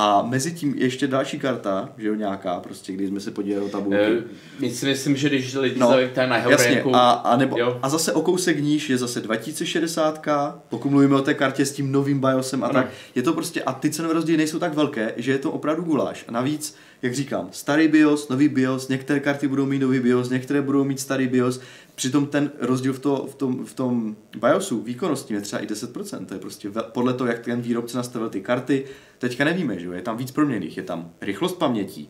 a 0.02 0.22
mezi 0.22 0.52
tím 0.52 0.74
ještě 0.76 1.06
další 1.06 1.38
karta, 1.38 1.88
že 1.98 2.08
jo, 2.08 2.14
nějaká, 2.14 2.60
prostě, 2.60 2.92
když 2.92 3.08
jsme 3.08 3.20
se 3.20 3.30
podívali 3.30 3.66
do 3.66 3.72
tabulky. 3.72 4.22
Já 4.60 4.70
si 4.70 4.86
myslím, 4.86 5.16
že 5.16 5.28
když 5.28 5.54
lidi 5.54 5.80
no, 5.80 5.94
tak 6.14 6.28
na 6.28 6.36
jasně, 6.36 6.74
ranku, 6.74 6.96
a, 6.96 7.10
a, 7.10 7.36
nebo, 7.36 7.56
a 7.82 7.88
zase 7.88 8.12
o 8.12 8.22
kousek 8.22 8.60
níž 8.60 8.90
je 8.90 8.98
zase 8.98 9.20
2060, 9.20 10.26
pokud 10.68 10.90
mluvíme 10.90 11.16
o 11.16 11.22
té 11.22 11.34
kartě 11.34 11.66
s 11.66 11.72
tím 11.72 11.92
novým 11.92 12.20
BIOSem 12.20 12.64
a 12.64 12.66
ano. 12.66 12.74
tak, 12.74 12.86
je 13.14 13.22
to 13.22 13.32
prostě, 13.32 13.62
a 13.62 13.72
ty 13.72 13.90
cenové 13.90 14.14
rozdíly 14.14 14.38
nejsou 14.38 14.58
tak 14.58 14.74
velké, 14.74 15.14
že 15.16 15.32
je 15.32 15.38
to 15.38 15.50
opravdu 15.50 15.82
guláš. 15.82 16.24
A 16.28 16.32
navíc, 16.32 16.76
jak 17.02 17.14
říkám, 17.14 17.48
starý 17.50 17.88
BIOS, 17.88 18.28
nový 18.28 18.48
BIOS, 18.48 18.88
některé 18.88 19.20
karty 19.20 19.48
budou 19.48 19.66
mít 19.66 19.78
nový 19.78 20.00
BIOS, 20.00 20.30
některé 20.30 20.62
budou 20.62 20.84
mít 20.84 21.00
starý 21.00 21.26
BIOS, 21.26 21.60
Přitom 22.00 22.26
ten 22.26 22.50
rozdíl 22.58 22.92
v, 22.92 22.98
to, 22.98 23.26
v, 23.26 23.34
tom, 23.34 23.64
v 23.64 23.74
tom 23.74 24.16
BIOSu 24.40 24.82
výkonnosti 24.82 25.34
je 25.34 25.40
třeba 25.40 25.62
i 25.62 25.66
10%. 25.66 26.26
To 26.26 26.34
je 26.34 26.40
prostě 26.40 26.70
podle 26.92 27.14
toho, 27.14 27.28
jak 27.28 27.38
ten 27.38 27.60
výrobce 27.60 27.96
nastavil 27.96 28.28
ty 28.28 28.40
karty. 28.40 28.84
Teďka 29.18 29.44
nevíme, 29.44 29.78
že 29.78 29.88
je 29.88 30.02
tam 30.02 30.16
víc 30.16 30.30
proměných. 30.30 30.76
Je 30.76 30.82
tam 30.82 31.12
rychlost 31.20 31.58
paměti 31.58 32.08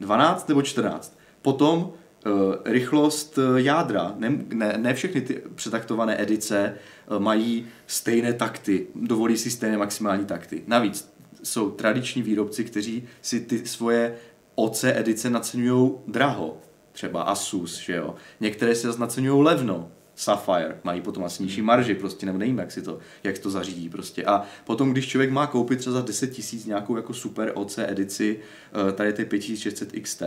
12 0.00 0.48
nebo 0.48 0.62
14. 0.62 1.18
Potom 1.42 1.78
uh, 1.82 2.32
rychlost 2.64 3.38
uh, 3.38 3.56
jádra. 3.56 4.14
Ne, 4.16 4.38
ne, 4.54 4.74
ne 4.76 4.94
všechny 4.94 5.20
ty 5.20 5.42
přetaktované 5.54 6.22
edice 6.22 6.74
uh, 7.10 7.18
mají 7.18 7.66
stejné 7.86 8.32
takty, 8.32 8.86
dovolí 8.94 9.36
si 9.36 9.50
stejné 9.50 9.78
maximální 9.78 10.24
takty. 10.24 10.62
Navíc 10.66 11.13
jsou 11.44 11.70
tradiční 11.70 12.22
výrobci, 12.22 12.64
kteří 12.64 13.04
si 13.22 13.40
ty 13.40 13.66
svoje 13.66 14.14
OC 14.54 14.84
edice 14.84 15.30
naceňují 15.30 15.92
draho 16.06 16.56
třeba 16.92 17.22
Asus, 17.22 17.78
že 17.78 17.94
jo. 17.94 18.14
Některé 18.40 18.74
si 18.74 18.86
zase 18.86 19.00
naceňují 19.00 19.42
levno, 19.42 19.90
Sapphire, 20.16 20.80
mají 20.84 21.00
potom 21.00 21.24
asi 21.24 21.42
nižší 21.42 21.62
marži, 21.62 21.94
prostě 21.94 22.26
nebo 22.26 22.38
nevím, 22.38 22.58
jak 22.58 22.72
si 22.72 22.82
to, 22.82 22.98
jak 23.24 23.38
to 23.38 23.50
zařídí 23.50 23.88
prostě. 23.88 24.24
A 24.24 24.42
potom, 24.64 24.92
když 24.92 25.08
člověk 25.08 25.30
má 25.30 25.46
koupit 25.46 25.78
třeba 25.78 25.94
za 25.94 26.02
10 26.02 26.26
tisíc 26.26 26.66
nějakou 26.66 26.96
jako 26.96 27.14
super 27.14 27.52
OC 27.54 27.78
edici, 27.78 28.40
eh, 28.88 28.92
tady 28.92 29.12
ty 29.12 29.24
5600 29.24 29.92
XT, 29.92 30.22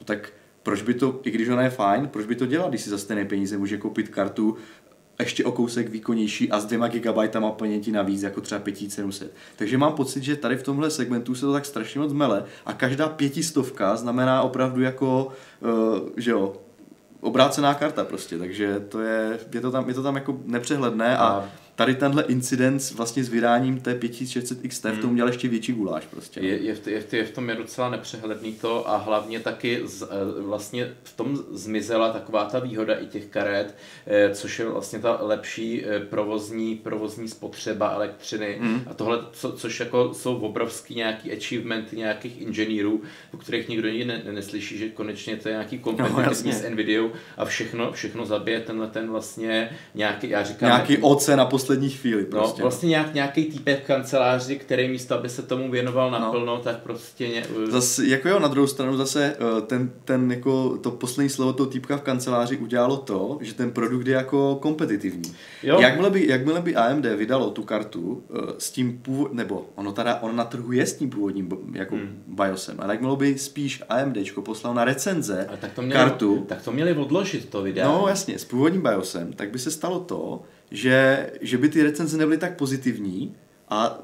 no 0.00 0.04
tak 0.04 0.32
proč 0.62 0.82
by 0.82 0.94
to, 0.94 1.20
i 1.24 1.30
když 1.30 1.48
ona 1.48 1.62
je 1.62 1.70
fajn, 1.70 2.08
proč 2.08 2.26
by 2.26 2.36
to 2.36 2.46
dělat, 2.46 2.68
když 2.68 2.82
si 2.82 2.90
za 2.90 2.98
stejné 2.98 3.24
peníze 3.24 3.58
může 3.58 3.78
koupit 3.78 4.08
kartu 4.08 4.56
ještě 5.22 5.44
o 5.44 5.52
kousek 5.52 5.88
výkonnější 5.88 6.50
a 6.50 6.60
s 6.60 6.64
2 6.64 6.88
GB 6.88 7.36
paměti 7.50 7.92
navíc, 7.92 8.22
jako 8.22 8.40
třeba 8.40 8.60
5700. 8.60 9.34
Takže 9.56 9.78
mám 9.78 9.92
pocit, 9.92 10.22
že 10.22 10.36
tady 10.36 10.56
v 10.56 10.62
tomhle 10.62 10.90
segmentu 10.90 11.34
se 11.34 11.40
to 11.40 11.52
tak 11.52 11.66
strašně 11.66 12.00
moc 12.00 12.12
mele 12.12 12.44
a 12.66 12.72
každá 12.72 13.08
pětistovka 13.08 13.96
znamená 13.96 14.42
opravdu 14.42 14.82
jako, 14.82 15.32
uh, 15.60 16.08
že 16.16 16.30
jo, 16.30 16.56
obrácená 17.20 17.74
karta 17.74 18.04
prostě, 18.04 18.38
takže 18.38 18.80
to 18.80 19.00
je, 19.00 19.38
je 19.52 19.60
to 19.60 19.70
tam, 19.70 19.88
je 19.88 19.94
to 19.94 20.02
tam 20.02 20.14
jako 20.14 20.38
nepřehledné 20.46 21.16
a, 21.16 21.26
a 21.26 21.44
tady 21.74 21.94
tenhle 21.94 22.22
incident 22.22 22.90
vlastně 22.90 23.24
s 23.24 23.28
vydáním 23.28 23.80
té 23.80 23.94
5600 23.94 24.58
XT 24.68 24.84
hmm. 24.84 24.96
v 24.96 25.00
tom 25.00 25.08
hmm. 25.08 25.14
měl 25.14 25.26
ještě 25.26 25.48
větší 25.48 25.72
guláš 25.72 26.06
prostě. 26.06 26.40
No. 26.40 26.46
Je, 26.46 26.62
je, 26.62 26.74
v, 26.74 26.86
je, 26.86 27.04
je 27.12 27.24
v 27.24 27.30
tom 27.30 27.48
je 27.48 27.54
docela 27.54 27.90
nepřehledný 27.90 28.52
to 28.52 28.90
a 28.90 28.96
hlavně 28.96 29.40
taky 29.40 29.80
z, 29.84 30.02
eh, 30.02 30.42
vlastně 30.42 30.92
v 31.02 31.16
tom 31.16 31.38
zmizela 31.50 32.12
taková 32.12 32.44
ta 32.44 32.58
výhoda 32.58 32.94
i 32.94 33.06
těch 33.06 33.26
karet, 33.26 33.76
eh, 34.06 34.34
což 34.34 34.58
je 34.58 34.64
vlastně 34.68 34.98
ta 34.98 35.18
lepší 35.20 35.84
eh, 35.84 36.00
provozní, 36.00 36.76
provozní 36.76 37.28
spotřeba 37.28 37.90
elektřiny 37.90 38.56
hmm. 38.60 38.82
a 38.86 38.94
tohle, 38.94 39.18
co, 39.32 39.52
což 39.52 39.80
jako 39.80 40.14
jsou 40.14 40.36
obrovský 40.36 40.94
nějaký 40.94 41.32
achievementy 41.32 41.96
nějakých 41.96 42.40
inženýrů, 42.40 43.02
o 43.34 43.36
kterých 43.36 43.68
nikdo 43.68 43.88
nikdy 43.88 44.04
ne, 44.04 44.22
neslyší, 44.32 44.78
že 44.78 44.88
konečně 44.88 45.36
to 45.36 45.48
je 45.48 45.52
nějaký 45.52 45.78
kompetitivní 45.78 46.52
no, 46.52 46.58
s 46.58 46.70
Nvidia 46.70 47.02
a 47.36 47.44
všechno, 47.44 47.92
všechno 47.92 48.26
zabije 48.26 48.60
tenhle 48.60 48.86
ten 48.86 49.10
vlastně 49.10 49.70
nějaký, 49.94 50.28
já 50.28 50.42
říkám... 50.42 50.68
Nějaký 50.68 50.98
OC 50.98 51.28
na 51.28 51.44
poslední 51.62 51.90
chvíli. 51.90 52.22
No, 52.22 52.38
prostě, 52.38 52.62
no, 52.62 52.64
vlastně 52.64 52.88
nějak, 52.88 53.14
nějaký 53.14 53.44
týpek 53.44 53.84
v 53.84 53.86
kanceláři, 53.86 54.56
který 54.56 54.88
místo, 54.88 55.14
aby 55.14 55.28
se 55.28 55.42
tomu 55.42 55.70
věnoval 55.70 56.10
no. 56.10 56.18
naplno, 56.18 56.46
no. 56.46 56.58
tak 56.58 56.82
prostě... 56.82 57.28
Ně... 57.28 57.44
Zase, 57.70 58.06
jako 58.06 58.28
jo, 58.28 58.38
na 58.38 58.48
druhou 58.48 58.66
stranu 58.66 58.96
zase 58.96 59.36
eh, 59.38 59.60
ten, 59.60 59.90
ten 60.04 60.32
jako 60.32 60.78
to 60.78 60.90
poslední 60.90 61.30
slovo 61.30 61.52
toho 61.52 61.70
týpka 61.70 61.96
v 61.96 62.02
kanceláři 62.02 62.56
udělalo 62.56 62.96
to, 62.96 63.38
že 63.40 63.54
ten 63.54 63.70
produkt 63.70 64.06
je 64.06 64.14
jako 64.14 64.58
kompetitivní. 64.62 65.34
Jo. 65.62 65.80
Jakmile 65.80 66.10
by, 66.10 66.28
jakmile 66.28 66.60
by 66.60 66.76
AMD 66.76 67.06
vydalo 67.16 67.50
tu 67.50 67.62
kartu 67.62 68.00
uh, 68.00 68.38
s 68.58 68.70
tím 68.70 68.98
původ, 68.98 69.32
nebo 69.32 69.66
ono 69.74 69.92
teda, 69.92 70.18
ono 70.20 70.32
na 70.32 70.44
trhu 70.44 70.72
je 70.72 70.86
s 70.86 70.94
tím 70.94 71.10
původním 71.10 71.48
jako 71.72 71.94
hmm. 71.94 72.22
BIOSem, 72.26 72.76
ale 72.78 72.94
jakmile 72.94 73.16
by 73.16 73.38
spíš 73.38 73.82
AMD 73.88 74.16
poslal 74.44 74.74
na 74.74 74.84
recenze 74.84 75.48
tak 75.60 75.72
to 75.72 75.82
měli, 75.82 76.00
kartu, 76.00 76.44
tak 76.48 76.62
to 76.62 76.72
měli 76.72 76.94
odložit 76.94 77.48
to 77.48 77.62
video. 77.62 77.92
No 77.92 78.08
jasně, 78.08 78.38
s 78.38 78.44
původním 78.44 78.82
BIOSem, 78.82 79.32
tak 79.32 79.50
by 79.50 79.58
se 79.58 79.70
stalo 79.70 80.00
to, 80.00 80.42
že, 80.72 81.30
že 81.40 81.58
by 81.58 81.68
ty 81.68 81.82
recenze 81.82 82.16
nebyly 82.16 82.38
tak 82.38 82.56
pozitivní 82.56 83.34
a 83.68 83.98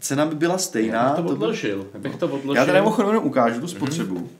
cena 0.00 0.26
by 0.26 0.34
byla 0.34 0.58
stejná. 0.58 1.02
Já 1.02 1.14
bych 1.14 1.24
to 1.24 1.32
odložil. 1.32 1.78
To 1.78 1.84
by... 1.84 1.90
Já, 1.94 2.00
bych 2.00 2.16
to 2.16 2.26
odložil. 2.26 2.54
Já 2.54 2.66
tady 2.66 2.78
mimochodem 2.78 3.24
ukážu 3.24 3.60
tu 3.60 3.68
spotřebu, 3.68 4.30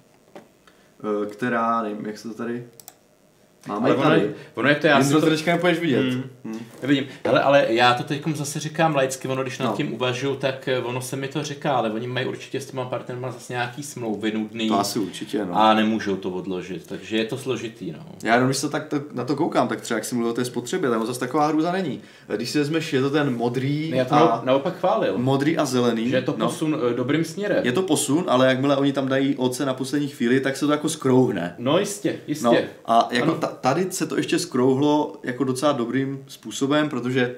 mm-hmm. 1.02 1.26
která, 1.26 1.82
nevím, 1.82 2.06
jak 2.06 2.18
se 2.18 2.28
to 2.28 2.34
tady... 2.34 2.66
Máme 3.66 3.90
ale 3.90 3.96
ono, 3.96 4.14
je, 4.14 4.34
ono 4.54 4.68
je 4.68 4.74
to, 4.74 4.86
já 4.86 5.02
si 5.02 5.12
to 5.12 5.20
teďka 5.20 5.52
nepůjdeš 5.52 5.78
vidět. 5.78 6.00
Hmm. 6.00 6.22
Hmm. 6.44 6.60
Vidím. 6.82 7.04
Hele, 7.24 7.42
ale 7.42 7.66
já 7.68 7.94
to 7.94 8.02
teď 8.02 8.22
zase 8.34 8.60
říkám 8.60 8.96
laicky, 8.96 9.28
ono 9.28 9.42
když 9.42 9.58
nad 9.58 9.66
no. 9.66 9.76
tím 9.76 9.94
uvažuju, 9.94 10.36
tak 10.36 10.68
eh, 10.68 10.78
ono 10.78 11.00
se 11.00 11.16
mi 11.16 11.28
to 11.28 11.42
říká, 11.42 11.72
ale 11.72 11.90
oni 11.90 12.06
mají 12.06 12.26
určitě 12.26 12.60
s 12.60 12.66
těma 12.66 12.84
partnerem 12.84 13.26
zase 13.32 13.52
nějaký 13.52 13.82
smlouvy 13.82 14.32
nudný. 14.32 14.68
To 14.68 14.80
asi 14.80 14.98
určitě, 14.98 15.44
no. 15.44 15.56
A 15.56 15.74
nemůžou 15.74 16.16
to 16.16 16.30
odložit, 16.30 16.86
takže 16.86 17.16
je 17.16 17.24
to 17.24 17.38
složitý, 17.38 17.92
no. 17.92 17.98
Já 18.22 18.34
jenom, 18.34 18.48
když 18.48 18.56
se 18.56 18.68
tak 18.68 18.86
to, 18.86 19.00
na 19.12 19.24
to 19.24 19.36
koukám, 19.36 19.68
tak 19.68 19.80
třeba 19.80 19.98
jak 19.98 20.04
si 20.04 20.14
mluvil 20.14 20.30
o 20.30 20.34
té 20.34 20.44
spotřebě, 20.44 20.90
tam 20.90 21.06
zase 21.06 21.20
taková 21.20 21.46
hrůza 21.46 21.72
není. 21.72 22.00
Když 22.36 22.50
si 22.50 22.58
vezmeš, 22.58 22.92
je 22.92 23.00
to 23.00 23.10
ten 23.10 23.36
modrý 23.36 23.90
ne, 23.90 23.96
já 23.96 24.04
to 24.04 24.14
a... 24.14 24.42
naopak 24.44 24.78
chválil. 24.78 25.18
Modrý 25.18 25.58
a 25.58 25.64
zelený. 25.64 26.08
Že 26.08 26.16
je 26.16 26.22
to 26.22 26.34
no. 26.38 26.46
posun 26.46 26.70
no. 26.70 26.92
dobrým 26.92 27.24
směrem. 27.24 27.64
Je 27.64 27.72
to 27.72 27.82
posun, 27.82 28.24
ale 28.28 28.46
jakmile 28.46 28.76
oni 28.76 28.92
tam 28.92 29.08
dají 29.08 29.36
oce 29.36 29.66
na 29.66 29.74
poslední 29.74 30.08
chvíli, 30.08 30.40
tak 30.40 30.56
se 30.56 30.66
to 30.66 30.72
jako 30.72 30.88
skrouhne. 30.88 31.54
No 31.58 31.78
jistě, 31.78 32.16
jistě. 32.26 32.44
No, 32.44 32.56
a 32.86 33.08
jako 33.10 33.47
tady 33.60 33.86
se 33.90 34.06
to 34.06 34.16
ještě 34.16 34.38
skrouhlo 34.38 35.20
jako 35.22 35.44
docela 35.44 35.72
dobrým 35.72 36.24
způsobem, 36.26 36.88
protože 36.88 37.36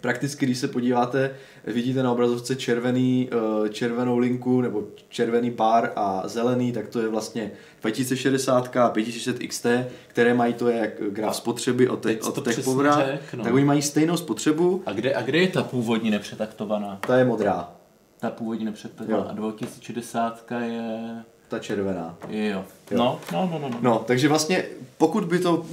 prakticky, 0.00 0.46
když 0.46 0.58
se 0.58 0.68
podíváte, 0.68 1.34
vidíte 1.66 2.02
na 2.02 2.12
obrazovce 2.12 2.56
červený, 2.56 3.30
eh, 3.64 3.68
červenou 3.68 4.18
linku 4.18 4.60
nebo 4.60 4.84
červený 5.08 5.50
pár 5.50 5.92
a 5.96 6.22
zelený, 6.28 6.72
tak 6.72 6.88
to 6.88 7.00
je 7.00 7.08
vlastně 7.08 7.50
2060 7.80 8.76
a 8.76 8.90
5600 8.90 9.38
XT, 9.38 9.66
které 10.08 10.34
mají 10.34 10.54
to 10.54 10.68
jak 10.68 10.90
graf 11.10 11.36
spotřeby 11.36 11.88
od, 11.88 12.00
te, 12.00 12.16
od 12.20 12.44
TechPowera, 12.44 13.06
no. 13.36 13.44
tak 13.44 13.54
oni 13.54 13.64
mají 13.64 13.82
stejnou 13.82 14.16
spotřebu. 14.16 14.82
A 14.86 14.92
kde, 14.92 15.14
a 15.14 15.22
kde 15.22 15.38
je 15.38 15.48
ta 15.48 15.62
původní 15.62 16.10
nepřetaktovaná? 16.10 16.98
Ta 17.06 17.18
je 17.18 17.24
modrá. 17.24 17.72
Ta 18.18 18.30
původní 18.30 18.64
nepřetaktovaná. 18.64 19.30
A 19.30 19.32
2060 19.32 20.52
je 20.64 21.24
ta 21.48 21.58
červená. 21.58 22.16
Jo. 22.28 22.64
No, 22.90 23.20
no, 23.32 23.48
no, 23.52 23.58
no, 23.58 23.68
no. 23.68 23.78
No, 23.82 24.04
takže 24.06 24.28
vlastně 24.28 24.64
pokud 24.98 25.24
by, 25.24 25.38
to, 25.38 25.66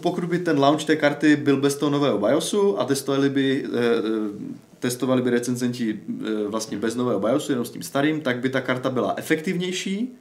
pokud 0.00 0.24
by 0.24 0.38
ten 0.38 0.58
launch 0.58 0.84
té 0.84 0.96
karty 0.96 1.36
byl 1.36 1.56
bez 1.56 1.76
toho 1.76 1.90
nového 1.90 2.18
BIOSu 2.18 2.80
a 2.80 2.84
testovali 2.84 3.30
by, 3.30 3.64
eh, 3.64 3.78
eh, 3.78 4.54
testovali 4.78 5.22
by 5.22 5.30
recenzenti 5.30 6.00
eh, 6.10 6.48
vlastně 6.48 6.78
bez 6.78 6.94
nového 6.94 7.20
BIOSu, 7.20 7.52
jenom 7.52 7.64
s 7.64 7.70
tím 7.70 7.82
starým, 7.82 8.20
tak 8.20 8.38
by 8.38 8.48
ta 8.48 8.60
karta 8.60 8.90
byla 8.90 9.14
efektivnější, 9.16 10.18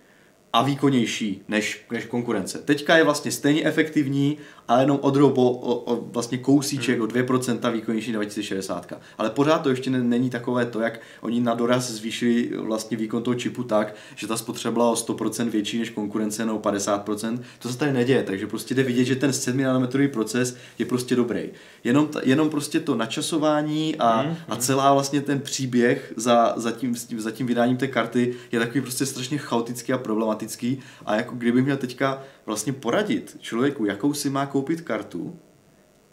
a 0.53 0.62
výkonnější 0.62 1.41
než, 1.47 1.86
než 1.91 2.05
konkurence. 2.05 2.57
Teďka 2.57 2.97
je 2.97 3.03
vlastně 3.03 3.31
stejně 3.31 3.63
efektivní, 3.65 4.38
ale 4.67 4.84
jenom 4.84 4.99
o, 5.01 5.10
drobo, 5.10 5.51
o, 5.51 5.75
o 5.75 6.06
vlastně 6.12 6.38
kousíček, 6.38 6.99
hmm. 6.99 7.03
o 7.03 7.12
2% 7.12 7.71
výkonnější 7.71 8.12
2060. 8.12 8.93
Ale 9.17 9.30
pořád 9.30 9.60
to 9.60 9.69
ještě 9.69 9.89
není 9.89 10.30
takové 10.30 10.65
to, 10.65 10.82
jak 10.82 10.99
oni 11.21 11.41
na 11.41 11.53
doraz 11.53 11.91
zvýšili 11.91 12.51
vlastně 12.58 12.97
výkon 12.97 13.23
toho 13.23 13.36
čipu 13.36 13.63
tak, 13.63 13.95
že 14.15 14.27
ta 14.27 14.38
spotřeba 14.38 14.71
byla 14.71 14.89
o 14.89 14.93
100% 14.93 15.49
větší 15.49 15.80
než 15.80 15.89
konkurence 15.89 16.45
nebo 16.45 16.60
50%. 16.60 17.39
To 17.60 17.69
se 17.69 17.77
tady 17.77 17.93
neděje, 17.93 18.23
takže 18.23 18.47
prostě 18.47 18.75
jde 18.75 18.84
vidět, 18.84 19.06
že 19.06 19.15
ten 19.15 19.34
7 19.34 19.62
nanometrový 19.62 20.08
proces 20.08 20.58
je 20.80 20.86
prostě 20.86 21.15
dobrý. 21.15 21.49
Jenom, 21.84 22.10
jenom 22.23 22.49
prostě 22.49 22.80
to 22.80 22.95
načasování 22.95 23.95
a, 23.95 24.21
hmm. 24.21 24.36
a 24.49 24.56
celá 24.56 24.93
vlastně 24.93 25.21
ten 25.21 25.39
příběh 25.39 26.13
za, 26.15 26.53
za, 26.56 26.71
tím, 26.71 26.95
za 27.17 27.32
tím 27.32 27.47
vydáním 27.47 27.77
té 27.77 27.88
karty 27.88 28.36
je 28.51 28.60
takový 28.60 28.82
prostě 28.82 29.06
strašně 29.06 29.38
chaotický 29.38 29.93
a 29.93 29.97
problematický 29.97 30.80
a 31.06 31.15
jako 31.15 31.36
kdybych 31.36 31.63
měl 31.63 31.77
teďka 31.77 32.23
vlastně 32.47 32.73
poradit 32.73 33.38
člověku, 33.39 33.86
jakou 33.86 34.13
si 34.13 34.29
má 34.29 34.45
koupit 34.45 34.81
kartu 34.81 35.39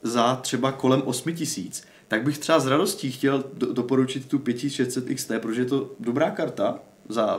za 0.03 0.37
třeba 0.37 0.73
kolem 0.73 1.03
8 1.05 1.35
tisíc, 1.35 1.87
tak 2.09 2.23
bych 2.23 2.39
třeba 2.39 2.61
s 2.61 2.67
radostí 2.67 3.13
chtěl 3.13 3.45
do, 3.53 3.73
doporučit 3.73 4.29
tu 4.29 4.39
5600 4.39 5.15
XT, 5.15 5.33
protože 5.43 5.61
je 5.61 5.65
to 5.65 5.91
dobrá 6.01 6.31
karta 6.31 6.79
za 7.09 7.39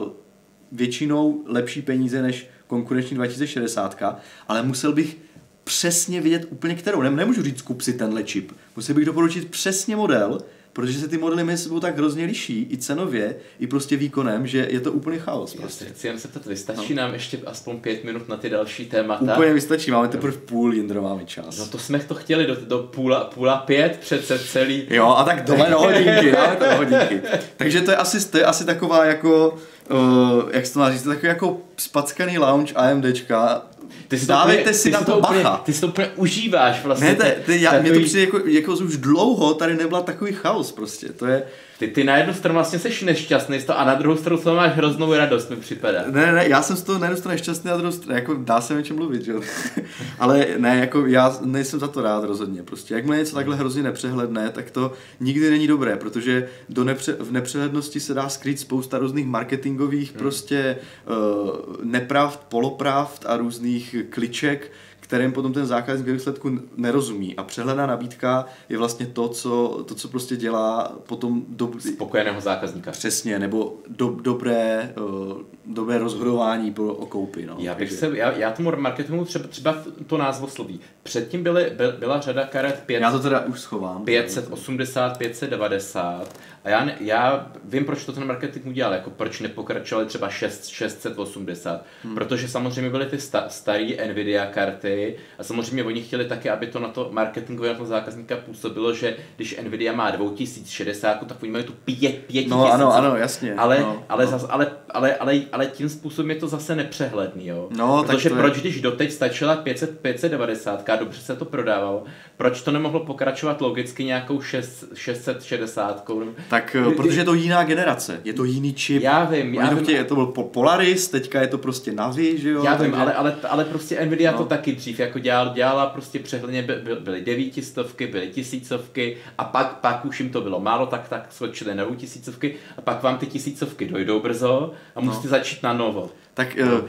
většinou 0.72 1.44
lepší 1.46 1.82
peníze 1.82 2.22
než 2.22 2.48
konkurenční 2.68 3.16
2060, 3.16 4.04
ale 4.48 4.64
musel 4.64 4.94
bych 4.94 5.18
přesně 5.64 6.22
vědět 6.22 6.48
úplně 6.50 6.76
kterou. 6.76 7.02
Nemůžu 7.02 7.44
říct, 7.44 7.62
kup 7.62 7.82
si 7.82 7.94
tenhle 7.94 8.24
čip. 8.24 8.52
Musel 8.76 8.96
bych 8.96 9.06
doporučit 9.06 9.50
přesně 9.50 9.96
model, 9.96 10.38
protože 10.76 11.00
se 11.00 11.08
ty 11.08 11.18
modely 11.18 11.44
mezi 11.44 11.64
sebou 11.64 11.80
tak 11.80 11.98
hrozně 11.98 12.26
liší, 12.26 12.68
i 12.72 12.78
cenově, 12.78 13.36
i 13.60 13.68
prostě 13.68 13.98
výkonem, 13.98 14.48
že 14.48 14.68
je 14.70 14.80
to 14.80 14.92
úplně 14.92 15.20
chaos. 15.20 15.54
Prostě. 15.54 15.86
Já 15.86 15.92
chci 15.92 16.08
jen 16.08 16.20
se 16.20 16.28
to 16.28 16.40
vystačí 16.50 16.94
no. 16.94 17.02
nám 17.02 17.14
ještě 17.14 17.40
aspoň 17.46 17.80
pět 17.80 18.04
minut 18.04 18.30
na 18.30 18.38
ty 18.38 18.50
další 18.50 18.86
témata. 18.86 19.34
Úplně 19.34 19.54
vystačí, 19.54 19.92
máme 19.92 20.08
teprve 20.08 20.38
půl, 20.38 20.74
Jindro, 20.74 21.02
máme 21.02 21.26
čas. 21.26 21.58
No 21.58 21.66
to 21.66 21.78
jsme 21.78 22.00
to 22.00 22.16
chtěli 22.16 22.46
do, 22.46 22.56
do 22.56 22.80
půla, 22.80 23.24
půla 23.24 23.58
pět 23.58 23.98
přece 24.02 24.40
celý. 24.40 24.88
Jo, 24.90 25.08
a 25.08 25.24
tak 25.24 25.44
dole 25.44 25.68
do 25.70 25.80
hodinky, 25.80 26.32
dáme 26.32 26.56
to 26.56 26.66
do 26.66 26.76
hodinky. 26.76 27.22
Takže 27.58 27.82
to 27.82 27.92
je 27.92 27.98
asi, 27.98 28.32
to 28.32 28.38
je 28.38 28.46
asi 28.46 28.66
taková 28.66 29.06
jako, 29.06 29.58
uh, 29.92 30.50
jak 30.52 30.66
se 30.66 30.74
to 30.74 30.80
má 30.80 30.92
říct, 30.92 31.04
takový 31.04 31.28
jako 31.28 31.58
spackaný 31.78 32.38
lounge 32.38 32.74
AMDčka, 32.74 33.68
ty 34.08 34.20
si 34.20 34.26
Dávejte 34.26 34.62
úplně, 34.62 34.74
si 34.74 34.92
na 34.92 35.00
to, 35.00 35.06
to 35.06 35.18
úplně, 35.18 35.44
bacha. 35.44 35.58
Ty 35.58 35.74
si 35.74 35.82
to 35.82 35.88
úplně 35.88 36.08
užíváš 36.16 36.84
vlastně. 36.84 37.08
Ne, 37.08 37.16
te, 37.16 37.32
te, 37.46 37.58
já, 37.58 37.72
takový... 37.72 37.90
mě 37.90 38.00
to 38.00 38.06
přijde 38.06 38.22
jako, 38.22 38.40
jako 38.46 38.74
už 38.74 38.98
dlouho 38.98 39.54
tady 39.54 39.76
nebyla 39.76 40.02
takový 40.02 40.34
chaos 40.34 40.72
prostě. 40.72 41.10
To 41.10 41.26
je, 41.26 41.44
ty, 41.80 41.88
ty 41.88 42.04
na 42.04 42.18
jednu 42.18 42.34
stranu 42.34 42.54
vlastně 42.54 42.80
jsi 42.80 43.06
nešťastný 43.06 43.60
z 43.60 43.66
toho 43.66 43.80
a 43.80 43.86
na 43.86 43.96
druhou 43.96 44.18
stranu 44.18 44.42
to 44.42 44.56
máš 44.56 44.74
hroznou 44.76 45.14
radost, 45.14 45.50
mi 45.50 45.56
připadá. 45.56 46.04
Ne, 46.12 46.32
ne, 46.32 46.50
já 46.50 46.62
jsem 46.62 46.76
z 46.76 46.84
toho 46.84 47.00
na 47.00 47.06
jednu 47.06 47.18
stranu 47.18 47.34
nešťastný 47.34 47.72
a 47.72 47.78
druhou 47.78 47.92
stranu, 47.92 48.16
jako 48.16 48.34
dá 48.34 48.62
se 48.62 48.78
o 48.78 48.82
čem 48.82 48.96
mluvit, 48.96 49.22
že 49.22 49.32
jo. 49.32 49.42
Ale 50.20 50.48
ne, 50.58 50.78
jako 50.78 51.06
já 51.06 51.38
nejsem 51.42 51.80
za 51.80 51.88
to 51.88 52.02
rád 52.02 52.24
rozhodně. 52.24 52.64
Prostě 52.64 52.94
jakmile 52.94 53.18
něco 53.18 53.36
takhle 53.36 53.56
hrozně 53.56 53.84
nepřehledné, 53.84 54.50
tak 54.50 54.72
to 54.72 54.92
nikdy 55.20 55.50
není 55.50 55.68
dobré, 55.68 55.96
protože 55.96 56.48
do 56.70 56.84
nepře- 56.84 57.16
v 57.20 57.32
nepřehlednosti 57.32 58.00
se 58.00 58.14
dá 58.14 58.30
skrýt 58.30 58.60
spousta 58.60 58.98
různých 58.98 59.26
marketingových 59.26 60.10
hmm. 60.10 60.20
prostě 60.20 60.78
uh, 61.08 61.76
nepravd, 61.84 62.40
polopravd 62.50 63.26
a 63.26 63.38
různých 63.38 63.96
kliček, 64.10 64.72
kterým 65.08 65.32
potom 65.32 65.54
ten 65.54 65.66
zákazník 65.66 66.08
ve 66.08 66.14
výsledku 66.14 66.60
nerozumí. 66.78 67.36
A 67.36 67.44
přehledná 67.44 67.86
nabídka 67.86 68.46
je 68.70 68.78
vlastně 68.78 69.06
to, 69.06 69.28
co, 69.28 69.84
to, 69.88 69.96
co 69.96 70.08
prostě 70.08 70.36
dělá 70.36 70.92
potom... 71.08 71.46
Do... 71.48 71.72
Spokojeného 71.80 72.42
zákazníka. 72.42 72.92
Přesně, 72.92 73.40
nebo 73.40 73.78
do, 73.88 74.10
dobré, 74.22 74.94
uh, 74.98 75.42
dobré 75.66 75.98
rozhodování 75.98 76.72
pro, 76.72 76.86
o 76.86 77.06
koupi. 77.06 77.46
No. 77.46 77.56
Já, 77.60 77.76
bych 77.76 77.92
se, 77.92 78.18
já, 78.18 78.32
já 78.32 78.52
tomu 78.52 78.72
marketingu 78.78 79.26
třeba, 79.26 79.48
třeba 79.48 79.78
to 80.08 80.18
názvo 80.18 80.48
sloví. 80.48 80.80
Předtím 81.04 81.44
byly, 81.44 81.72
byl, 81.78 81.92
byla 82.00 82.20
řada 82.20 82.46
karet 82.46 82.84
5, 82.86 83.02
já 83.02 83.12
to 83.12 83.20
teda 83.20 83.40
už 83.40 83.60
schovám. 83.60 84.06
580, 84.06 85.18
590 85.18 86.36
a 86.66 86.70
já, 86.70 86.86
ne, 86.86 86.96
já 87.00 87.48
vím, 87.64 87.86
proč 87.86 88.06
to 88.06 88.14
ten 88.14 88.28
marketing 88.28 88.68
udělal, 88.68 88.94
jako 88.94 89.10
proč 89.10 89.40
nepokračovali 89.40 90.08
třeba 90.08 90.30
6, 90.30 90.68
680, 90.68 91.86
hmm. 92.04 92.16
protože 92.16 92.48
samozřejmě 92.48 92.92
byly 92.92 93.06
ty 93.06 93.20
sta, 93.20 93.50
staré 93.50 93.88
Nvidia 94.08 94.46
karty 94.46 95.16
a 95.40 95.44
samozřejmě 95.44 95.84
oni 95.84 96.02
chtěli 96.02 96.26
taky, 96.26 96.50
aby 96.50 96.68
to 96.68 96.80
na 96.80 96.88
to 96.88 97.10
marketingově 97.12 97.72
na 97.72 97.78
toho 97.78 97.88
zákazníka 97.88 98.38
působilo, 98.38 98.94
že 98.94 99.16
když 99.36 99.58
Nvidia 99.64 99.94
má 99.94 100.12
2060, 100.12 101.28
tak 101.28 101.44
oni 101.44 101.52
mají 101.52 101.64
tu 101.64 101.74
5, 101.74 102.18
5 102.18 102.48
No 102.48 102.74
ano, 102.74 102.94
ano, 102.94 103.16
jasně. 103.16 103.56
Ale, 103.56 103.80
no, 103.80 104.04
ale, 104.10 104.26
no. 104.26 104.32
Zas, 104.32 104.46
ale, 104.50 104.72
ale, 104.90 105.16
ale, 105.16 105.42
ale, 105.52 105.66
tím 105.66 105.90
způsobem 105.90 106.30
je 106.30 106.36
to 106.36 106.48
zase 106.48 106.76
nepřehledný, 106.76 107.48
jo. 107.48 107.68
No, 107.78 108.04
protože 108.04 108.30
tak 108.30 108.40
proč, 108.40 108.56
je... 108.56 108.62
když 108.62 108.82
doteď 108.82 109.12
stačila 109.12 109.56
500, 109.56 110.00
590, 110.00 110.90
dobře 111.00 111.22
se 111.22 111.36
to 111.36 111.46
prodávalo, 111.46 112.04
proč 112.38 112.62
to 112.62 112.72
nemohlo 112.72 113.00
pokračovat 113.00 113.62
logicky 113.62 114.04
nějakou 114.04 114.42
6, 114.42 114.86
660? 114.94 116.06
Tak 116.50 116.55
eh, 116.58 116.96
protože 116.96 117.20
je 117.20 117.26
to 117.26 117.34
jiná 117.34 117.64
generace, 117.64 118.22
je 118.24 118.34
to 118.34 118.44
jiný 118.44 118.74
čip. 118.74 119.04
Já 119.04 119.24
vím, 119.24 119.54
já 119.54 119.70
vím. 119.70 119.84
Chtějí, 119.84 120.06
to 120.06 120.16
byl 120.16 120.26
Polaris, 120.26 121.08
teďka 121.08 121.42
je 121.42 121.48
to 121.48 121.58
prostě 121.58 121.92
Navi, 121.92 122.38
že 122.38 122.50
jo? 122.50 122.64
Já 122.64 122.76
vím, 122.76 122.92
takže... 122.92 123.02
ale, 123.02 123.14
ale, 123.14 123.36
ale 123.50 123.66
prostě 123.66 124.06
Nvidia 124.06 124.32
no. 124.32 124.38
to 124.38 124.46
taky 124.46 124.72
dřív 124.72 125.00
jako 125.00 125.20
dělal, 125.20 125.54
dělala 125.54 125.86
prostě 125.86 126.20
přehledně, 126.20 126.62
by, 126.62 126.74
byly 127.00 127.22
devítistovky, 127.22 128.08
byly 128.08 128.28
tisícovky 128.28 129.18
a 129.38 129.44
pak, 129.44 129.80
pak 129.80 130.06
už 130.06 130.20
jim 130.20 130.30
to 130.30 130.42
bylo 130.42 130.60
málo, 130.60 130.86
tak 130.86 131.10
tak 131.10 131.26
skočili 131.30 131.76
na 131.76 131.86
tisícovky 131.96 132.56
a 132.78 132.82
pak 132.82 133.04
vám 133.04 133.18
ty 133.18 133.26
tisícovky 133.26 133.86
dojdou 133.86 134.20
brzo 134.20 134.72
a 134.96 135.02
no. 135.02 135.06
musíte 135.06 135.28
začít 135.28 135.64
na 135.64 135.74
novo. 135.74 136.10
Tak 136.34 136.56
no. 136.56 136.80
uh, 136.80 136.82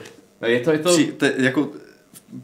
je 0.46 0.60
to, 0.60 0.70
je 0.70 0.78
to... 0.78 0.88
Při, 0.88 1.04
te, 1.04 1.34
jako 1.36 1.70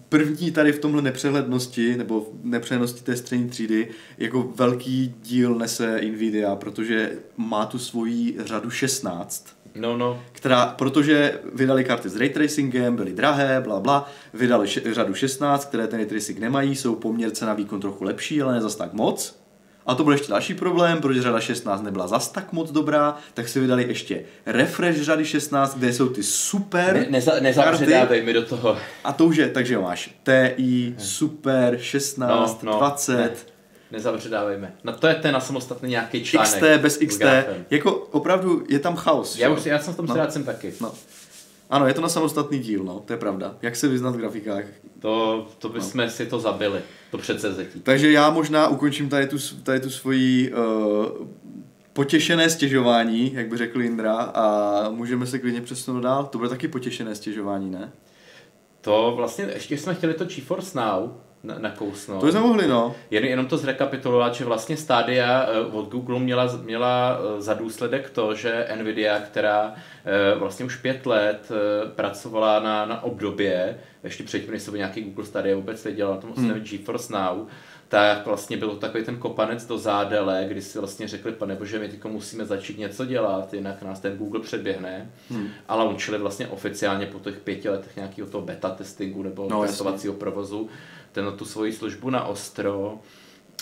první 0.09 0.51
tady 0.51 0.73
v 0.73 0.79
tomhle 0.79 1.03
nepřehlednosti, 1.03 1.97
nebo 1.97 2.21
v 2.21 2.27
nepřehlednosti 2.43 3.03
té 3.03 3.17
střední 3.17 3.49
třídy, 3.49 3.89
jako 4.19 4.53
velký 4.57 5.15
díl 5.23 5.55
nese 5.55 6.01
Nvidia, 6.01 6.57
protože 6.57 7.13
má 7.37 7.67
tu 7.67 7.79
svoji 7.79 8.37
řadu 8.39 8.71
16, 8.71 9.63
No, 9.75 9.97
no. 9.97 10.23
Která, 10.33 10.67
protože 10.67 11.41
vydali 11.55 11.85
karty 11.85 12.09
s 12.09 12.17
ray 12.17 12.29
tracingem, 12.29 12.97
byly 12.97 13.13
drahé, 13.13 13.61
bla, 13.61 13.81
bla, 13.81 14.11
vydali 14.35 14.69
še, 14.69 14.95
řadu 14.95 15.15
16, 15.15 15.65
které 15.65 15.87
ten 15.87 15.99
ray 15.99 16.07
tracing 16.07 16.39
nemají, 16.39 16.77
jsou 16.77 16.95
poměrce 16.95 17.47
na 17.47 17.55
výkon 17.55 17.81
trochu 17.81 18.05
lepší, 18.05 18.43
ale 18.43 18.55
ne 18.55 18.61
zas 18.61 18.77
tak 18.77 18.93
moc. 18.93 19.42
A 19.87 19.95
to 19.95 20.05
byl 20.05 20.13
ještě 20.13 20.33
další 20.33 20.55
problém, 20.55 21.01
protože 21.01 21.23
řada 21.23 21.41
16 21.41 21.83
nebyla 21.83 22.07
zas 22.07 22.29
tak 22.29 22.53
moc 22.53 22.71
dobrá, 22.71 23.17
tak 23.35 23.49
si 23.49 23.61
vydali 23.61 23.85
ještě 23.89 24.25
refresh 24.47 25.01
řady 25.01 25.25
16, 25.25 25.79
kde 25.79 25.93
jsou 25.93 26.09
ty 26.09 26.23
super 26.23 26.95
ne, 26.95 27.07
neza, 27.11 27.33
Nezapředávej 27.41 28.23
mi 28.23 28.33
do 28.33 28.43
toho. 28.43 28.77
A 29.05 29.13
to 29.13 29.25
už 29.25 29.37
je, 29.37 29.49
takže 29.49 29.79
máš 29.79 30.15
TI, 30.23 30.95
super, 30.99 31.79
16, 31.81 32.63
no, 32.63 32.73
no, 32.73 32.79
20. 32.79 33.17
Ne. 33.17 33.31
Nezapředávejme. 33.93 34.73
No 34.85 34.93
to 34.93 35.07
je 35.07 35.15
ten 35.15 35.33
na 35.35 35.41
samostatný 35.41 35.91
nějaký 35.91 36.25
článek. 36.25 36.53
XT 36.53 36.63
bez 36.83 36.99
XT, 36.99 37.23
jako 37.71 37.95
opravdu 37.95 38.65
je 38.69 38.79
tam 38.79 38.97
chaos. 38.97 39.39
Já, 39.39 39.51
už, 39.51 39.67
já 39.67 39.79
jsem 39.79 39.95
v 39.95 39.97
tom 39.97 40.07
no. 40.07 40.31
jsem 40.31 40.45
taky. 40.45 40.75
No. 40.81 40.93
Ano, 41.73 41.87
je 41.87 41.95
to 41.95 42.01
na 42.01 42.09
samostatný 42.09 42.59
díl, 42.59 42.85
no, 42.85 43.03
to 43.07 43.13
je 43.13 43.17
pravda. 43.17 43.57
Jak 43.63 43.77
se 43.77 43.89
vyznat 43.89 44.11
v 44.11 44.19
grafikách? 44.19 44.65
To, 44.99 45.47
to 45.59 45.69
bychom 45.69 46.01
no. 46.01 46.11
si 46.11 46.27
to 46.27 46.41
zabili, 46.41 46.81
to 47.11 47.19
předsevzetí. 47.19 47.81
Takže 47.81 48.13
já 48.13 48.31
možná 48.31 48.69
ukončím 48.69 49.09
tady 49.09 49.27
tu, 49.27 49.37
tady 49.63 49.81
tu 49.81 49.91
svoji 49.91 50.53
uh, 50.53 51.27
potěšené 51.93 52.51
stěžování, 52.51 53.35
jak 53.35 53.49
by 53.49 53.57
řekl 53.57 53.83
Indra, 53.83 54.17
a 54.17 54.91
můžeme 54.91 55.27
se 55.27 55.39
klidně 55.39 55.61
přesunout 55.61 56.01
dál. 56.01 56.25
To 56.25 56.39
bude 56.39 56.51
taky 56.51 56.69
potěšené 56.69 57.15
stěžování, 57.15 57.71
ne? 57.71 57.93
To 58.81 59.13
vlastně, 59.17 59.45
ještě 59.55 59.79
jsme 59.79 59.95
chtěli 59.95 60.15
to 60.15 60.25
GeForce 60.25 60.79
Now, 60.79 61.11
nakousnout. 61.45 62.21
To 62.21 62.31
jsme 62.31 62.41
mohli, 62.41 62.69
no. 62.69 62.95
Jen, 63.11 63.25
jenom 63.25 63.47
to 63.47 63.57
zrekapitulovat, 63.57 64.35
že 64.35 64.45
vlastně 64.45 64.77
Stadia 64.77 65.47
eh, 65.49 65.61
od 65.61 65.89
Google 65.89 66.19
měla, 66.21 66.57
měla 66.63 67.19
eh, 67.19 67.43
za 67.43 67.55
důsledek 67.55 68.11
to, 68.11 68.35
že 68.35 68.69
Nvidia, 68.77 69.21
která 69.21 69.75
eh, 69.75 70.39
vlastně 70.39 70.67
už 70.67 70.77
pět 70.77 71.07
let 71.07 71.49
pracovala 71.95 72.61
na, 72.61 72.87
na 72.87 73.03
obdobě, 73.03 73.79
ještě 74.05 74.25
předtím, 74.25 74.53
než 74.53 74.63
se 74.63 74.71
nějaký 74.71 75.03
Google 75.03 75.25
Stadia 75.25 75.57
vůbec 75.57 75.85
nedělal, 75.85 76.15
na 76.15 76.21
tom 76.21 76.33
hmm. 76.37 76.61
GeForce 76.61 77.13
Now, 77.13 77.47
tak 77.93 78.27
vlastně 78.27 78.57
byl 78.57 78.77
takový 78.77 79.05
ten 79.05 79.17
kopanec 79.17 79.67
do 79.67 79.79
zádele, 79.79 80.45
kdy 80.49 80.63
si 80.63 80.79
vlastně 80.79 81.09
řekli, 81.09 81.33
pane 81.33 81.55
bože, 81.55 81.79
my 81.79 81.89
teďko 81.89 82.09
musíme 82.09 82.45
začít 82.45 82.79
něco 82.79 83.05
dělat, 83.05 83.55
jinak 83.55 83.83
nás 83.83 84.01
ten 84.01 84.17
Google 84.17 84.41
předběhne. 84.41 85.11
Hmm. 85.31 85.49
A 85.69 85.77
launchili 85.77 86.19
vlastně 86.19 86.49
oficiálně 86.49 87.07
po 87.07 87.19
těch 87.19 87.39
pěti 87.41 87.69
letech 87.69 87.97
nějakého 87.97 88.29
toho 88.29 88.45
beta 88.45 88.71
testingu 88.71 89.23
nebo 89.23 89.49
no, 89.51 89.63
testovacího 89.63 90.15
provozu 90.15 90.69
ten, 91.13 91.33
tu 91.37 91.45
svoji 91.45 91.73
službu 91.73 92.11
na 92.11 92.25
ostro 92.25 92.99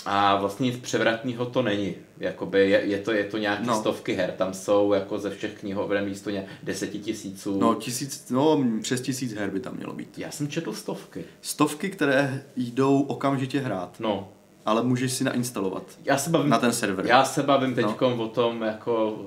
a 0.05 0.35
vlastně 0.35 0.65
nic 0.71 0.79
převratného 0.79 1.45
to 1.45 1.61
není. 1.61 1.95
Jakoby 2.19 2.69
je, 2.69 2.81
je, 2.85 2.97
to, 2.97 3.11
je 3.11 3.23
to 3.23 3.37
nějaký 3.37 3.67
no. 3.67 3.79
stovky 3.79 4.13
her, 4.13 4.31
tam 4.31 4.53
jsou 4.53 4.93
jako 4.93 5.19
ze 5.19 5.29
všech 5.29 5.59
knihoven 5.59 6.05
místo 6.05 6.29
ně 6.29 6.45
deseti 6.63 6.99
tisíců. 6.99 7.59
No, 7.59 7.75
tisíc, 7.75 8.29
no 8.29 8.63
přes 8.81 9.01
tisíc 9.01 9.33
her 9.33 9.49
by 9.49 9.59
tam 9.59 9.75
mělo 9.75 9.93
být. 9.93 10.17
Já 10.17 10.31
jsem 10.31 10.47
četl 10.47 10.73
stovky. 10.73 11.25
Stovky, 11.41 11.89
které 11.89 12.43
jdou 12.55 13.01
okamžitě 13.01 13.59
hrát. 13.59 13.99
No. 13.99 14.29
Ale 14.65 14.83
můžeš 14.83 15.13
si 15.13 15.23
nainstalovat 15.23 15.83
já 16.05 16.17
se 16.17 16.29
bavím, 16.29 16.49
na 16.49 16.59
ten 16.59 16.73
server. 16.73 17.05
Já 17.05 17.25
se 17.25 17.43
bavím 17.43 17.75
teď 17.75 17.85
no. 18.01 18.23
o 18.23 18.27
tom, 18.27 18.61
jako, 18.61 19.19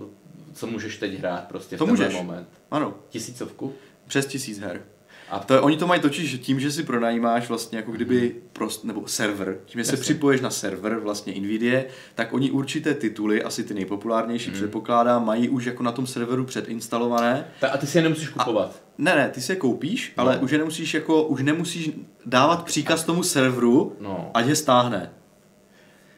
co 0.52 0.66
můžeš 0.66 0.96
teď 0.96 1.18
hrát 1.18 1.48
prostě 1.48 1.76
v 1.76 1.78
to 1.78 1.86
můžeš. 1.86 2.14
moment. 2.14 2.48
Ano. 2.70 2.94
Tisícovku? 3.08 3.72
Přes 4.06 4.26
tisíc 4.26 4.58
her. 4.58 4.82
A 5.30 5.38
to, 5.38 5.62
oni 5.62 5.76
to 5.76 5.86
mají 5.86 6.00
totiž 6.00 6.30
že 6.30 6.38
tím, 6.38 6.60
že 6.60 6.70
si 6.70 6.82
pronajímáš 6.82 7.48
vlastně 7.48 7.78
jako 7.78 7.92
kdyby 7.92 8.36
prost, 8.52 8.84
nebo 8.84 9.06
server, 9.06 9.58
tím, 9.64 9.80
že 9.80 9.84
se 9.84 9.96
připoješ 9.96 10.40
na 10.40 10.50
server 10.50 10.98
vlastně 10.98 11.34
Nvidia, 11.40 11.82
tak 12.14 12.32
oni 12.32 12.50
určité 12.50 12.94
tituly, 12.94 13.42
asi 13.42 13.64
ty 13.64 13.74
nejpopulárnější 13.74 14.50
mm. 14.50 14.54
předpokládám, 14.54 15.26
mají 15.26 15.48
už 15.48 15.64
jako 15.64 15.82
na 15.82 15.92
tom 15.92 16.06
serveru 16.06 16.44
předinstalované. 16.44 17.46
Ta, 17.60 17.68
a 17.68 17.76
ty 17.76 17.86
si 17.86 17.98
je 17.98 18.02
nemusíš 18.02 18.28
kupovat. 18.28 18.70
A, 18.70 18.94
ne, 18.98 19.16
ne, 19.16 19.30
ty 19.34 19.40
si 19.40 19.52
je 19.52 19.56
koupíš, 19.56 20.12
no. 20.16 20.22
ale 20.22 20.38
už 20.38 20.50
je 20.50 20.58
nemusíš 20.58 20.94
jako, 20.94 21.22
už 21.22 21.42
nemusíš 21.42 21.90
dávat 22.26 22.64
příkaz 22.64 23.04
tomu 23.04 23.22
serveru, 23.22 23.96
no. 24.00 24.30
ať 24.34 24.46
je 24.46 24.56
stáhne 24.56 25.10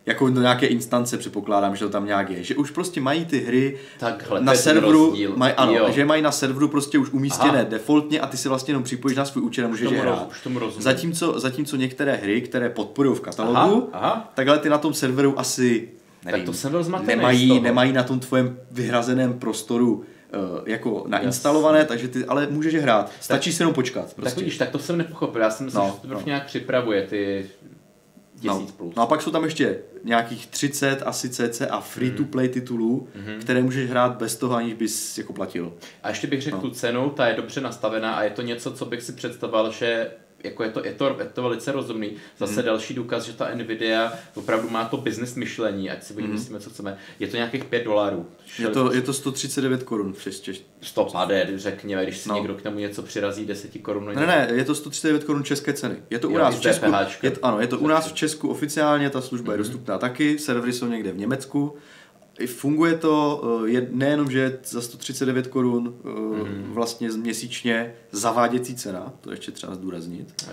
jako 0.06 0.30
do 0.30 0.40
nějaké 0.40 0.66
instance 0.66 1.18
předpokládám, 1.18 1.76
že 1.76 1.84
to 1.84 1.90
tam 1.90 2.06
nějak 2.06 2.30
je. 2.30 2.44
Že 2.44 2.54
už 2.54 2.70
prostě 2.70 3.00
mají 3.00 3.24
ty 3.24 3.40
hry 3.40 3.78
Takhle, 3.98 4.40
na 4.40 4.54
serveru, 4.54 5.16
maj, 5.36 5.54
ano, 5.56 5.72
jo. 5.72 5.90
že 5.90 6.04
mají 6.04 6.22
na 6.22 6.32
serveru 6.32 6.68
prostě 6.68 6.98
už 6.98 7.10
umístěné 7.10 7.60
Aha. 7.60 7.64
defaultně 7.64 8.20
a 8.20 8.26
ty 8.26 8.36
si 8.36 8.48
vlastně 8.48 8.70
jenom 8.72 8.82
připojíš 8.82 9.16
na 9.16 9.24
svůj 9.24 9.44
účet 9.44 9.64
a 9.64 9.68
můžeš 9.68 9.90
je 9.90 10.00
hrát. 10.00 10.28
zatímco, 10.78 11.40
zatímco 11.40 11.76
některé 11.76 12.14
hry, 12.14 12.40
které 12.40 12.70
podporují 12.70 13.16
v 13.16 13.20
katalogu, 13.20 13.90
Aha. 13.92 14.06
Aha. 14.06 14.32
takhle 14.34 14.58
ty 14.58 14.68
na 14.68 14.78
tom 14.78 14.94
serveru 14.94 15.38
asi 15.38 15.88
nevím, 16.24 16.40
tak 16.40 16.46
to 16.46 16.52
jsem 16.52 16.70
byl 16.70 16.84
nemají, 17.06 17.60
nemají 17.60 17.92
na 17.92 18.02
tom 18.02 18.20
tvojem 18.20 18.58
vyhrazeném 18.70 19.38
prostoru 19.38 19.94
uh, 19.94 20.02
jako 20.66 21.04
nainstalované, 21.06 21.78
yes. 21.78 21.88
takže 21.88 22.08
ty, 22.08 22.24
ale 22.24 22.46
můžeš 22.50 22.72
je 22.72 22.80
hrát. 22.80 23.12
Stačí 23.20 23.50
tak, 23.50 23.56
si 23.56 23.62
jenom 23.62 23.74
počkat. 23.74 24.14
Prostě. 24.14 24.22
Tak 24.22 24.38
vidíš, 24.38 24.58
tak 24.58 24.70
to 24.70 24.78
jsem 24.78 24.98
nepochopil. 24.98 25.40
Já 25.40 25.50
jsem 25.50 25.66
myslel, 25.66 25.84
no, 25.84 25.98
že 26.02 26.08
to 26.08 26.14
no. 26.14 26.22
nějak 26.26 26.46
připravuje 26.46 27.02
ty 27.02 27.46
No. 28.42 28.66
plus. 28.76 28.94
No 28.96 29.02
a 29.02 29.06
pak 29.06 29.22
jsou 29.22 29.30
tam 29.30 29.44
ještě 29.44 29.78
nějakých 30.04 30.46
30 30.46 31.02
asi 31.02 31.28
cc 31.28 31.60
a 31.70 31.80
free-to-play 31.80 32.48
titulů, 32.48 33.08
mm-hmm. 33.16 33.38
které 33.40 33.62
můžeš 33.62 33.90
hrát 33.90 34.16
bez 34.16 34.36
toho, 34.36 34.54
aniž 34.54 34.74
bys 34.74 35.18
jako 35.18 35.32
platil. 35.32 35.72
A 36.02 36.08
ještě 36.08 36.26
bych 36.26 36.42
řekl 36.42 36.56
no. 36.56 36.62
tu 36.62 36.70
cenu, 36.70 37.10
ta 37.10 37.26
je 37.26 37.34
dobře 37.34 37.60
nastavená 37.60 38.14
a 38.14 38.22
je 38.22 38.30
to 38.30 38.42
něco, 38.42 38.72
co 38.72 38.84
bych 38.84 39.02
si 39.02 39.12
představoval, 39.12 39.72
že 39.72 40.10
jako 40.46 40.62
je 40.62 40.70
to, 40.70 40.84
je 40.84 40.92
to, 40.92 41.16
je 41.18 41.30
to 41.34 41.42
velice 41.42 41.72
rozumný. 41.72 42.12
Zase 42.38 42.54
hmm. 42.54 42.64
další 42.64 42.94
důkaz, 42.94 43.24
že 43.24 43.32
ta 43.32 43.54
Nvidia 43.54 44.12
opravdu 44.34 44.70
má 44.70 44.84
to 44.84 44.96
business 44.96 45.34
myšlení, 45.34 45.90
ať 45.90 46.02
si 46.02 46.14
hmm. 46.14 46.32
myslíme, 46.32 46.60
co 46.60 46.70
chceme. 46.70 46.98
Je 47.20 47.26
to 47.26 47.36
nějakých 47.36 47.64
5 47.64 47.84
dolarů. 47.84 48.26
Je 48.58 48.68
to, 48.68 48.92
je 48.92 49.02
to 49.02 49.12
139 49.12 49.82
korun 49.82 50.12
přes 50.12 50.40
Češ. 50.40 50.62
100 50.80 51.04
pade, 51.04 51.48
řekněme, 51.54 52.02
když 52.02 52.18
si 52.18 52.28
no. 52.28 52.34
někdo 52.34 52.54
k 52.54 52.62
tomu 52.62 52.78
něco 52.78 53.02
přirazí 53.02 53.46
10 53.46 53.82
korun. 53.82 54.14
Ne, 54.14 54.26
ne, 54.26 54.48
je 54.52 54.64
to 54.64 54.74
139 54.74 55.24
korun 55.24 55.44
české 55.44 55.72
ceny. 55.72 55.96
Je 56.10 56.18
to 56.18 56.28
u 56.28 56.32
jo, 56.32 56.38
nás 56.38 56.58
v 56.58 56.60
Česku. 56.60 56.86
Je, 57.22 57.32
ano, 57.42 57.60
je 57.60 57.66
to 57.66 57.78
u 57.78 57.86
nás 57.86 58.12
v 58.12 58.14
Česku 58.14 58.48
oficiálně, 58.48 59.10
ta 59.10 59.20
služba 59.20 59.52
hmm. 59.52 59.52
je 59.52 59.62
mhm. 59.62 59.72
dostupná 59.72 59.98
taky, 59.98 60.38
servery 60.38 60.72
jsou 60.72 60.86
někde 60.86 61.12
v 61.12 61.18
Německu. 61.18 61.76
Funguje 62.46 62.94
to 62.94 63.42
eh, 63.64 63.70
je, 63.70 63.88
nejenom, 63.90 64.30
že 64.30 64.58
za 64.64 64.80
139 64.80 65.46
korun 65.46 65.94
mm. 66.04 66.72
vlastně 66.72 67.08
měsíčně 67.08 67.94
zaváděcí 68.10 68.74
cena, 68.74 69.12
to 69.20 69.30
ještě 69.30 69.52
třeba 69.52 69.74
zdůraznit, 69.74 70.44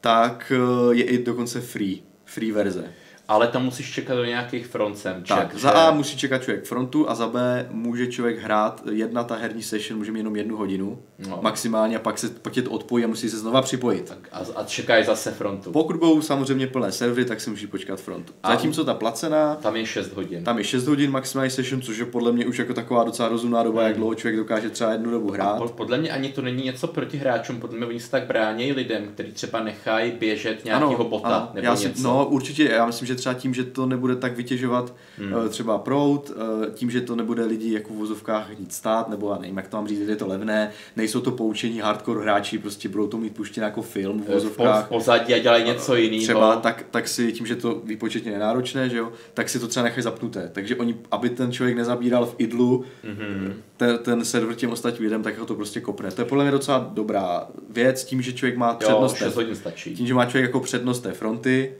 tak 0.00 0.52
eh, 0.54 0.94
je 0.94 1.04
i 1.04 1.24
dokonce 1.24 1.60
free, 1.60 2.02
free 2.24 2.52
verze 2.52 2.84
ale 3.30 3.48
tam 3.48 3.64
musíš 3.64 3.92
čekat 3.92 4.14
do 4.14 4.24
nějakých 4.24 4.66
frontem. 4.66 5.22
Tak, 5.22 5.52
že... 5.52 5.58
za 5.58 5.70
A 5.70 5.90
musí 5.90 6.16
čekat 6.16 6.42
člověk 6.42 6.64
frontu 6.64 7.10
a 7.10 7.14
za 7.14 7.28
B 7.28 7.66
může 7.70 8.06
člověk 8.06 8.38
hrát, 8.38 8.82
jedna 8.90 9.24
ta 9.24 9.36
herní 9.36 9.62
session 9.62 9.98
může 9.98 10.12
mít 10.12 10.18
jenom 10.18 10.36
jednu 10.36 10.56
hodinu 10.56 11.02
no. 11.28 11.38
maximálně 11.42 11.96
a 11.96 11.98
pak, 11.98 12.18
se, 12.18 12.28
pak 12.28 12.52
tě 12.52 12.62
to 12.62 12.70
odpojí 12.70 13.04
a 13.04 13.08
musí 13.08 13.30
se 13.30 13.38
znova 13.38 13.62
připojit. 13.62 14.08
Tak 14.08 14.28
a, 14.32 14.38
a 14.56 14.64
čekají 14.64 15.04
zase 15.04 15.30
frontu. 15.30 15.72
Pokud 15.72 15.96
budou 15.96 16.22
samozřejmě 16.22 16.66
plné 16.66 16.92
servery, 16.92 17.24
tak 17.24 17.40
si 17.40 17.50
musí 17.50 17.66
počkat 17.66 18.00
frontu. 18.00 18.32
A 18.42 18.50
Zatímco 18.50 18.84
ta 18.84 18.94
placená... 18.94 19.54
Tam 19.54 19.76
je 19.76 19.86
6 19.86 20.12
hodin. 20.12 20.44
Tam 20.44 20.58
je 20.58 20.64
6 20.64 20.86
hodin 20.86 21.10
maximální 21.10 21.50
session, 21.50 21.82
což 21.82 21.98
je 21.98 22.04
podle 22.04 22.32
mě 22.32 22.46
už 22.46 22.58
jako 22.58 22.74
taková 22.74 23.04
docela 23.04 23.28
rozumná 23.28 23.62
doba, 23.62 23.80
hmm. 23.80 23.88
jak 23.88 23.96
dlouho 23.96 24.14
člověk 24.14 24.36
dokáže 24.36 24.70
třeba 24.70 24.92
jednu 24.92 25.10
dobu 25.10 25.30
hrát. 25.30 25.62
A 25.62 25.68
podle 25.68 25.98
mě 25.98 26.10
ani 26.10 26.28
to 26.28 26.42
není 26.42 26.64
něco 26.64 26.86
proti 26.86 27.16
hráčům, 27.16 27.60
podle 27.60 27.76
mě 27.76 27.86
oni 27.86 28.00
se 28.00 28.10
tak 28.10 28.26
brání 28.26 28.72
lidem, 28.72 29.08
kteří 29.14 29.32
třeba 29.32 29.62
nechají 29.62 30.12
běžet 30.12 30.64
nějakého 30.64 30.94
ano, 30.94 31.04
bota 31.04 31.28
ano. 31.28 31.50
nebo 31.54 31.64
já 31.64 31.76
si, 31.76 31.88
něco. 31.88 32.02
No 32.02 32.26
určitě, 32.26 32.64
já 32.64 32.86
myslím, 32.86 33.06
že 33.06 33.14
třeba 33.14 33.34
tím, 33.34 33.54
že 33.54 33.64
to 33.64 33.86
nebude 33.86 34.16
tak 34.16 34.36
vytěžovat 34.36 34.94
hmm. 35.18 35.34
Eh, 35.46 35.48
třeba 35.48 35.78
prout, 35.78 36.30
eh, 36.30 36.70
tím, 36.74 36.90
že 36.90 37.00
to 37.00 37.16
nebude 37.16 37.44
lidi 37.44 37.74
jako 37.74 37.92
v 37.92 37.96
vozovkách 37.96 38.58
nic 38.58 38.74
stát, 38.74 39.08
nebo 39.08 39.30
já 39.30 39.38
nevím, 39.38 39.56
jak 39.56 39.68
to 39.68 39.76
mám 39.76 39.88
říct, 39.88 40.08
je 40.08 40.16
to 40.16 40.26
levné, 40.26 40.70
nejsou 40.96 41.09
to 41.18 41.30
poučení 41.30 41.80
hardcore 41.80 42.22
hráči, 42.22 42.58
prostě 42.58 42.88
budou 42.88 43.06
to 43.06 43.16
mít 43.16 43.34
puštěné 43.34 43.64
jako 43.64 43.82
film 43.82 44.22
v 44.22 44.28
eh, 44.28 44.34
vozovkách. 44.34 44.88
Pozadí 44.88 45.34
a 45.34 45.38
dělají 45.38 45.64
něco 45.64 45.96
jiného. 45.96 46.22
Třeba 46.22 46.56
tak, 46.56 46.84
tak 46.90 47.08
si 47.08 47.32
tím, 47.32 47.46
že 47.46 47.56
to 47.56 47.80
výpočetně 47.84 48.32
nenáročné, 48.32 48.88
že 48.88 48.96
jo, 48.96 49.12
tak 49.34 49.48
si 49.48 49.58
to 49.58 49.68
třeba 49.68 49.84
nechají 49.84 50.02
zapnuté. 50.02 50.50
Takže 50.52 50.76
oni, 50.76 50.96
aby 51.10 51.30
ten 51.30 51.52
člověk 51.52 51.76
nezabíral 51.76 52.26
v 52.26 52.34
idlu 52.38 52.84
mm-hmm. 53.04 53.52
ten, 53.76 53.98
ten 53.98 54.24
server 54.24 54.54
těm 54.54 54.70
ostatním 54.70 55.04
lidem, 55.04 55.22
tak 55.22 55.38
ho 55.38 55.46
to 55.46 55.54
prostě 55.54 55.80
kopne. 55.80 56.10
To 56.10 56.20
je 56.20 56.24
podle 56.24 56.44
mě 56.44 56.50
docela 56.50 56.90
dobrá 56.92 57.48
věc, 57.70 58.04
tím, 58.04 58.22
že 58.22 58.32
člověk 58.32 58.56
má 58.56 58.74
přednost. 58.74 59.20
Jo, 59.20 59.30
hodin 59.34 59.56
stačí. 59.56 59.94
Tím, 59.94 60.06
že 60.06 60.14
má 60.14 60.24
člověk 60.24 60.44
jako 60.44 60.60
přednost 60.60 61.00
té 61.00 61.12
fronty, 61.12 61.72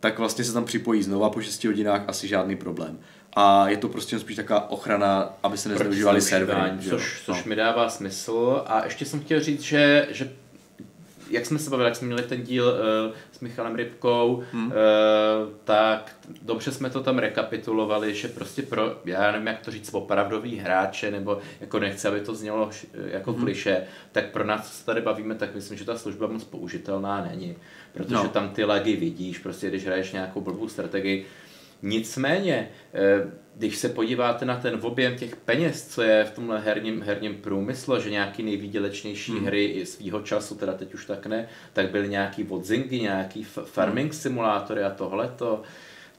tak 0.00 0.18
vlastně 0.18 0.44
se 0.44 0.52
tam 0.52 0.64
připojí 0.64 1.02
znova 1.02 1.30
po 1.30 1.40
6 1.40 1.64
hodinách 1.64 2.04
asi 2.06 2.28
žádný 2.28 2.56
problém. 2.56 2.98
A 3.36 3.68
je 3.68 3.76
to 3.76 3.88
prostě 3.88 4.18
spíš 4.18 4.36
taková 4.36 4.70
ochrana, 4.70 5.30
aby 5.42 5.58
se 5.58 5.68
nezneužívali 5.68 6.20
servery. 6.20 6.70
Což, 6.88 7.22
což 7.24 7.44
no. 7.44 7.48
mi 7.48 7.56
dává 7.56 7.88
smysl. 7.88 8.62
A 8.66 8.84
ještě 8.84 9.04
jsem 9.04 9.20
chtěl 9.20 9.40
říct, 9.40 9.60
že, 9.60 10.08
že 10.10 10.30
jak 11.30 11.46
jsme 11.46 11.58
se 11.58 11.70
bavili, 11.70 11.88
jak 11.88 11.96
jsme 11.96 12.06
měli 12.06 12.22
ten 12.22 12.42
díl 12.42 12.64
uh, 12.64 13.14
s 13.32 13.40
Michalem 13.40 13.74
Rybkou, 13.74 14.42
hmm. 14.52 14.66
uh, 14.66 14.72
tak 15.64 16.16
dobře 16.42 16.72
jsme 16.72 16.90
to 16.90 17.02
tam 17.02 17.18
rekapitulovali, 17.18 18.14
že 18.14 18.28
prostě 18.28 18.62
pro, 18.62 18.96
já 19.04 19.32
nevím, 19.32 19.46
jak 19.46 19.60
to 19.60 19.70
říct, 19.70 19.94
opravdový 19.94 20.56
hráče, 20.56 21.10
nebo 21.10 21.38
jako 21.60 21.78
nechci, 21.78 22.08
aby 22.08 22.20
to 22.20 22.34
znělo 22.34 22.70
jako 22.94 23.32
hmm. 23.32 23.42
kliše, 23.44 23.82
tak 24.12 24.30
pro 24.30 24.44
nás, 24.44 24.68
co 24.68 24.76
se 24.76 24.84
tady 24.84 25.00
bavíme, 25.00 25.34
tak 25.34 25.54
myslím, 25.54 25.78
že 25.78 25.84
ta 25.84 25.98
služba 25.98 26.26
moc 26.26 26.44
použitelná 26.44 27.26
není 27.30 27.56
protože 27.92 28.14
no. 28.14 28.28
tam 28.28 28.48
ty 28.48 28.64
lagy 28.64 28.96
vidíš, 28.96 29.38
prostě 29.38 29.68
když 29.68 29.86
hraješ 29.86 30.12
nějakou 30.12 30.40
blbou 30.40 30.68
strategii. 30.68 31.26
Nicméně, 31.82 32.68
eh, 32.94 33.30
když 33.56 33.76
se 33.76 33.88
podíváte 33.88 34.44
na 34.44 34.56
ten 34.56 34.78
objem 34.82 35.16
těch 35.16 35.36
peněz, 35.36 35.88
co 35.88 36.02
je 36.02 36.24
v 36.24 36.30
tomhle 36.30 36.60
herním, 36.60 37.02
herním 37.02 37.34
průmyslu, 37.34 38.00
že 38.00 38.10
nějaký 38.10 38.42
nejvýdělečnější 38.42 39.32
hmm. 39.32 39.44
hry 39.44 39.64
i 39.64 39.86
svýho 39.86 40.20
času, 40.20 40.54
teda 40.54 40.72
teď 40.72 40.94
už 40.94 41.06
tak 41.06 41.26
ne, 41.26 41.48
tak 41.72 41.90
byly 41.90 42.08
nějaký 42.08 42.42
Wodzingy, 42.42 43.00
nějaký 43.00 43.44
farming 43.44 44.12
hmm. 44.12 44.20
simulátory 44.20 44.82
a 44.82 44.90
tohleto, 44.90 45.62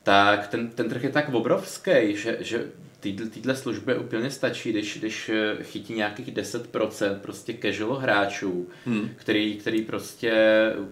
tak 0.03 0.47
ten, 0.47 0.69
ten 0.69 0.89
trh 0.89 1.03
je 1.03 1.09
tak 1.09 1.33
obrovský, 1.33 2.15
že, 2.15 2.37
že 2.39 2.65
téhle 3.01 3.55
službě 3.55 3.97
úplně 3.97 4.31
stačí, 4.31 4.71
když, 4.71 4.97
když 4.99 5.29
eh, 5.29 5.63
chytí 5.63 5.93
nějakých 5.93 6.33
10% 6.33 7.15
prostě 7.19 7.53
casual 7.61 7.95
hráčů, 7.95 8.67
hmm. 8.85 9.09
který, 9.15 9.55
který 9.55 9.81
prostě 9.81 10.33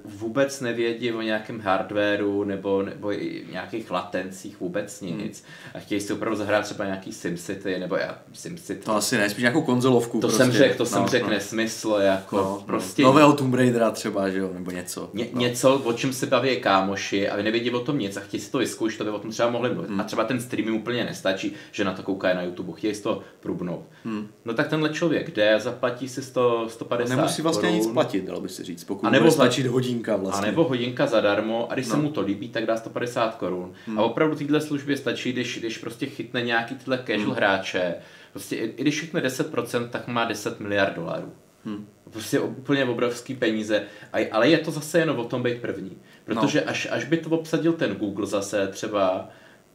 vůbec 0.06 0.62
nevědí 0.62 1.12
o 1.12 1.22
nějakém 1.22 1.60
hardwareu 1.60 2.44
nebo, 2.44 2.84
nebo 2.84 3.14
i 3.14 3.46
nějakých 3.52 3.92
latencích, 3.92 4.60
vůbec 4.60 5.02
hmm. 5.02 5.18
nic. 5.18 5.44
Hmm. 5.44 5.72
A 5.76 5.80
chtějí 5.80 6.02
si 6.02 6.14
opravdu 6.14 6.38
zahrát 6.38 6.66
třeba 6.66 6.86
nějaký 6.86 7.14
SimCity, 7.14 7.80
nebo 7.80 7.96
já 7.96 8.20
SimCity. 8.34 8.86
To 8.86 8.96
asi 8.96 9.18
ne, 9.18 9.30
spíš 9.30 9.42
nějakou 9.42 9.62
konzolovku. 9.62 10.20
To 10.20 10.28
prostě. 10.28 10.44
jsem 10.44 10.52
řekl, 10.52 10.78
to 10.78 10.84
no, 10.84 10.90
jsem 10.90 11.08
řekl 11.08 11.26
no. 11.26 11.32
nesmysl, 11.32 11.98
jako 12.00 12.38
no, 12.38 12.44
no. 12.44 12.64
prostě. 12.66 13.04
Nového 13.04 13.34
Tomb 13.34 13.54
Raidera 13.54 13.92
třeba, 13.92 14.30
že 14.30 14.40
jo, 14.40 14.50
nebo 14.54 14.72
něco. 14.72 15.10
Ně, 15.14 15.28
no. 15.34 15.40
Něco, 15.40 15.76
o 15.76 15.94
čem 15.94 16.14
se 16.14 16.26
baví 16.26 16.58
kámoši 16.58 17.30
a 17.30 17.36
vy 17.36 17.44
nevědí 17.44 17.72
o 17.72 17.80
tom 17.80 18.00
nic 18.00 18.18
a 18.18 18.20
chtějí 18.20 18.42
si 18.42 18.52
to 18.52 18.58
vyzkoušet, 18.58 18.98
to 18.98 19.04
by 19.04 19.10
o 19.10 19.20
tom 19.20 19.32
třeba 19.32 19.50
mohli 19.50 19.74
mluvit. 19.74 19.90
Hmm. 19.90 20.02
A 20.02 20.04
třeba 20.04 20.24
ten 20.24 20.42
stream 20.42 20.68
jim 20.68 20.78
úplně 20.78 21.04
nestačí, 21.04 21.54
že 21.72 21.84
na 21.84 21.94
to 22.00 22.06
koukají 22.06 22.36
na 22.36 22.42
YouTube, 22.42 22.74
chtějí 22.76 22.96
si 22.96 23.04
to 23.04 23.22
průbnout. 23.40 23.86
Hmm. 24.04 24.28
No 24.46 24.54
tak 24.54 24.68
tenhle 24.68 24.90
člověk 24.90 25.32
jde, 25.32 25.56
zaplatí 25.60 26.10
si 26.10 26.22
100, 26.22 26.66
150 26.70 27.16
Nemusí 27.16 27.42
vlastně 27.42 27.70
korun. 27.70 27.76
nic 27.76 27.88
platit, 27.88 28.26
dalo 28.26 28.42
by 28.42 28.50
se 28.50 28.64
říct, 28.64 28.84
pokud 28.84 29.08
a 29.08 29.10
nebo 29.10 29.32
stačit 29.32 29.68
hodinka 29.68 30.16
vlastně. 30.16 30.48
A 30.48 30.52
nebo 30.52 30.64
hodinka 30.64 31.08
zadarmo 31.08 31.72
a 31.72 31.74
když 31.74 31.88
no. 31.88 31.92
se 31.92 32.02
mu 32.02 32.10
to 32.10 32.22
líbí, 32.22 32.50
tak 32.50 32.66
dá 32.66 32.78
150 32.78 33.36
korun. 33.36 33.74
Hmm. 33.86 34.00
A 34.00 34.04
opravdu 34.04 34.36
tyhle 34.36 34.62
službě 34.62 34.98
stačí, 34.98 35.34
když, 35.34 35.60
když 35.60 35.78
prostě 35.78 36.06
chytne 36.06 36.42
nějaký 36.42 36.76
tyhle 36.76 36.98
casual 36.98 37.26
hmm. 37.26 37.36
hráče, 37.36 37.96
prostě 38.32 38.56
i 38.56 38.82
když 38.82 39.00
chytne 39.00 39.22
10%, 39.22 39.90
tak 39.90 40.08
má 40.08 40.26
10 40.26 40.60
miliard 40.60 40.96
dolarů. 40.96 41.32
Hmm. 41.66 41.88
Prostě 42.10 42.40
úplně 42.40 42.86
obrovský 42.86 43.36
peníze, 43.36 43.84
ale 44.32 44.50
je 44.50 44.58
to 44.58 44.72
zase 44.72 45.00
jen 45.00 45.10
o 45.10 45.24
tom 45.24 45.44
být 45.44 45.62
první. 45.62 45.98
Protože 46.26 46.62
no. 46.66 46.72
až, 46.72 46.88
až 46.92 47.06
by 47.06 47.18
to 47.18 47.30
obsadil 47.30 47.74
ten 47.74 47.96
Google 47.96 48.26
zase 48.26 48.68
třeba, 48.68 49.30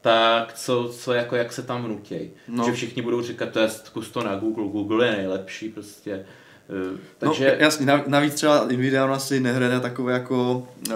tak 0.05 0.53
co, 0.53 0.88
co 0.99 1.12
jako 1.12 1.37
jak 1.37 1.53
se 1.53 1.62
tam 1.62 1.85
vnutěj. 1.85 2.31
No. 2.49 2.64
Že 2.64 2.73
všichni 2.73 3.03
budou 3.03 3.23
říkat, 3.23 3.49
to 3.51 3.59
je 3.59 3.69
zkus 3.69 4.11
to 4.11 4.23
na 4.23 4.37
Google, 4.37 4.64
Google 4.64 5.07
je 5.07 5.12
nejlepší 5.12 5.69
prostě. 5.69 6.12
Eh, 6.12 6.99
takže... 7.19 7.57
No, 7.59 7.64
jasně, 7.64 7.87
navíc 8.07 8.35
třeba 8.35 8.64
Nvidia 8.64 9.19
si 9.19 9.40
nehraje 9.40 9.81
takové 9.81 10.12
jako 10.12 10.69
uh, 10.90 10.95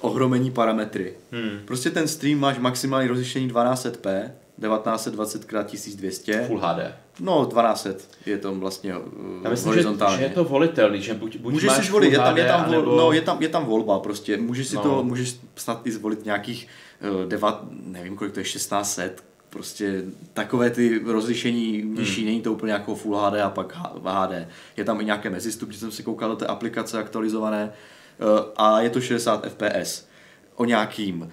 ohromení 0.00 0.50
parametry. 0.50 1.14
Hmm. 1.32 1.58
Prostě 1.64 1.90
ten 1.90 2.08
stream 2.08 2.38
máš 2.38 2.58
maximální 2.58 3.08
rozlišení 3.08 3.50
1200p, 3.50 4.30
1920 4.60 5.42
x 5.42 5.84
1200. 5.84 6.44
Full 6.46 6.60
HD. 6.60 6.92
No, 7.20 7.46
1200 7.46 7.94
je 8.26 8.38
to 8.38 8.54
vlastně 8.54 8.96
uh, 8.96 9.02
Já 9.44 9.50
myslím, 9.50 9.68
horizontálně. 9.68 10.16
Že, 10.16 10.22
že 10.22 10.24
je 10.24 10.34
to 10.34 10.44
volitelný, 10.44 11.02
že 11.02 11.14
buď, 11.14 11.36
buď 11.36 11.52
můžeš 11.52 11.68
máš 11.68 11.78
si 11.78 11.86
zvolit, 11.86 12.12
je 12.12 12.18
tam, 12.18 12.36
je, 12.36 12.44
tam 12.44 12.64
vol, 12.64 12.72
nebo... 12.72 12.96
no, 12.96 13.12
je, 13.12 13.20
tam, 13.20 13.42
je 13.42 13.48
tam 13.48 13.64
volba 13.64 13.98
prostě, 13.98 14.36
můžeš 14.36 14.68
si 14.68 14.76
no. 14.76 14.82
to, 14.82 15.04
můžeš 15.04 15.36
snad 15.56 15.86
i 15.86 15.92
zvolit 15.92 16.24
nějakých 16.24 16.68
uh, 17.10 17.28
devat, 17.28 17.64
nevím 17.70 18.16
kolik 18.16 18.32
to 18.32 18.40
je, 18.40 18.44
1600, 18.44 19.24
prostě 19.50 20.02
takové 20.32 20.70
ty 20.70 21.00
rozlišení 21.04 21.82
nižší, 21.82 22.20
hmm. 22.20 22.30
není 22.30 22.40
to 22.40 22.52
úplně 22.52 22.72
jako 22.72 22.94
Full 22.94 23.16
HD 23.16 23.34
a 23.34 23.50
pak 23.50 23.76
HD. 24.04 24.48
Je 24.76 24.84
tam 24.84 25.00
i 25.00 25.04
nějaké 25.04 25.30
mezistupně, 25.30 25.78
jsem 25.78 25.90
si 25.90 26.02
koukal 26.02 26.28
do 26.28 26.36
té 26.36 26.46
aplikace 26.46 26.98
aktualizované 26.98 27.72
uh, 28.18 28.28
a 28.56 28.80
je 28.80 28.90
to 28.90 29.00
60 29.00 29.46
fps 29.46 30.06
o 30.54 30.64
nějakým 30.64 31.32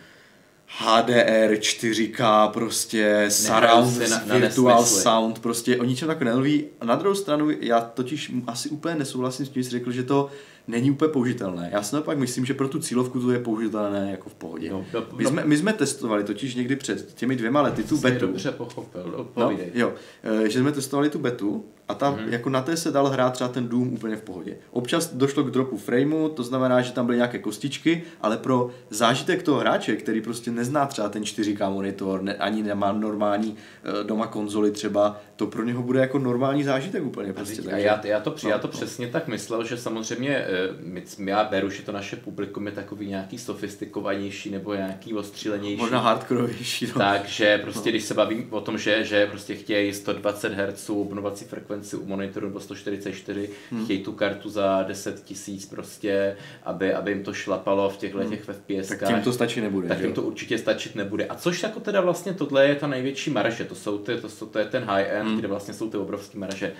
HDR, 0.77 1.53
4K, 1.53 2.51
prostě 2.51 3.25
surround, 3.29 4.09
na, 4.09 4.21
na 4.25 4.37
virtual 4.37 4.79
nesmysly. 4.79 5.03
sound, 5.03 5.39
prostě 5.39 5.77
o 5.77 5.83
ničem 5.83 6.07
tak 6.07 6.21
nemluví. 6.21 6.65
Na 6.83 6.95
druhou 6.95 7.15
stranu, 7.15 7.49
já 7.59 7.81
totiž 7.81 8.31
asi 8.47 8.69
úplně 8.69 8.95
nesouhlasím 8.95 9.45
s 9.45 9.49
tím, 9.49 9.63
že 9.63 9.69
jsi 9.69 9.71
řekl, 9.71 9.91
že 9.91 10.03
to 10.03 10.29
není 10.69 10.91
úplně 10.91 11.11
použitelné. 11.11 11.69
Já 11.73 11.83
si 11.83 11.95
naopak 11.95 12.17
myslím, 12.17 12.45
že 12.45 12.53
pro 12.53 12.67
tu 12.67 12.79
cílovku 12.79 13.19
to 13.21 13.31
je 13.31 13.39
použitelné 13.39 14.11
jako 14.11 14.29
v 14.29 14.33
pohodě. 14.33 14.69
No, 14.69 14.85
no, 14.93 15.03
my, 15.17 15.25
jsme, 15.25 15.43
my 15.45 15.57
jsme 15.57 15.73
testovali 15.73 16.23
totiž 16.23 16.55
někdy 16.55 16.75
před 16.75 17.13
těmi 17.13 17.35
dvěma 17.35 17.61
lety 17.61 17.83
tu 17.83 17.97
betu. 17.97 18.27
dobře 18.27 18.51
pochopil, 18.51 19.27
no, 19.37 19.51
jo, 19.73 19.93
eh, 20.23 20.49
že 20.49 20.59
jsme 20.59 20.71
testovali 20.71 21.09
tu 21.09 21.19
betu 21.19 21.65
a 21.89 21.93
tam 21.93 22.15
mm-hmm. 22.15 22.29
jako 22.29 22.49
na 22.49 22.61
té 22.61 22.77
se 22.77 22.91
dal 22.91 23.07
hrát 23.07 23.33
třeba 23.33 23.47
ten 23.47 23.67
Doom 23.67 23.93
úplně 23.93 24.15
v 24.15 24.21
pohodě. 24.21 24.57
Občas 24.71 25.13
došlo 25.13 25.43
k 25.43 25.51
dropu 25.51 25.77
frameu, 25.77 26.29
to 26.29 26.43
znamená, 26.43 26.81
že 26.81 26.91
tam 26.91 27.05
byly 27.05 27.17
nějaké 27.17 27.39
kostičky, 27.39 28.03
ale 28.21 28.37
pro 28.37 28.69
zážitek 28.89 29.43
toho 29.43 29.59
hráče, 29.59 29.95
který 29.95 30.21
prostě 30.21 30.51
nezná 30.51 30.85
třeba 30.85 31.09
ten 31.09 31.23
4K 31.23 31.73
monitor, 31.73 32.21
ne, 32.21 32.35
ani 32.35 32.63
nemá 32.63 32.91
normální 32.91 33.49
uh, 33.49 34.07
doma 34.07 34.27
konzoli 34.27 34.71
třeba, 34.71 35.21
to 35.35 35.47
pro 35.47 35.63
něho 35.63 35.83
bude 35.83 35.99
jako 35.99 36.19
normální 36.19 36.63
zážitek 36.63 37.03
úplně. 37.03 37.33
Prostě, 37.33 37.61
takže, 37.61 37.81
já, 37.85 38.05
já, 38.05 38.19
to, 38.19 38.35
no, 38.43 38.49
já 38.49 38.57
to 38.57 38.67
no. 38.67 38.71
přesně 38.71 39.07
tak 39.07 39.27
myslel, 39.27 39.63
že 39.63 39.77
samozřejmě 39.77 40.45
eh, 40.59 40.75
my, 41.17 41.31
já 41.31 41.43
beru, 41.43 41.69
že 41.69 41.83
to 41.83 41.91
naše 41.91 42.15
publikum 42.15 42.65
je 42.65 42.71
takový 42.71 43.07
nějaký 43.07 43.37
sofistikovanější 43.37 44.49
nebo 44.49 44.73
nějaký 44.73 45.13
ostřílenější. 45.13 45.77
Možná 45.77 45.99
hardkorevější. 45.99 46.87
No. 46.87 46.93
Takže 46.93 47.57
prostě, 47.57 47.89
no. 47.89 47.91
když 47.91 48.03
se 48.03 48.13
bavím 48.13 48.47
o 48.49 48.61
tom, 48.61 48.77
že, 48.77 49.03
že 49.03 49.27
prostě 49.27 49.55
chtějí 49.55 49.93
120 49.93 50.53
Hz 50.53 50.89
obnovací 50.89 51.45
frekvenci 51.45 51.95
u 51.95 52.05
monitoru 52.05 52.47
nebo 52.47 52.59
144, 52.59 53.49
hmm. 53.71 53.83
chtějí 53.85 54.03
tu 54.03 54.11
kartu 54.11 54.49
za 54.49 54.83
10 54.83 55.23
tisíc 55.23 55.65
prostě, 55.65 56.37
aby, 56.63 56.93
aby 56.93 57.11
jim 57.11 57.23
to 57.23 57.33
šlapalo 57.33 57.89
v 57.89 57.97
těchto 57.97 58.17
hmm. 58.17 58.29
těch 58.29 58.41
FPS. 58.41 58.87
Tak 58.87 59.07
tím 59.07 59.21
to 59.21 59.33
stačí 59.33 59.61
nebude. 59.61 59.87
Tak 59.87 59.99
jim 59.99 60.13
to 60.13 60.21
určitě 60.21 60.57
stačit 60.57 60.95
nebude. 60.95 61.27
A 61.27 61.35
což 61.35 61.63
jako 61.63 61.79
teda 61.79 62.01
vlastně 62.01 62.33
tohle 62.33 62.67
je 62.67 62.75
ta 62.75 62.87
největší 62.87 63.29
marže, 63.29 63.65
to 63.65 63.75
jsou 63.75 63.97
ty, 63.97 64.17
to, 64.17 64.29
jsou, 64.29 64.45
to 64.45 64.59
je 64.59 64.65
ten 64.65 64.83
high-end, 64.83 65.29
hmm. 65.29 65.37
kde 65.37 65.47
vlastně 65.47 65.73
jsou 65.73 65.89
ty 65.89 65.97
obrovské 65.97 66.37
marže. 66.37 66.73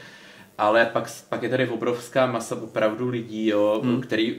Ale 0.60 0.86
pak, 0.86 1.12
pak 1.30 1.44
je 1.44 1.50
tady 1.50 1.68
obrovská 1.68 2.26
masa 2.26 2.56
opravdu 2.62 3.10
lidí, 3.10 3.48
jo, 3.48 3.82
hmm. 3.84 4.02
který 4.02 4.38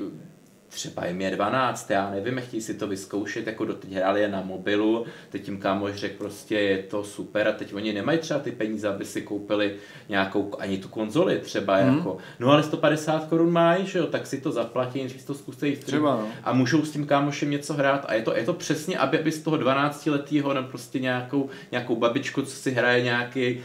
třeba 0.71 1.07
jim 1.07 1.21
je 1.21 1.31
12, 1.31 1.91
já 1.91 2.11
nevím, 2.11 2.41
chtějí 2.41 2.63
si 2.63 2.75
to 2.75 2.87
vyzkoušet, 2.87 3.47
jako 3.47 3.65
doteď 3.65 3.93
hráli 3.93 4.21
je 4.21 4.29
na 4.29 4.43
mobilu, 4.43 5.07
teď 5.31 5.43
tím 5.43 5.59
kámoš 5.59 5.95
řekl 5.95 6.15
prostě 6.19 6.55
je 6.55 6.79
to 6.79 7.05
super 7.05 7.49
a 7.49 7.53
teď 7.53 7.75
oni 7.75 7.93
nemají 7.93 8.19
třeba 8.19 8.41
ty 8.41 8.53
peníze, 8.53 8.89
aby 8.89 9.05
si 9.05 9.23
koupili 9.23 9.75
nějakou, 10.09 10.51
ani 10.59 10.79
tu 10.79 10.89
konzoli 10.89 11.39
třeba 11.39 11.77
hmm. 11.77 11.97
jako, 11.97 12.19
no 12.39 12.51
ale 12.51 12.63
150 12.63 13.25
korun 13.25 13.53
mají, 13.53 13.87
že 13.87 13.99
jo, 13.99 14.07
tak 14.07 14.27
si 14.27 14.41
to 14.41 14.53
zaplatí, 14.53 15.03
než 15.03 15.13
si 15.13 15.27
to 15.27 15.35
zkusí 15.35 15.77
třeba, 15.77 16.17
no. 16.17 16.29
a 16.45 16.53
můžou 16.53 16.85
s 16.85 16.91
tím 16.91 17.07
kámošem 17.07 17.51
něco 17.51 17.75
hrát 17.75 18.05
a 18.09 18.15
je 18.15 18.23
to, 18.23 18.37
je 18.37 18.45
to 18.45 18.53
přesně, 18.53 18.99
aby, 18.99 19.19
aby 19.19 19.33
z 19.33 19.43
toho 19.43 19.57
12 19.57 20.07
letého 20.07 20.55
prostě 20.63 20.99
nějakou, 20.99 21.49
nějakou 21.73 21.97
babičku, 21.97 22.43
co 22.43 22.51
si 22.51 22.71
hraje 22.71 23.05
nějaký 23.05 23.61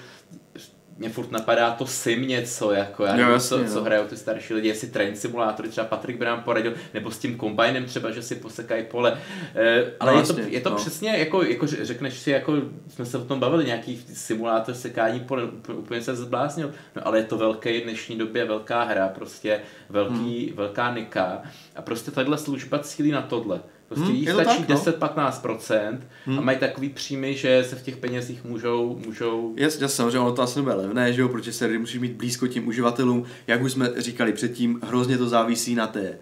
mě 0.98 1.10
furt 1.10 1.32
napadá 1.32 1.72
to 1.72 1.88
sim 1.88 2.28
něco, 2.28 2.72
jako 2.72 3.06
já 3.06 3.16
nevím, 3.16 3.40
co, 3.40 3.66
co 3.66 3.76
no. 3.76 3.84
hrajou 3.84 4.08
ty 4.08 4.18
starší 4.18 4.54
lidi, 4.54 4.68
jestli 4.68 4.88
train 4.88 5.16
simulátory, 5.16 5.70
třeba 5.70 5.88
Patrik 5.88 6.18
by 6.18 6.26
nám 6.26 6.44
poradil, 6.44 6.74
nebo 6.94 7.12
s 7.12 7.18
tím 7.18 7.38
kombajnem 7.38 7.86
třeba, 7.86 8.12
že 8.12 8.22
si 8.22 8.36
posekají 8.36 8.84
pole. 8.84 9.18
E, 9.56 9.92
ale 10.00 10.14
no, 10.14 10.20
je, 10.20 10.26
to, 10.26 10.40
je 10.40 10.62
to 10.62 10.70
no. 10.70 10.76
přesně, 10.76 11.10
jako, 11.10 11.44
jako 11.44 11.68
řekneš 11.68 12.20
si, 12.20 12.32
jako 12.32 12.54
jsme 12.90 13.06
se 13.06 13.18
o 13.18 13.26
tom 13.26 13.40
bavili, 13.40 13.66
nějaký 13.66 14.06
simulátor 14.14 14.76
sekání 14.76 15.20
pole, 15.20 15.44
úplně 15.74 16.02
se 16.02 16.16
zbláznil, 16.16 16.72
no 16.96 17.08
ale 17.08 17.18
je 17.18 17.24
to 17.24 17.38
velké 17.38 17.82
dnešní 17.82 18.18
době, 18.18 18.46
velká 18.46 18.84
hra, 18.84 19.08
prostě 19.08 19.62
velký, 19.90 20.46
hmm. 20.48 20.56
velká 20.56 20.94
nika 20.94 21.42
a 21.76 21.82
prostě 21.82 22.12
tahle 22.12 22.38
služba 22.38 22.80
cílí 22.80 23.12
na 23.12 23.22
tohle. 23.22 23.60
Prostě 23.88 24.06
hmm, 24.06 24.16
jí 24.16 24.28
stačí 24.28 24.64
tak, 24.64 24.70
no? 24.70 24.76
10-15% 24.76 25.98
hmm. 26.26 26.40
a 26.40 26.42
mají 26.42 26.58
takový 26.58 26.90
příjmy, 26.90 27.34
že 27.34 27.64
se 27.64 27.76
v 27.76 27.82
těch 27.82 27.98
penězích 27.98 28.44
můžou... 28.44 29.00
můžou... 29.06 29.54
Jasně, 29.58 29.88
samozřejmě, 29.88 30.20
ono 30.20 30.32
to 30.32 30.42
asi 30.42 30.60
nebude 30.60 30.76
levné, 30.76 31.14
že 31.14 31.22
jo, 31.22 31.30
protože 31.30 31.54
se 31.54 31.80
musí 31.80 32.00
mít 32.00 32.12
blízko 32.12 32.48
tím 32.48 32.68
uživatelům. 32.68 33.24
Jak 33.48 33.62
už 33.62 33.72
jsme 33.72 33.90
říkali 33.98 34.34
předtím, 34.34 34.80
hrozně 34.84 35.18
to 35.18 35.30
závisí 35.30 35.76
na 35.76 35.88
té 35.88 36.18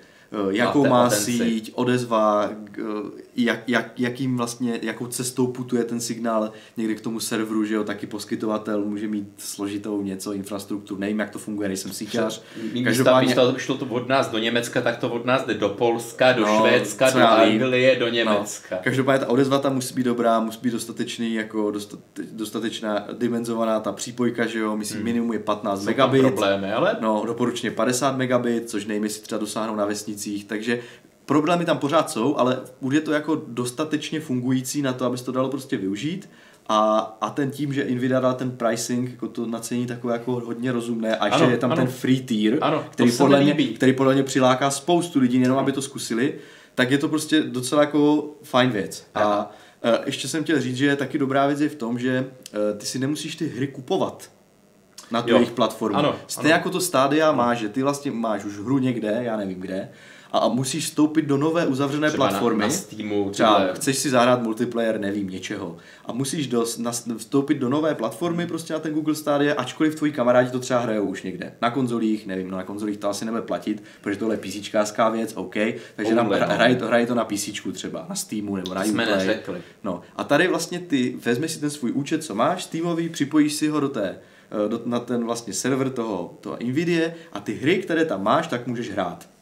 jakou 0.49 0.87
má 0.87 1.09
síť, 1.09 1.71
odezva, 1.75 2.49
eh, 2.79 2.83
jak, 3.35 3.69
jak, 3.69 3.99
jakým 3.99 4.37
vlastně, 4.37 4.79
jakou 4.81 5.07
cestou 5.07 5.47
putuje 5.47 5.83
ten 5.83 6.01
signál 6.01 6.51
někde 6.77 6.95
k 6.95 7.01
tomu 7.01 7.19
serveru, 7.19 7.65
že 7.65 7.75
jo, 7.75 7.83
taky 7.83 8.07
poskytovatel 8.07 8.85
může 8.85 9.07
mít 9.07 9.27
složitou 9.37 10.01
něco, 10.01 10.33
infrastrukturu, 10.33 10.99
nevím, 10.99 11.19
jak 11.19 11.29
to 11.29 11.39
funguje, 11.39 11.67
nejsem 11.67 11.91
síťař. 11.91 12.41
Každopádně... 12.83 13.27
Místo, 13.27 13.53
šlo 13.57 13.77
to 13.77 13.85
od 13.85 14.09
nás 14.09 14.29
do 14.29 14.37
Německa, 14.37 14.81
tak 14.81 14.97
to 14.97 15.09
od 15.09 15.25
nás 15.25 15.45
jde 15.45 15.53
do 15.53 15.69
Polska, 15.69 16.33
do 16.33 16.45
no, 16.45 16.59
Švédska, 16.59 17.09
do 17.09 17.19
Anglie, 17.19 17.95
do 17.95 18.05
no. 18.05 18.11
Německa. 18.11 18.75
No. 18.75 18.81
Každopádně 18.83 19.25
ta 19.25 19.31
odezva 19.31 19.59
tam 19.59 19.75
musí 19.75 19.93
být 19.93 20.03
dobrá, 20.03 20.39
musí 20.39 20.59
být 20.61 20.73
dostatečný, 20.73 21.33
jako 21.33 21.71
dostate, 21.71 22.23
dostatečná 22.31 23.07
dimenzovaná 23.17 23.79
ta 23.79 23.91
přípojka, 23.91 24.45
že 24.45 24.59
jo, 24.59 24.77
myslím 24.77 24.97
hmm. 24.97 25.05
minimum 25.05 25.33
je 25.33 25.39
15 25.39 25.79
Jsou 25.79 25.85
megabit. 25.85 26.21
problémy, 26.21 26.73
ale... 26.73 26.97
No, 27.01 27.23
doporučně 27.25 27.71
50 27.71 28.17
megabit, 28.17 28.69
což 28.69 28.85
nejmy 28.85 29.09
si 29.09 29.21
třeba 29.21 29.39
dosáhnou 29.39 29.75
na 29.75 29.85
vesnici 29.85 30.22
investicích, 30.23 30.45
takže 30.45 30.79
problémy 31.25 31.65
tam 31.65 31.77
pořád 31.77 32.09
jsou, 32.09 32.37
ale 32.37 32.61
bude 32.81 33.01
to 33.01 33.11
jako 33.11 33.41
dostatečně 33.47 34.19
fungující 34.19 34.81
na 34.81 34.93
to, 34.93 35.05
aby 35.05 35.17
to 35.17 35.31
dalo 35.31 35.49
prostě 35.49 35.77
využít. 35.77 36.29
A, 36.69 37.17
a 37.21 37.29
ten 37.29 37.51
tím, 37.51 37.73
že 37.73 37.85
Nvidia 37.85 38.19
dá 38.19 38.33
ten 38.33 38.51
pricing, 38.51 39.11
jako 39.11 39.27
to 39.27 39.45
nacení 39.45 39.85
takové 39.85 40.13
jako 40.13 40.31
hodně 40.31 40.71
rozumné 40.71 41.17
a 41.17 41.25
ještě 41.25 41.43
ano, 41.43 41.51
je 41.51 41.57
tam 41.57 41.71
ano. 41.71 41.81
ten 41.81 41.91
free 41.91 42.21
tier, 42.21 42.57
ano, 42.61 42.85
který, 42.89 43.11
podle 43.11 43.43
mě, 43.43 43.53
který 43.53 43.93
podle 43.93 44.13
mě 44.13 44.23
přiláká 44.23 44.71
spoustu 44.71 45.19
lidí, 45.19 45.41
jenom 45.41 45.57
aby 45.57 45.71
to 45.71 45.81
zkusili, 45.81 46.35
tak 46.75 46.91
je 46.91 46.97
to 46.97 47.09
prostě 47.09 47.41
docela 47.41 47.81
jako 47.81 48.29
fajn 48.43 48.69
věc. 48.69 49.07
A, 49.15 49.21
a 49.23 49.51
ještě 50.05 50.27
jsem 50.27 50.43
chtěl 50.43 50.61
říct, 50.61 50.77
že 50.77 50.95
taky 50.95 51.17
dobrá 51.17 51.47
věc 51.47 51.59
je 51.61 51.69
v 51.69 51.75
tom, 51.75 51.99
že 51.99 52.11
e, 52.17 52.73
ty 52.77 52.85
si 52.85 52.99
nemusíš 52.99 53.35
ty 53.35 53.47
hry 53.47 53.67
kupovat 53.67 54.29
na 55.11 55.21
tu 55.21 55.33
jejich 55.33 55.51
platformu. 55.51 55.97
Ano, 55.97 56.15
Stejně 56.27 56.53
ano. 56.53 56.59
jako 56.59 56.69
to 56.69 56.81
stádia 56.81 57.31
má, 57.31 57.53
že 57.53 57.69
ty 57.69 57.83
vlastně 57.83 58.11
máš 58.11 58.45
už 58.45 58.57
hru 58.59 58.77
někde, 58.77 59.19
já 59.21 59.37
nevím 59.37 59.59
kde, 59.59 59.89
a 60.33 60.47
musíš 60.47 60.85
vstoupit 60.85 61.21
do 61.21 61.37
nové 61.37 61.65
uzavřené 61.65 62.07
třeba 62.07 62.27
platformy. 62.27 62.61
Na, 62.61 62.67
na 62.67 62.73
Steamu, 62.73 63.29
třeba 63.29 63.55
tyhle... 63.55 63.75
chceš 63.75 63.97
si 63.97 64.09
zahrát 64.09 64.41
multiplayer, 64.41 64.99
nevím, 64.99 65.29
něčeho. 65.29 65.77
A 66.05 66.13
musíš 66.13 66.47
do, 66.47 66.65
na, 66.77 66.91
vstoupit 67.17 67.55
do 67.55 67.69
nové 67.69 67.95
platformy 67.95 68.47
prostě 68.47 68.73
na 68.73 68.79
ten 68.79 68.93
Google 68.93 69.15
Stadia, 69.15 69.55
ačkoliv 69.55 69.95
tvoji 69.95 70.11
kamarádi 70.11 70.51
to 70.51 70.59
třeba 70.59 70.79
hrajou 70.79 71.05
už 71.05 71.23
někde. 71.23 71.53
Na 71.61 71.69
konzolích, 71.71 72.27
nevím, 72.27 72.51
no 72.51 72.57
na 72.57 72.63
konzolích 72.63 72.97
to 72.97 73.09
asi 73.09 73.25
nebude 73.25 73.41
platit, 73.41 73.83
protože 74.01 74.19
tohle 74.19 74.35
je 74.35 74.39
PC 74.39 74.69
věc, 75.11 75.33
OK. 75.35 75.55
Takže 75.95 76.15
nám 76.15 76.29
hra, 76.29 76.45
hrají 76.45 76.75
to, 76.75 76.87
hrají 76.87 77.05
to 77.05 77.15
na 77.15 77.25
PC 77.25 77.49
třeba, 77.73 78.05
na 78.09 78.15
Steamu 78.15 78.55
nebo 78.55 78.73
na 78.73 78.83
Jsme 78.83 79.03
Uplay. 79.03 79.17
neřekli. 79.17 79.61
No 79.83 80.01
a 80.15 80.23
tady 80.23 80.47
vlastně 80.47 80.79
ty 80.79 81.15
vezmeš 81.25 81.51
si 81.51 81.59
ten 81.59 81.69
svůj 81.69 81.91
účet, 81.91 82.23
co 82.23 82.35
máš, 82.35 82.63
Steamový, 82.63 83.09
připojíš 83.09 83.53
si 83.53 83.67
ho 83.67 83.79
do 83.79 83.89
té 83.89 84.19
eh, 84.65 84.69
do, 84.69 84.81
na 84.85 84.99
ten 84.99 85.25
vlastně 85.25 85.53
server 85.53 85.89
toho, 85.89 86.37
toho 86.41 86.57
Nvidia 86.63 87.09
a 87.33 87.39
ty 87.39 87.53
hry, 87.53 87.77
které 87.77 88.05
tam 88.05 88.23
máš, 88.23 88.47
tak 88.47 88.67
můžeš 88.67 88.91
hrát. 88.91 89.32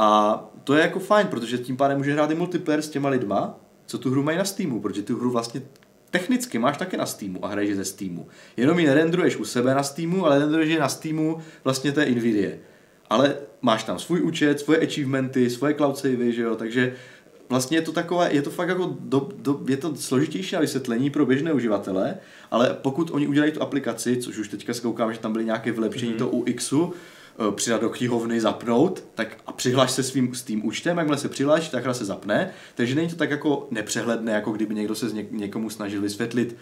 A 0.00 0.40
to 0.64 0.74
je 0.74 0.82
jako 0.82 0.98
fajn, 0.98 1.26
protože 1.26 1.58
tím 1.58 1.76
pádem 1.76 1.98
můžeš 1.98 2.14
hrát 2.14 2.30
i 2.30 2.34
multiplayer 2.34 2.82
s 2.82 2.88
těma 2.88 3.08
lidma, 3.08 3.60
co 3.86 3.98
tu 3.98 4.10
hru 4.10 4.22
mají 4.22 4.38
na 4.38 4.44
Steamu, 4.44 4.80
protože 4.80 5.02
tu 5.02 5.16
hru 5.16 5.30
vlastně 5.30 5.62
technicky 6.10 6.58
máš 6.58 6.76
taky 6.76 6.96
na 6.96 7.06
Steamu 7.06 7.44
a 7.44 7.48
hraješ 7.48 7.76
ze 7.76 7.84
Steamu. 7.84 8.28
Jenom 8.56 8.78
ji 8.78 8.86
nerendruješ 8.86 9.36
u 9.36 9.44
sebe 9.44 9.74
na 9.74 9.82
Steamu, 9.82 10.26
ale 10.26 10.38
rendruješ 10.38 10.68
je 10.68 10.80
na 10.80 10.88
Steamu 10.88 11.38
vlastně 11.64 11.92
té 11.92 12.06
Nvidia. 12.06 12.50
Ale 13.10 13.36
máš 13.62 13.84
tam 13.84 13.98
svůj 13.98 14.22
účet, 14.22 14.60
svoje 14.60 14.80
achievementy, 14.80 15.50
svoje 15.50 15.74
cloud 15.74 15.98
savey, 15.98 16.32
že 16.32 16.42
jo, 16.42 16.56
takže 16.56 16.94
vlastně 17.48 17.76
je 17.78 17.82
to 17.82 17.92
takové, 17.92 18.32
je 18.32 18.42
to 18.42 18.50
fakt 18.50 18.68
jako, 18.68 18.96
do, 19.00 19.28
do, 19.36 19.60
je 19.68 19.76
to 19.76 19.96
složitější 19.96 20.54
na 20.54 20.60
vysvětlení 20.60 21.10
pro 21.10 21.26
běžné 21.26 21.52
uživatele, 21.52 22.16
ale 22.50 22.76
pokud 22.82 23.10
oni 23.10 23.26
udělají 23.26 23.52
tu 23.52 23.62
aplikaci, 23.62 24.16
což 24.16 24.38
už 24.38 24.48
teďka 24.48 24.74
se 24.74 24.82
koukám, 24.82 25.12
že 25.12 25.18
tam 25.18 25.32
byly 25.32 25.44
nějaké 25.44 25.72
vylepšení 25.72 26.12
mm-hmm. 26.12 26.18
to 26.18 26.28
u 26.28 26.44
Xu, 26.44 26.92
Eh, 26.92 26.96
přidat 27.50 27.80
do 27.80 27.90
knihovny, 27.90 28.40
zapnout, 28.40 29.04
tak 29.14 29.36
a 29.46 29.52
přihlaš 29.52 29.90
se 29.90 30.02
svým 30.02 30.34
s 30.34 30.42
tím 30.42 30.66
účtem, 30.66 30.98
jakmile 30.98 31.18
se 31.18 31.28
přihlaš, 31.28 31.68
tak 31.68 31.84
hra 31.84 31.94
se 31.94 32.04
zapne, 32.04 32.50
takže 32.74 32.94
není 32.94 33.08
to 33.08 33.16
tak 33.16 33.30
jako 33.30 33.66
nepřehledné, 33.70 34.32
jako 34.32 34.52
kdyby 34.52 34.74
někdo 34.74 34.94
se 34.94 35.06
něk- 35.06 35.26
někomu 35.30 35.70
snažil 35.70 36.00
vysvětlit, 36.00 36.56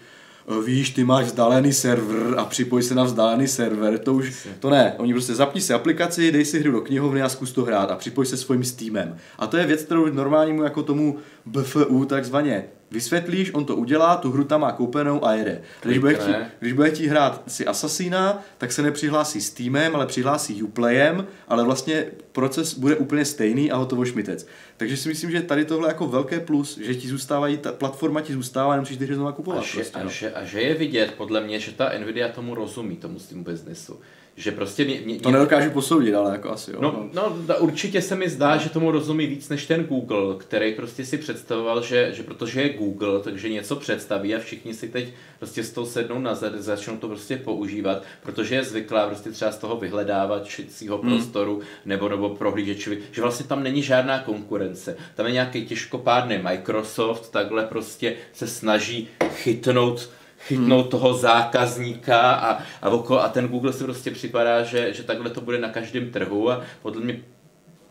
eh, 0.47 0.65
víš, 0.65 0.89
ty 0.89 1.03
máš 1.03 1.25
vzdálený 1.25 1.73
server 1.73 2.33
a 2.37 2.45
připoj 2.45 2.83
se 2.83 2.95
na 2.95 3.03
vzdálený 3.03 3.47
server, 3.47 3.97
to 3.97 4.13
už, 4.13 4.47
to 4.59 4.69
ne, 4.69 4.93
oni 4.97 5.13
prostě 5.13 5.35
zapni 5.35 5.61
si 5.61 5.73
aplikaci, 5.73 6.31
dej 6.31 6.45
si 6.45 6.59
hru 6.59 6.71
do 6.71 6.81
knihovny 6.81 7.21
a 7.21 7.29
zkus 7.29 7.51
to 7.51 7.63
hrát 7.63 7.91
a 7.91 7.95
připoj 7.95 8.25
se 8.25 8.37
svým 8.37 8.63
Steamem. 8.63 9.17
A 9.39 9.47
to 9.47 9.57
je 9.57 9.65
věc, 9.65 9.83
kterou 9.83 10.05
normálnímu 10.05 10.63
jako 10.63 10.83
tomu 10.83 11.17
BFU 11.45 12.05
takzvaně 12.05 12.65
vysvětlíš, 12.91 13.53
on 13.53 13.65
to 13.65 13.75
udělá, 13.75 14.17
tu 14.17 14.31
hru 14.31 14.43
tam 14.43 14.61
má 14.61 14.71
koupenou 14.71 15.25
a 15.25 15.33
jede. 15.33 15.61
Když 15.81 15.97
bude, 15.97 16.13
chtít, 16.13 16.35
když 16.59 16.73
bude 16.73 16.89
chtít 16.89 17.07
hrát 17.07 17.43
si 17.47 17.65
Assassina, 17.65 18.43
tak 18.57 18.71
se 18.71 18.81
nepřihlásí 18.81 19.41
s 19.41 19.49
týmem, 19.49 19.95
ale 19.95 20.05
přihlásí 20.05 20.63
Uplayem, 20.63 21.27
ale 21.47 21.63
vlastně 21.63 22.05
proces 22.31 22.73
bude 22.73 22.95
úplně 22.95 23.25
stejný 23.25 23.71
a 23.71 23.77
hotovo 23.77 24.05
šmitec. 24.05 24.47
Takže 24.77 24.97
si 24.97 25.09
myslím, 25.09 25.31
že 25.31 25.41
tady 25.41 25.65
tohle 25.65 25.87
jako 25.87 26.07
velké 26.07 26.39
plus, 26.39 26.77
že 26.77 26.95
ti 26.95 27.07
zůstávají, 27.07 27.57
ta 27.57 27.71
platforma 27.71 28.21
ti 28.21 28.33
zůstává, 28.33 28.73
nemusíš 28.73 28.97
ty 28.97 29.05
hry 29.05 29.15
znovu 29.15 29.33
kupovat. 29.33 29.59
A 29.59 29.63
že, 29.63 29.73
prostě, 29.73 29.99
a, 29.99 30.03
no. 30.03 30.09
že, 30.09 30.31
a 30.31 30.45
že 30.45 30.61
je 30.61 30.73
vidět, 30.73 31.13
podle 31.17 31.41
mě, 31.41 31.59
že 31.59 31.71
ta 31.71 31.91
Nvidia 31.99 32.27
tomu 32.27 32.55
rozumí, 32.55 32.95
tomu 32.95 33.19
Steam 33.19 33.43
biznesu 33.43 33.99
že 34.35 34.51
prostě 34.51 34.85
mě, 34.85 35.01
mě, 35.05 35.19
To 35.19 35.31
nedokážu 35.31 35.69
posoudit, 35.69 36.13
ale 36.13 36.31
jako 36.31 36.49
asi 36.49 36.71
jo. 36.71 36.77
No, 36.81 37.09
no, 37.13 37.37
no 37.47 37.57
určitě 37.57 38.01
se 38.01 38.15
mi 38.15 38.29
zdá, 38.29 38.57
že 38.57 38.69
tomu 38.69 38.91
rozumí 38.91 39.27
víc 39.27 39.49
než 39.49 39.65
ten 39.65 39.83
Google, 39.83 40.35
který 40.37 40.73
prostě 40.73 41.05
si 41.05 41.17
představoval, 41.17 41.83
že, 41.83 42.09
že 42.13 42.23
protože 42.23 42.61
je 42.61 42.73
Google, 42.73 43.19
takže 43.19 43.49
něco 43.49 43.75
představí 43.75 44.35
a 44.35 44.39
všichni 44.39 44.73
si 44.73 44.89
teď 44.89 45.13
prostě 45.39 45.63
z 45.63 45.71
toho 45.71 45.87
sednou 45.87 46.19
na 46.19 46.35
zad, 46.35 46.53
začnou 46.55 46.97
to 46.97 47.07
prostě 47.07 47.37
používat, 47.37 48.03
protože 48.23 48.55
je 48.55 48.63
zvyklá 48.63 49.07
prostě 49.07 49.31
třeba 49.31 49.51
z 49.51 49.57
toho 49.57 49.77
vyhledávačícího 49.77 50.97
hmm. 50.97 51.11
prostoru 51.11 51.61
nebo, 51.85 52.09
nebo 52.09 52.29
prohlížečovi, 52.29 52.97
že 53.11 53.21
vlastně 53.21 53.45
tam 53.45 53.63
není 53.63 53.83
žádná 53.83 54.19
konkurence. 54.19 54.97
Tam 55.15 55.25
je 55.25 55.31
nějaký 55.31 55.65
těžkopádný 55.65 56.37
Microsoft, 56.37 57.31
takhle 57.31 57.65
prostě 57.65 58.15
se 58.33 58.47
snaží 58.47 59.07
chytnout 59.29 60.09
chytnout 60.39 60.81
hmm. 60.81 60.91
toho 60.91 61.13
zákazníka 61.13 62.31
a, 62.31 62.63
a, 62.81 62.89
okolo, 62.89 63.23
a 63.23 63.29
ten 63.29 63.47
Google 63.47 63.73
si 63.73 63.83
prostě 63.83 64.11
připadá, 64.11 64.63
že, 64.63 64.93
že 64.93 65.03
takhle 65.03 65.29
to 65.29 65.41
bude 65.41 65.57
na 65.59 65.69
každém 65.69 66.11
trhu 66.11 66.51
a 66.51 66.61
podle 66.81 67.01
mě 67.01 67.19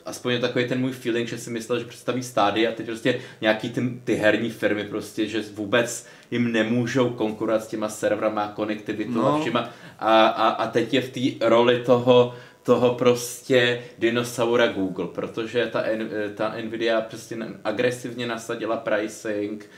aspoň 0.08 0.32
je 0.32 0.38
takový 0.38 0.68
ten 0.68 0.80
můj 0.80 0.92
feeling, 0.92 1.28
že 1.28 1.38
si 1.38 1.50
myslel, 1.50 1.78
že 1.78 1.84
představí 1.84 2.22
stády 2.22 2.68
a 2.68 2.72
teď 2.72 2.86
prostě 2.86 3.20
nějaký 3.40 3.70
ty, 3.70 3.80
ty 4.04 4.14
herní 4.14 4.50
firmy 4.50 4.84
prostě, 4.84 5.26
že 5.26 5.44
vůbec 5.54 6.06
jim 6.30 6.52
nemůžou 6.52 7.10
konkurovat 7.10 7.64
s 7.64 7.66
těma 7.66 7.88
serverama, 7.88 8.52
konektivitou 8.56 9.12
no. 9.12 9.34
a 9.34 9.40
všema 9.40 9.70
a, 9.98 10.26
a, 10.26 10.48
a 10.48 10.66
teď 10.66 10.94
je 10.94 11.00
v 11.00 11.10
té 11.10 11.46
roli 11.48 11.82
toho, 11.86 12.34
toho 12.62 12.94
prostě 12.94 13.82
dinosaura 13.98 14.66
Google, 14.66 15.06
protože 15.06 15.66
ta, 15.66 15.84
ta 16.34 16.54
Nvidia 16.62 17.00
prostě 17.00 17.36
agresivně 17.64 18.26
nasadila 18.26 18.76
pricing, 18.76 19.70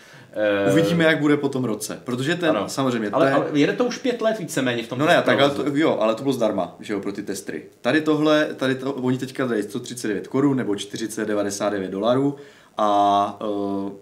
Uvidíme, 0.72 1.04
jak 1.04 1.20
bude 1.20 1.36
po 1.36 1.48
tom 1.48 1.64
roce, 1.64 2.00
protože 2.04 2.34
ten, 2.34 2.50
ano. 2.50 2.68
samozřejmě... 2.68 3.10
Ale, 3.10 3.26
ten... 3.26 3.34
ale 3.34 3.46
jede 3.52 3.72
to 3.72 3.84
už 3.84 3.98
pět 3.98 4.20
let 4.20 4.38
víceméně 4.38 4.82
v 4.82 4.88
tom 4.88 4.98
No 4.98 5.06
ne, 5.06 5.22
tak 5.22 5.40
ale 5.40 5.50
to, 5.50 5.64
jo, 5.74 5.98
ale 6.00 6.14
to 6.14 6.22
bylo 6.22 6.32
zdarma, 6.32 6.76
že 6.80 6.92
jo, 6.92 7.00
pro 7.00 7.12
ty 7.12 7.22
testry. 7.22 7.62
Tady 7.80 8.00
tohle, 8.00 8.48
tady 8.56 8.74
to, 8.74 8.92
oni 8.92 9.18
teďka 9.18 9.46
dají 9.46 9.62
139 9.62 10.28
korun 10.28 10.56
nebo 10.56 10.76
499 10.76 11.90
dolarů 11.90 12.36
a 12.76 13.38
uh, 13.40 13.92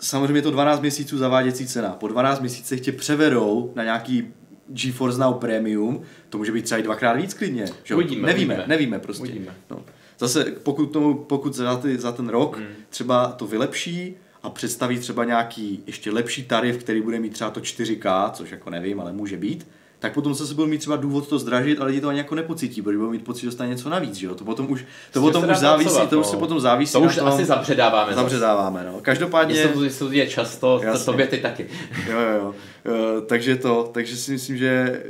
samozřejmě 0.00 0.38
je 0.38 0.42
to 0.42 0.50
12 0.50 0.80
měsíců 0.80 1.18
zaváděcí 1.18 1.66
cena. 1.66 1.96
Po 2.00 2.08
12 2.08 2.40
měsících 2.40 2.80
tě 2.80 2.92
převedou 2.92 3.72
na 3.74 3.84
nějaký 3.84 4.32
GeForce 4.68 5.20
Now 5.20 5.34
Premium, 5.34 6.02
to 6.28 6.38
může 6.38 6.52
být 6.52 6.64
třeba 6.64 6.78
i 6.78 6.82
dvakrát 6.82 7.12
víc 7.12 7.34
klidně. 7.34 7.66
Že? 7.84 7.94
Uvidíme, 7.94 8.26
nevíme, 8.26 8.54
uvidíme. 8.54 8.68
nevíme 8.68 8.98
prostě. 8.98 9.22
Uvidíme. 9.22 9.54
No. 9.70 9.82
Zase 10.18 10.44
pokud, 10.44 10.86
tomu, 10.86 11.14
pokud 11.14 11.54
za, 11.54 11.76
ty, 11.76 11.98
za 11.98 12.12
ten 12.12 12.28
rok 12.28 12.56
hmm. 12.56 12.66
třeba 12.88 13.32
to 13.32 13.46
vylepší, 13.46 14.16
a 14.42 14.50
představí 14.50 14.98
třeba 14.98 15.24
nějaký 15.24 15.82
ještě 15.86 16.10
lepší 16.10 16.44
tarif, 16.44 16.76
který 16.76 17.00
bude 17.00 17.18
mít 17.18 17.32
třeba 17.32 17.50
to 17.50 17.60
4K, 17.60 18.30
což 18.30 18.50
jako 18.50 18.70
nevím, 18.70 19.00
ale 19.00 19.12
může 19.12 19.36
být, 19.36 19.66
tak 20.00 20.14
potom 20.14 20.34
se 20.34 20.54
budou 20.54 20.68
mít 20.68 20.78
třeba 20.78 20.96
důvod 20.96 21.28
to 21.28 21.38
zdražit, 21.38 21.80
ale 21.80 21.88
lidi 21.88 22.00
to 22.00 22.08
ani 22.08 22.18
jako 22.18 22.34
nepocítí, 22.34 22.82
protože 22.82 22.98
budou 22.98 23.10
mít 23.10 23.24
pocit, 23.24 23.40
že 23.40 23.46
dostane 23.46 23.70
něco 23.70 23.88
navíc, 23.88 24.14
že 24.14 24.26
jo? 24.26 24.34
To 24.34 24.44
potom 24.44 24.70
už, 24.70 24.84
to 25.12 25.20
potom 25.20 25.50
už 25.50 25.56
závisí, 25.56 25.84
pracovat, 25.84 26.10
to 26.10 26.20
už 26.20 26.26
no. 26.26 26.30
se 26.30 26.36
potom 26.36 26.60
závisí. 26.60 26.92
To 26.92 27.00
už 27.00 27.16
tom, 27.16 27.28
asi 27.28 27.44
zapředáváme. 27.44 28.14
Zapředáváme, 28.14 28.84
no. 28.92 29.00
Každopádně... 29.02 29.54
Jestli 29.54 29.90
to 29.90 30.12
je 30.12 30.26
často, 30.26 30.80
jasně. 30.84 30.98
to 30.98 31.12
tobě 31.12 31.26
ty 31.26 31.38
taky. 31.38 31.66
jo, 32.10 32.20
jo, 32.20 32.30
jo. 32.38 32.54
Uh, 32.84 33.26
takže 33.26 33.56
to, 33.56 33.90
takže 33.94 34.16
si 34.16 34.32
myslím, 34.32 34.56
že 34.56 35.02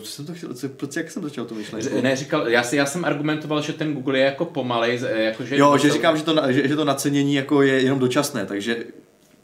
co 0.00 0.06
jsem 0.06 0.26
to 0.26 0.34
chtěl, 0.34 0.54
co, 0.54 0.68
proč, 0.68 0.96
jak 0.96 1.10
jsem 1.10 1.22
začal 1.22 1.44
to 1.44 1.54
myšlenku? 1.54 2.00
Ne, 2.00 2.16
říkal, 2.16 2.48
já, 2.48 2.62
si, 2.62 2.76
já 2.76 2.86
jsem 2.86 3.04
argumentoval, 3.04 3.62
že 3.62 3.72
ten 3.72 3.94
Google 3.94 4.18
je 4.18 4.24
jako 4.24 4.44
pomalej, 4.44 5.00
jako 5.16 5.44
že... 5.44 5.56
Jo, 5.56 5.78
že 5.78 5.90
říkám, 5.90 6.16
že 6.16 6.22
to, 6.22 6.42
že, 6.48 6.68
že 6.68 6.76
to 6.76 6.84
nacenění 6.84 7.34
jako 7.34 7.62
je 7.62 7.82
jenom 7.82 7.98
dočasné, 7.98 8.46
takže 8.46 8.76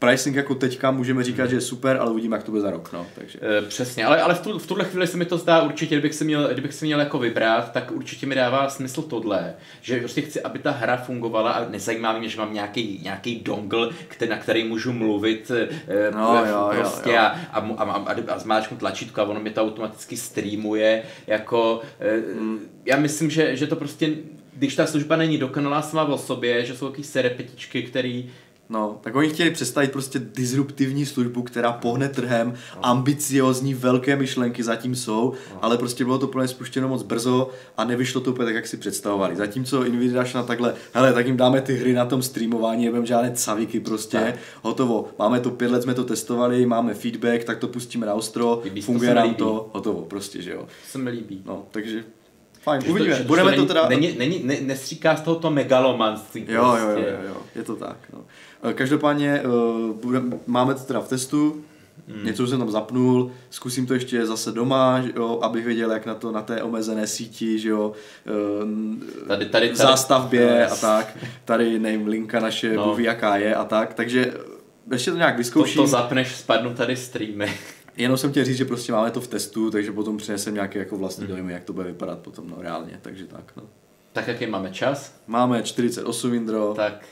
pricing 0.03 0.35
jako 0.35 0.55
teďka 0.55 0.91
můžeme 0.91 1.23
říkat, 1.23 1.49
že 1.49 1.55
je 1.55 1.61
super, 1.61 1.97
ale 1.97 2.11
uvidíme, 2.11 2.35
jak 2.35 2.43
to 2.43 2.51
bude 2.51 2.61
za 2.61 2.71
rok. 2.71 2.89
No, 2.93 3.05
takže. 3.15 3.39
E, 3.41 3.61
přesně, 3.61 4.05
ale, 4.05 4.21
ale 4.21 4.35
v, 4.35 4.41
tu, 4.41 4.59
v 4.59 4.67
tuhle 4.67 4.85
chvíli 4.85 5.07
se 5.07 5.17
mi 5.17 5.25
to 5.25 5.37
zdá 5.37 5.61
určitě, 5.61 5.95
kdybych 5.95 6.13
si, 6.13 6.25
měl, 6.25 6.47
kdybych 6.53 6.73
si 6.73 6.85
měl 6.85 6.99
jako 6.99 7.19
vybrat, 7.19 7.71
tak 7.71 7.91
určitě 7.91 8.25
mi 8.25 8.35
dává 8.35 8.69
smysl 8.69 9.01
tohle, 9.01 9.53
že 9.81 9.99
prostě 9.99 10.21
chci, 10.21 10.41
aby 10.41 10.59
ta 10.59 10.71
hra 10.71 10.97
fungovala 10.97 11.51
a 11.51 11.69
nezajímá 11.69 12.19
mě, 12.19 12.29
že 12.29 12.37
mám 12.37 12.53
nějaký, 12.53 12.99
nějaký 13.03 13.39
dongle, 13.39 13.89
který, 14.07 14.31
na 14.31 14.37
který 14.37 14.63
můžu 14.63 14.93
mluvit 14.93 15.51
e, 15.51 16.11
no, 16.11 16.45
jo, 16.45 16.71
prostě 16.79 17.09
jo, 17.09 17.15
jo. 17.15 17.21
A, 17.21 17.59
a, 17.59 17.59
a, 17.77 17.83
a, 17.83 18.15
a 18.33 18.39
zmáčknu 18.39 18.77
tlačítko 18.77 19.21
a 19.21 19.23
ono 19.23 19.39
mi 19.39 19.49
to 19.49 19.61
automaticky 19.61 20.17
streamuje. 20.17 21.03
Jako, 21.27 21.81
hmm. 22.33 22.59
Já 22.85 22.97
myslím, 22.97 23.29
že, 23.29 23.55
že 23.55 23.67
to 23.67 23.75
prostě 23.75 24.09
když 24.55 24.75
ta 24.75 24.85
služba 24.85 25.15
není 25.15 25.37
dokonalá 25.37 25.81
sama 25.81 26.03
o 26.03 26.17
sobě, 26.17 26.65
že 26.65 26.75
jsou 26.75 26.89
takové 26.89 27.03
serepetičky, 27.03 27.83
který 27.83 28.29
No, 28.73 28.99
tak 29.01 29.15
oni 29.15 29.29
chtěli 29.29 29.51
představit 29.51 29.91
prostě 29.91 30.19
disruptivní 30.19 31.05
službu, 31.05 31.41
která 31.41 31.71
pohne 31.71 32.09
trhem, 32.09 32.53
no. 32.75 32.85
ambiciozní, 32.85 33.73
velké 33.73 34.15
myšlenky 34.15 34.63
zatím 34.63 34.95
jsou, 34.95 35.33
no. 35.53 35.59
ale 35.61 35.77
prostě 35.77 36.03
bylo 36.03 36.17
to 36.17 36.27
plně 36.27 36.47
spuštěno 36.47 36.87
moc 36.87 37.03
brzo 37.03 37.49
a 37.77 37.83
nevyšlo 37.83 38.21
to 38.21 38.31
úplně 38.31 38.45
tak, 38.45 38.55
jak 38.55 38.67
si 38.67 38.77
představovali. 38.77 39.35
Zatímco 39.35 39.83
Nvidia 39.83 40.23
na 40.35 40.43
takhle, 40.43 40.73
hele, 40.93 41.13
tak 41.13 41.27
jim 41.27 41.37
dáme 41.37 41.61
ty 41.61 41.75
hry 41.75 41.93
na 41.93 42.05
tom 42.05 42.21
streamování, 42.21 42.85
nebudeme 42.85 43.07
žádné 43.07 43.31
caviky 43.31 43.79
prostě, 43.79 44.17
tak. 44.17 44.35
hotovo. 44.61 45.07
Máme 45.19 45.39
to 45.39 45.51
pět 45.51 45.71
let, 45.71 45.83
jsme 45.83 45.93
to 45.93 46.03
testovali, 46.03 46.65
máme 46.65 46.93
feedback, 46.93 47.43
tak 47.43 47.57
to 47.57 47.67
pustíme 47.67 48.05
na 48.05 48.13
ostro, 48.13 48.61
Líbí, 48.63 48.81
funguje 48.81 49.09
to 49.09 49.15
nám 49.15 49.33
to, 49.33 49.69
hotovo 49.73 50.01
prostě, 50.01 50.41
že 50.41 50.51
jo. 50.51 50.59
To 50.59 50.89
se 50.89 50.97
mi 50.97 51.09
líbí. 51.09 51.41
No, 51.45 51.65
takže 51.71 52.03
Fajn, 52.63 52.81
že 52.81 52.89
uvidíme. 52.89 53.15
To, 53.15 53.23
Budeme 53.23 53.51
to, 53.51 53.61
to 53.61 53.67
teda... 53.67 53.89
Není, 53.89 54.15
není, 54.17 54.41
ne, 54.43 54.57
nestříká 54.61 55.15
z 55.15 55.21
toho 55.21 55.35
to 55.35 55.49
megalomanství. 55.49 56.45
Jo, 56.47 56.61
prostě. 56.61 56.81
jo, 56.81 56.89
jo, 56.89 57.17
jo, 57.21 57.27
jo, 57.27 57.37
je 57.55 57.63
to 57.63 57.75
tak. 57.75 57.97
No. 58.13 58.25
Eh, 58.63 58.73
každopádně 58.73 59.41
uh, 59.41 59.95
budem, 59.95 60.39
máme 60.47 60.73
to 60.73 60.79
teda 60.79 60.99
v 60.99 61.07
testu, 61.07 61.63
Hmm. 62.07 62.25
Něco 62.25 62.47
jsem 62.47 62.59
tam 62.59 62.71
zapnul, 62.71 63.31
zkusím 63.49 63.87
to 63.87 63.93
ještě 63.93 64.25
zase 64.25 64.51
doma, 64.51 65.01
že 65.01 65.11
jo, 65.15 65.39
abych 65.41 65.65
věděl, 65.65 65.91
jak 65.91 66.05
na 66.05 66.15
to 66.15 66.31
na 66.31 66.41
té 66.41 66.63
omezené 66.63 67.07
síti, 67.07 67.59
že 67.59 67.69
jo, 67.69 67.91
uh, 68.61 69.27
tady, 69.27 69.45
tady, 69.45 69.69
v 69.69 69.75
zástavbě 69.75 70.47
tady, 70.47 70.63
a 70.63 70.75
tak. 70.75 71.17
Tady 71.45 71.79
nevím, 71.79 72.07
linka 72.07 72.39
naše, 72.39 72.73
no. 72.73 72.83
Buví, 72.83 73.03
jaká 73.03 73.37
je 73.37 73.55
a 73.55 73.65
tak. 73.65 73.93
Takže 73.93 74.33
ještě 74.91 75.11
to 75.11 75.17
nějak 75.17 75.37
vyzkouším. 75.37 75.75
To, 75.75 75.81
to 75.81 75.87
zapneš, 75.87 76.35
spadnu 76.35 76.73
tady 76.73 76.95
streamy. 76.95 77.53
Jenom 77.97 78.17
jsem 78.17 78.31
chtěl 78.31 78.45
říct, 78.45 78.57
že 78.57 78.65
prostě 78.65 78.91
máme 78.91 79.11
to 79.11 79.21
v 79.21 79.27
testu, 79.27 79.71
takže 79.71 79.91
potom 79.91 80.17
přinesem 80.17 80.53
nějaké 80.53 80.79
jako 80.79 80.97
vlastní 80.97 81.25
hmm. 81.25 81.35
dojmy, 81.35 81.53
jak 81.53 81.63
to 81.63 81.73
bude 81.73 81.87
vypadat 81.87 82.19
potom 82.19 82.49
no, 82.49 82.55
reálně, 82.59 82.99
takže 83.01 83.25
tak. 83.25 83.51
No. 83.57 83.63
Tak 84.13 84.27
jaký 84.27 84.47
máme 84.47 84.71
čas? 84.71 85.15
Máme 85.27 85.63
48, 85.63 86.33
Indro. 86.33 86.73
Tak 86.75 87.05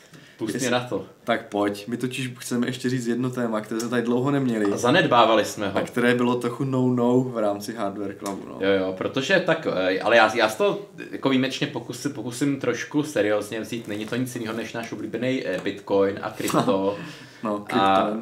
Pust 0.46 0.60
mě 0.60 0.70
na 0.70 0.80
to. 0.80 1.06
Tak 1.24 1.50
pojď, 1.50 1.88
my 1.88 1.98
totiž 1.98 2.32
chceme 2.38 2.68
ještě 2.68 2.90
říct 2.90 3.08
jedno 3.08 3.30
téma, 3.30 3.62
které 3.62 3.80
jsme 3.80 3.90
tady 3.90 4.02
dlouho 4.02 4.32
neměli. 4.32 4.66
A 4.74 4.78
zanedbávali 4.78 5.46
jsme 5.46 5.70
ho. 5.70 5.78
A 5.78 5.82
které 5.82 6.16
bylo 6.16 6.36
trochu 6.36 6.64
no-no 6.64 7.20
v 7.20 7.38
rámci 7.38 7.74
Hardware 7.74 8.16
Clubu. 8.16 8.44
No. 8.48 8.68
Jo, 8.68 8.72
jo, 8.80 8.96
protože 8.98 9.44
tak, 9.46 9.68
eh, 9.76 10.00
ale 10.00 10.18
já, 10.18 10.36
já 10.36 10.50
to 10.50 10.86
jako 11.12 11.30
výjimečně 11.30 11.68
pokusím, 11.68 12.14
pokusím 12.14 12.60
trošku 12.60 13.04
seriózně 13.04 13.62
vzít. 13.62 13.88
Není 13.88 14.06
to 14.06 14.16
nic 14.16 14.36
jiného 14.36 14.58
než 14.58 14.74
náš 14.74 14.92
oblíbený 14.92 15.48
eh, 15.48 15.62
Bitcoin 15.64 16.20
a 16.22 16.30
krypto. 16.30 16.98
no, 17.44 17.60
krypto. 17.60 17.86
A 17.86 18.18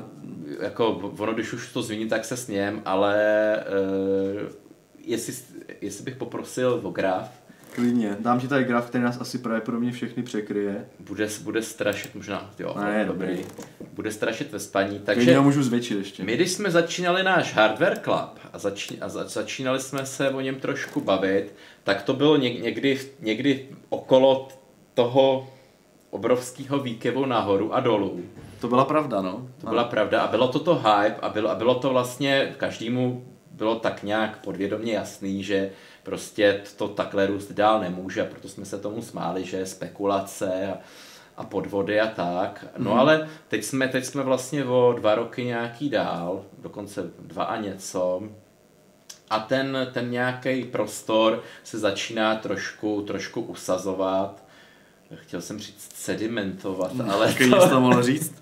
jako 0.61 1.13
ono, 1.17 1.33
když 1.33 1.53
už 1.53 1.73
to 1.73 1.81
zmíním, 1.81 2.09
tak 2.09 2.25
se 2.25 2.37
sněm, 2.37 2.81
ale 2.85 3.15
uh, 4.41 4.49
jestli, 5.03 5.33
jestli 5.81 6.03
bych 6.03 6.15
poprosil 6.15 6.79
o 6.83 6.89
graf, 6.89 7.29
Klidně. 7.75 8.17
Dám 8.19 8.39
ti 8.39 8.47
tady 8.47 8.63
graf, 8.63 8.85
který 8.85 9.03
nás 9.03 9.21
asi 9.21 9.37
pravděpodobně 9.37 9.91
všechny 9.91 10.23
překryje. 10.23 10.85
Bude, 10.99 11.27
bude 11.43 11.61
strašit 11.61 12.15
možná, 12.15 12.51
jo, 12.59 12.75
ne, 12.79 13.05
dobrý. 13.07 13.27
dobrý. 13.27 13.45
Bude 13.93 14.11
strašit 14.11 14.51
ve 14.51 14.59
spaní. 14.59 14.99
Takže 14.99 15.21
Klidně 15.21 15.37
ho 15.37 15.43
můžu 15.43 15.63
zvětšit 15.63 15.97
ještě. 15.97 16.23
My, 16.23 16.35
když 16.35 16.51
jsme 16.51 16.71
začínali 16.71 17.23
náš 17.23 17.53
Hardware 17.53 17.99
Club 18.03 18.39
a, 18.53 18.59
začí, 18.59 19.01
a 19.01 19.09
za, 19.09 19.27
začínali 19.27 19.79
jsme 19.79 20.05
se 20.05 20.29
o 20.29 20.41
něm 20.41 20.55
trošku 20.55 21.01
bavit, 21.01 21.53
tak 21.83 22.01
to 22.01 22.13
bylo 22.13 22.37
něk, 22.37 22.63
někdy, 22.63 22.99
někdy 23.19 23.67
okolo 23.89 24.47
toho 24.93 25.47
obrovského 26.09 26.79
výkevu 26.79 27.25
nahoru 27.25 27.73
a 27.73 27.79
dolů. 27.79 28.21
To 28.61 28.67
byla 28.67 28.85
pravda, 28.85 29.21
no. 29.21 29.47
To 29.61 29.67
byla 29.67 29.83
pravda 29.83 30.21
a 30.21 30.31
bylo 30.31 30.47
to 30.47 30.59
to 30.59 30.75
hype 30.75 31.15
a 31.21 31.29
bylo, 31.29 31.49
a 31.49 31.55
bylo 31.55 31.75
to 31.75 31.89
vlastně 31.89 32.53
každému 32.57 33.25
bylo 33.59 33.75
tak 33.75 34.03
nějak 34.03 34.37
podvědomě 34.37 34.93
jasný, 34.93 35.43
že 35.43 35.71
prostě 36.03 36.61
to 36.77 36.87
takhle 36.87 37.27
růst 37.27 37.51
dál 37.51 37.79
nemůže, 37.79 38.23
proto 38.23 38.49
jsme 38.49 38.65
se 38.65 38.79
tomu 38.79 39.01
smáli, 39.01 39.45
že 39.45 39.57
je 39.57 39.65
spekulace 39.65 40.67
a, 40.67 40.77
a 41.37 41.43
podvody 41.43 41.99
a 41.99 42.07
tak. 42.07 42.65
No 42.77 42.91
mm. 42.91 42.99
ale 42.99 43.29
teď 43.47 43.63
jsme, 43.63 43.87
teď 43.87 44.05
jsme 44.05 44.23
vlastně 44.23 44.65
o 44.65 44.93
dva 44.97 45.15
roky 45.15 45.45
nějaký 45.45 45.89
dál, 45.89 46.45
dokonce 46.57 47.03
dva 47.19 47.43
a 47.43 47.61
něco, 47.61 48.23
a 49.29 49.39
ten, 49.39 49.87
ten 49.93 50.11
nějaký 50.11 50.63
prostor 50.63 51.43
se 51.63 51.79
začíná 51.79 52.35
trošku, 52.35 53.01
trošku 53.01 53.41
usazovat. 53.41 54.43
Chtěl 55.15 55.41
jsem 55.41 55.59
říct 55.59 55.91
sedimentovat, 55.95 56.91
ale 57.11 57.33
to... 57.33 57.69
to 57.69 57.81
mohl 57.81 58.03
říct. 58.03 58.33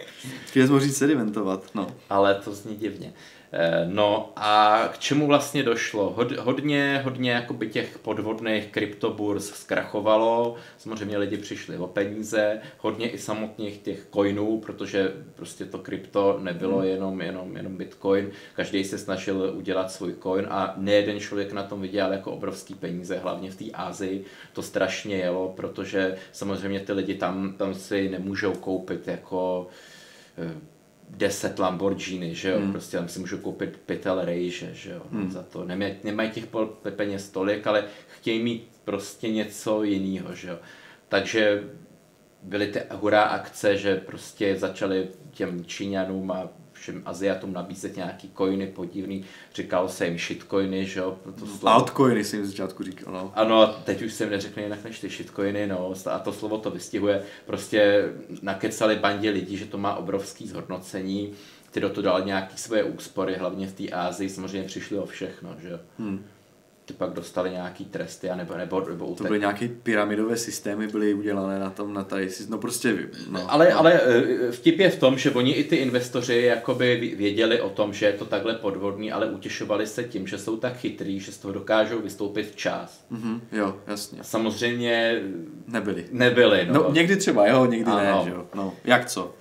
Chtěl 0.45 0.67
jsem 0.67 0.79
říct 0.79 0.97
sedimentovat, 0.97 1.63
no. 1.75 1.87
Ale 2.09 2.35
to 2.35 2.53
zní 2.53 2.75
divně. 2.75 3.13
Eh, 3.51 3.85
no 3.85 4.33
a 4.35 4.81
k 4.93 4.97
čemu 4.97 5.27
vlastně 5.27 5.63
došlo? 5.63 6.09
Hod, 6.09 6.31
hodně, 6.31 7.01
hodně 7.03 7.31
jakoby 7.31 7.67
těch 7.67 7.99
podvodných 7.99 8.67
kryptoburs 8.67 9.49
zkrachovalo, 9.49 10.55
samozřejmě 10.77 11.17
lidi 11.17 11.37
přišli 11.37 11.77
o 11.77 11.87
peníze, 11.87 12.61
hodně 12.77 13.09
i 13.09 13.17
samotných 13.17 13.77
těch 13.77 14.07
coinů, 14.13 14.59
protože 14.59 15.13
prostě 15.35 15.65
to 15.65 15.77
krypto 15.77 16.39
nebylo 16.41 16.77
hmm. 16.77 16.87
jenom, 16.87 17.21
jenom, 17.21 17.57
jenom 17.57 17.77
bitcoin, 17.77 18.31
každý 18.55 18.83
se 18.83 18.97
snažil 18.97 19.53
udělat 19.57 19.91
svůj 19.91 20.15
coin 20.23 20.47
a 20.49 20.73
nejeden 20.77 21.19
člověk 21.19 21.51
na 21.51 21.63
tom 21.63 21.81
viděl 21.81 22.11
jako 22.11 22.31
obrovský 22.31 22.75
peníze, 22.75 23.17
hlavně 23.17 23.51
v 23.51 23.55
té 23.55 23.65
Ázii 23.73 24.25
to 24.53 24.61
strašně 24.61 25.15
jelo, 25.15 25.53
protože 25.55 26.17
samozřejmě 26.31 26.79
ty 26.79 26.93
lidi 26.93 27.15
tam, 27.15 27.53
tam 27.53 27.73
si 27.73 28.09
nemůžou 28.09 28.53
koupit 28.53 29.07
jako 29.07 29.67
10 31.09 31.59
Lamborghini, 31.59 32.35
že 32.35 32.49
jo, 32.49 32.59
hmm. 32.59 32.71
prostě 32.71 32.97
tam 32.97 33.07
si 33.07 33.19
můžu 33.19 33.37
koupit 33.37 33.77
pytel 33.85 34.25
rejže, 34.25 34.73
že 34.73 34.91
jo, 34.91 35.01
hmm. 35.11 35.31
za 35.31 35.43
to. 35.43 35.65
Nemaj, 35.65 35.95
nemají 36.03 36.31
těch 36.31 36.47
peněz 36.95 37.29
tolik, 37.29 37.67
ale 37.67 37.85
chtějí 38.07 38.43
mít 38.43 38.69
prostě 38.85 39.29
něco 39.29 39.83
jiného, 39.83 40.35
že 40.35 40.49
jo. 40.49 40.59
Takže 41.09 41.63
byly 42.43 42.67
ty 42.67 42.81
hurá 42.91 43.21
akce, 43.21 43.77
že 43.77 43.95
prostě 43.95 44.55
začali 44.55 45.07
těm 45.31 45.65
Číňanům 45.65 46.31
a 46.31 46.49
všem 46.87 47.01
Aziatům 47.05 47.53
nabízet 47.53 47.95
nějaký 47.95 48.31
coiny 48.37 48.67
podivný, 48.67 49.25
říkal 49.55 49.89
se 49.89 50.05
jim 50.05 50.17
shitcoiny, 50.17 50.85
že 50.85 50.99
jo. 50.99 51.17
To 51.39 51.45
slovo... 51.45 51.73
Altcoiny 51.73 52.23
si 52.23 52.35
jim 52.35 52.45
začátku 52.45 52.83
říkal, 52.83 53.13
no. 53.13 53.31
Ano, 53.35 53.75
teď 53.83 54.01
už 54.01 54.13
jsem 54.13 54.29
neřekl 54.29 54.59
jinak 54.59 54.83
než 54.83 54.99
ty 54.99 55.09
shitcoiny, 55.09 55.67
no, 55.67 55.93
a 56.11 56.19
to 56.19 56.33
slovo 56.33 56.57
to 56.57 56.71
vystihuje. 56.71 57.23
Prostě 57.45 58.09
nakecali 58.41 58.95
bandě 58.95 59.29
lidí, 59.29 59.57
že 59.57 59.65
to 59.65 59.77
má 59.77 59.95
obrovský 59.95 60.47
zhodnocení, 60.47 61.33
ty 61.71 61.79
do 61.79 61.89
toho 61.89 62.01
dali 62.01 62.25
nějaký 62.25 62.57
svoje 62.57 62.83
úspory, 62.83 63.35
hlavně 63.35 63.67
v 63.67 63.73
té 63.73 63.89
Ázii, 63.89 64.29
samozřejmě 64.29 64.67
přišli 64.67 64.99
o 64.99 65.05
všechno, 65.05 65.55
že 65.61 65.69
jo. 65.69 65.79
Hmm 65.99 66.25
ty 66.87 66.93
pak 66.93 67.13
dostali 67.13 67.49
nějaký 67.49 67.85
tresty, 67.85 68.29
nebo, 68.35 68.57
nebo, 68.57 68.85
nebo 68.89 69.05
utek. 69.05 69.17
To 69.17 69.23
byly 69.23 69.39
nějaké 69.39 69.67
pyramidové 69.83 70.37
systémy, 70.37 70.87
byly 70.87 71.13
udělané 71.13 71.59
na 71.59 71.69
tom, 71.69 71.93
na 71.93 72.03
tady, 72.03 72.29
no 72.49 72.57
prostě, 72.57 73.09
no. 73.29 73.51
Ale, 73.51 73.73
ale 73.73 74.01
eh, 74.03 74.51
vtip 74.51 74.79
je 74.79 74.89
v 74.89 74.99
tom, 74.99 75.17
že 75.17 75.31
oni 75.31 75.51
i 75.51 75.63
ty 75.63 75.75
investoři 75.75 76.41
jakoby 76.41 77.13
věděli 77.17 77.61
o 77.61 77.69
tom, 77.69 77.93
že 77.93 78.05
je 78.05 78.13
to 78.13 78.25
takhle 78.25 78.53
podvodný, 78.53 79.11
ale 79.11 79.25
utěšovali 79.31 79.87
se 79.87 80.03
tím, 80.03 80.27
že 80.27 80.37
jsou 80.37 80.57
tak 80.57 80.77
chytrý, 80.77 81.19
že 81.19 81.31
z 81.31 81.37
toho 81.37 81.53
dokážou 81.53 82.01
vystoupit 82.01 82.51
včas. 82.51 83.05
Mm-hmm, 83.11 83.39
jo, 83.51 83.77
jasně. 83.87 84.19
samozřejmě 84.21 85.21
nebyli. 85.67 86.05
Nebyli, 86.11 86.67
no. 86.67 86.73
no 86.73 86.91
někdy 86.91 87.15
třeba, 87.15 87.47
jo, 87.47 87.65
někdy 87.65 87.91
ano. 87.91 88.03
ne, 88.03 88.23
že 88.23 88.29
jo. 88.29 88.45
No, 88.55 88.73
jak 88.83 89.05
co? 89.05 89.33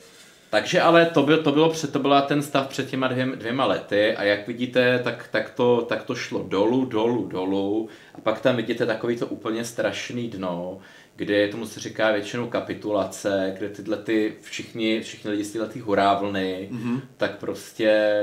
Takže 0.57 0.80
ale 0.80 1.07
to, 1.07 1.22
byl, 1.22 1.42
to, 1.42 1.52
bylo 1.52 1.70
před, 1.70 1.92
to 1.92 1.98
byla 1.98 2.22
ten 2.22 2.42
stav 2.42 2.68
před 2.68 2.90
těma 2.90 3.09
dvě, 3.09 3.26
dvěma 3.26 3.64
lety 3.64 4.16
a 4.16 4.22
jak 4.22 4.46
vidíte, 4.46 5.00
tak, 5.04 5.28
tak, 5.30 5.50
to, 5.50 5.86
tak 5.88 6.02
to 6.02 6.14
šlo 6.14 6.42
dolů, 6.42 6.84
dolů, 6.84 7.26
dolů 7.26 7.88
a 8.14 8.20
pak 8.20 8.40
tam 8.40 8.57
vidíte 8.57 8.86
takový 8.86 9.16
to 9.16 9.26
úplně 9.26 9.64
strašný 9.64 10.28
dno, 10.28 10.78
kde 11.16 11.48
tomu 11.48 11.66
se 11.66 11.80
říká 11.80 12.12
většinou 12.12 12.46
kapitulace, 12.46 13.54
kde 13.59 13.68
tyhle 13.68 13.96
ty 13.96 14.36
všichni, 14.42 15.00
všichni 15.00 15.30
lidi 15.30 15.44
z 15.44 15.52
tyhle 15.52 15.68
ty 15.68 15.78
hurávlny, 15.78 16.68
mm-hmm. 16.72 17.00
tak 17.16 17.38
prostě 17.38 18.20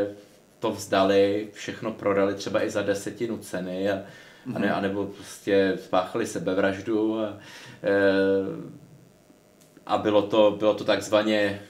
to 0.60 0.72
vzdali, 0.72 1.48
všechno 1.54 1.92
prodali 1.92 2.36
třeba 2.36 2.64
i 2.64 2.70
za 2.70 2.82
desetinu 2.82 3.38
ceny 3.38 3.90
a, 3.90 3.96
mm-hmm. 3.96 4.56
a 4.56 4.60
ne, 4.60 4.68
mhm. 4.68 4.76
anebo 4.76 5.06
prostě 5.06 5.74
spáchali 5.84 6.28
sebevraždu 6.28 7.20
a, 7.20 7.38
e, 7.84 7.94
a 9.86 9.98
bylo 9.98 10.22
to, 10.22 10.56
bylo 10.60 10.74
to 10.74 10.84
takzvaně 10.84 11.62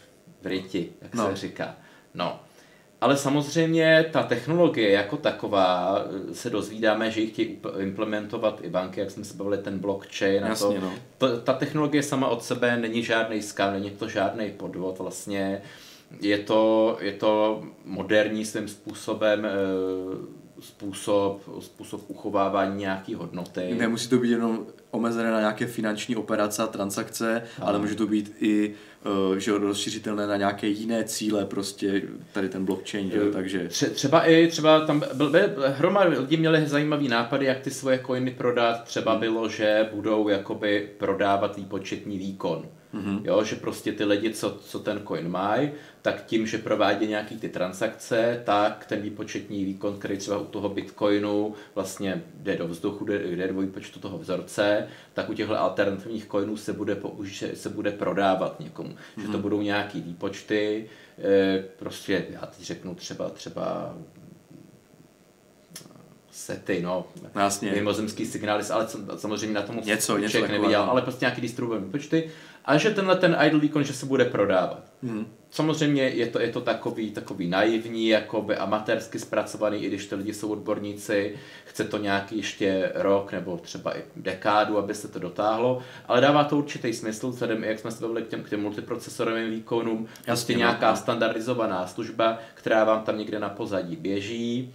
v 0.44 0.48
ryti, 0.48 0.90
jak 1.02 1.16
no. 1.16 1.30
se 1.30 1.36
říká. 1.36 1.76
No. 2.14 2.40
Ale 3.02 3.18
samozřejmě 3.18 4.06
ta 4.12 4.24
technologie 4.24 4.92
jako 4.92 5.18
taková 5.18 6.00
eh, 6.30 6.36
se 6.36 6.50
dozvídáme, 6.50 7.12
že 7.12 7.22
ji 7.22 7.28
chtějí 7.28 7.58
implementovat 7.80 8.60
i 8.64 8.70
banky, 8.70 9.00
jak 9.00 9.12
jsme 9.12 9.24
se 9.26 9.34
bavili, 9.34 9.58
ten 9.58 9.80
blockchain. 9.80 10.44
Jasně, 10.44 10.78
a 10.78 10.80
to, 10.80 10.86
no. 10.86 10.94
to, 11.18 11.38
ta 11.38 11.54
technologie 11.54 12.04
sama 12.04 12.28
od 12.28 12.44
sebe 12.44 12.78
není 12.78 13.04
žádný 13.04 13.42
skam, 13.42 13.74
není 13.74 13.90
to 13.90 14.10
žádný 14.10 14.52
podvod. 14.52 15.00
Vlastně 15.00 15.62
je 16.22 16.38
to, 16.38 16.98
je 17.02 17.12
to 17.12 17.64
moderní 17.86 18.46
svým 18.46 18.68
způsobem 18.68 19.46
e, 19.46 19.50
způsob, 20.60 21.42
způsob 21.60 22.02
uchovávání 22.08 22.78
nějaké 22.78 23.16
hodnoty. 23.16 23.76
Nemusí 23.78 24.10
to 24.10 24.18
být 24.18 24.32
jenom 24.32 24.66
omezené 24.92 25.32
na 25.32 25.40
nějaké 25.40 25.68
finanční 25.68 26.16
operace 26.16 26.64
a 26.64 26.68
transakce, 26.68 27.42
no. 27.60 27.68
ale 27.68 27.80
může 27.80 27.96
to 27.96 28.08
být 28.08 28.36
i 28.40 28.74
že 29.38 29.52
rozšířitelné 29.52 30.28
na 30.28 30.38
nějaké 30.38 30.68
jiné 30.68 31.04
cíle, 31.04 31.46
prostě 31.46 32.02
tady 32.32 32.50
ten 32.50 32.66
blockchain, 32.66 33.12
že? 33.12 33.22
Eh, 33.30 33.32
takže... 33.32 33.68
Tře- 33.68 33.90
třeba 33.90 34.26
i, 34.26 34.48
třeba 34.48 34.86
tam 34.86 35.04
byl, 35.14 35.30
byl, 35.30 35.50
hromada 35.68 36.10
lidí 36.10 36.38
měli 36.38 36.68
zajímavý 36.68 37.08
nápady, 37.08 37.46
jak 37.46 37.60
ty 37.60 37.72
svoje 37.72 38.04
coiny 38.06 38.32
prodat, 38.32 38.84
třeba 38.84 39.12
hmm. 39.12 39.22
bylo, 39.22 39.50
že 39.50 39.90
budou 39.94 40.28
jakoby 40.30 40.90
prodávat 40.98 41.58
výpočetní 41.58 42.18
výkon. 42.18 42.66
Mm-hmm. 42.94 43.22
Jo, 43.24 43.44
že 43.44 43.56
prostě 43.56 43.92
ty 43.92 44.06
lidi, 44.06 44.34
co, 44.34 44.58
co 44.66 44.80
ten 44.80 45.02
coin 45.08 45.30
mají, 45.30 45.72
tak 46.04 46.26
tím, 46.26 46.48
že 46.48 46.58
provádí 46.58 47.08
nějaký 47.08 47.40
ty 47.40 47.50
transakce, 47.50 48.42
tak 48.46 48.86
ten 48.86 49.02
výpočetní 49.02 49.66
výkon, 49.66 50.00
který 50.00 50.18
třeba 50.18 50.38
u 50.38 50.46
toho 50.46 50.70
Bitcoinu 50.70 51.54
vlastně 51.76 52.24
jde 52.36 52.58
do 52.58 52.68
vzduchu, 52.68 53.06
jde, 53.06 53.24
jde 53.24 53.48
do 53.48 53.62
výpočtu 53.62 54.00
toho 54.00 54.18
vzorce, 54.18 54.88
tak 55.14 55.30
u 55.30 55.34
těchto 55.34 55.60
alternativních 55.60 56.28
coinů 56.28 56.58
se 56.58 56.74
bude, 56.74 56.96
použi- 56.96 57.54
se 57.54 57.70
bude 57.70 57.92
prodávat 57.92 58.60
někomu. 58.60 58.90
Mm-hmm. 58.90 59.22
Že 59.22 59.28
to 59.28 59.34
mhm. 59.34 59.42
budou 59.42 59.62
nějaký 59.62 60.02
výpočty, 60.02 60.90
e, 61.24 61.64
prostě 61.80 62.26
já 62.30 62.46
teď 62.46 62.66
řeknu 62.66 62.96
třeba 62.96 63.30
třeba 63.30 63.96
sety, 66.32 66.82
no, 66.82 67.08
Jasně. 67.36 67.72
mimozemský 67.72 68.26
signály, 68.26 68.64
ale 68.72 68.88
samozřejmě 69.18 69.54
na 69.54 69.62
tom 69.62 69.82
něco, 69.86 70.18
něco 70.18 70.48
neviděl, 70.48 70.82
ale 70.82 71.02
prostě 71.02 71.26
nějaký 71.26 71.42
distribuovaný 71.42 71.86
výpočty 71.86 72.32
a 72.66 72.78
že 72.78 72.90
tenhle 72.90 73.16
ten 73.16 73.38
idle 73.46 73.60
výkon, 73.60 73.84
že 73.84 73.94
se 73.94 74.06
bude 74.06 74.26
prodávat. 74.26 74.84
Hmm. 75.04 75.28
Samozřejmě 75.50 76.04
je 76.04 76.28
to, 76.28 76.40
je 76.40 76.52
to 76.52 76.62
takový, 76.62 77.12
takový 77.12 77.48
naivní, 77.48 78.08
jakoby 78.08 78.58
amatérsky 78.58 79.20
zpracovaný, 79.20 79.84
i 79.84 79.88
když 79.88 80.06
ty 80.06 80.16
lidi 80.16 80.34
jsou 80.34 80.50
odborníci, 80.50 81.36
chce 81.66 81.84
to 81.84 81.98
nějaký 81.98 82.38
ještě 82.38 82.92
rok 82.96 83.32
nebo 83.32 83.58
třeba 83.58 83.98
i 83.98 84.02
dekádu, 84.16 84.78
aby 84.78 84.96
se 84.96 85.08
to 85.08 85.20
dotáhlo, 85.20 85.82
ale 86.08 86.22
dává 86.22 86.44
to 86.44 86.58
určitý 86.58 86.94
smysl, 86.94 87.30
vzhledem, 87.30 87.64
jak 87.64 87.80
jsme 87.80 87.92
se 87.92 88.02
bavili 88.02 88.22
k 88.22 88.28
těm, 88.28 88.44
k 88.44 88.50
těm 88.50 88.62
multiprocesorovým 88.62 89.50
výkonům, 89.50 90.08
prostě 90.26 90.54
no, 90.54 90.60
nějaká 90.60 90.96
standardizovaná 90.96 91.88
služba, 91.88 92.40
která 92.54 92.84
vám 92.84 93.04
tam 93.04 93.18
někde 93.18 93.40
na 93.40 93.50
pozadí 93.50 93.96
běží, 93.96 94.74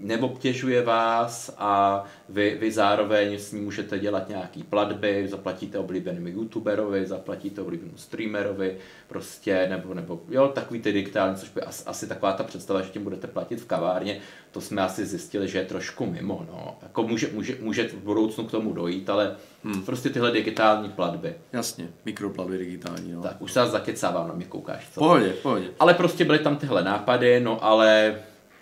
neobtěžuje 0.00 0.82
vás 0.82 1.54
a 1.58 2.04
vy, 2.28 2.56
vy 2.60 2.72
zároveň 2.72 3.34
s 3.34 3.52
ním 3.52 3.64
můžete 3.64 3.98
dělat 3.98 4.28
nějaký 4.28 4.62
platby, 4.62 5.28
zaplatíte 5.28 5.78
oblíbenému 5.78 6.28
youtuberovi, 6.28 7.06
zaplatíte 7.06 7.60
oblíbenému 7.60 7.98
streamerovi, 7.98 8.76
prostě, 9.08 9.66
nebo, 9.70 9.94
nebo 9.94 10.20
jo, 10.28 10.48
takový 10.48 10.80
ty 10.80 10.92
digitální, 10.92 11.36
což 11.36 11.48
by 11.48 11.60
asi, 11.60 11.84
asi 11.86 12.06
taková 12.06 12.32
ta 12.32 12.44
představa, 12.44 12.82
že 12.82 12.90
tím 12.90 13.04
budete 13.04 13.26
platit 13.26 13.60
v 13.60 13.66
kavárně, 13.66 14.20
to 14.50 14.60
jsme 14.60 14.82
asi 14.82 15.06
zjistili, 15.06 15.48
že 15.48 15.58
je 15.58 15.64
trošku 15.64 16.06
mimo, 16.06 16.46
no. 16.48 16.78
Jako 16.82 17.02
může, 17.02 17.28
může, 17.32 17.56
může 17.60 17.88
v 17.88 17.94
budoucnu 17.94 18.44
k 18.44 18.50
tomu 18.50 18.72
dojít, 18.72 19.10
ale 19.10 19.36
hmm. 19.64 19.82
prostě 19.82 20.10
tyhle 20.10 20.32
digitální 20.32 20.88
platby. 20.88 21.34
Jasně, 21.52 21.88
mikroplatby 22.04 22.58
digitální, 22.58 23.12
no. 23.12 23.22
Tak, 23.22 23.42
už 23.42 23.52
se 23.52 23.66
zakecávám, 23.66 24.28
na 24.28 24.34
mě 24.34 24.44
koukáš, 24.44 24.88
co? 24.94 25.00
Pohodě, 25.00 25.30
pohodě. 25.42 25.68
Ale 25.80 25.94
prostě 25.94 26.24
byly 26.24 26.38
tam 26.38 26.56
tyhle 26.56 26.84
nápady, 26.84 27.40
no 27.40 27.64
ale 27.64 28.20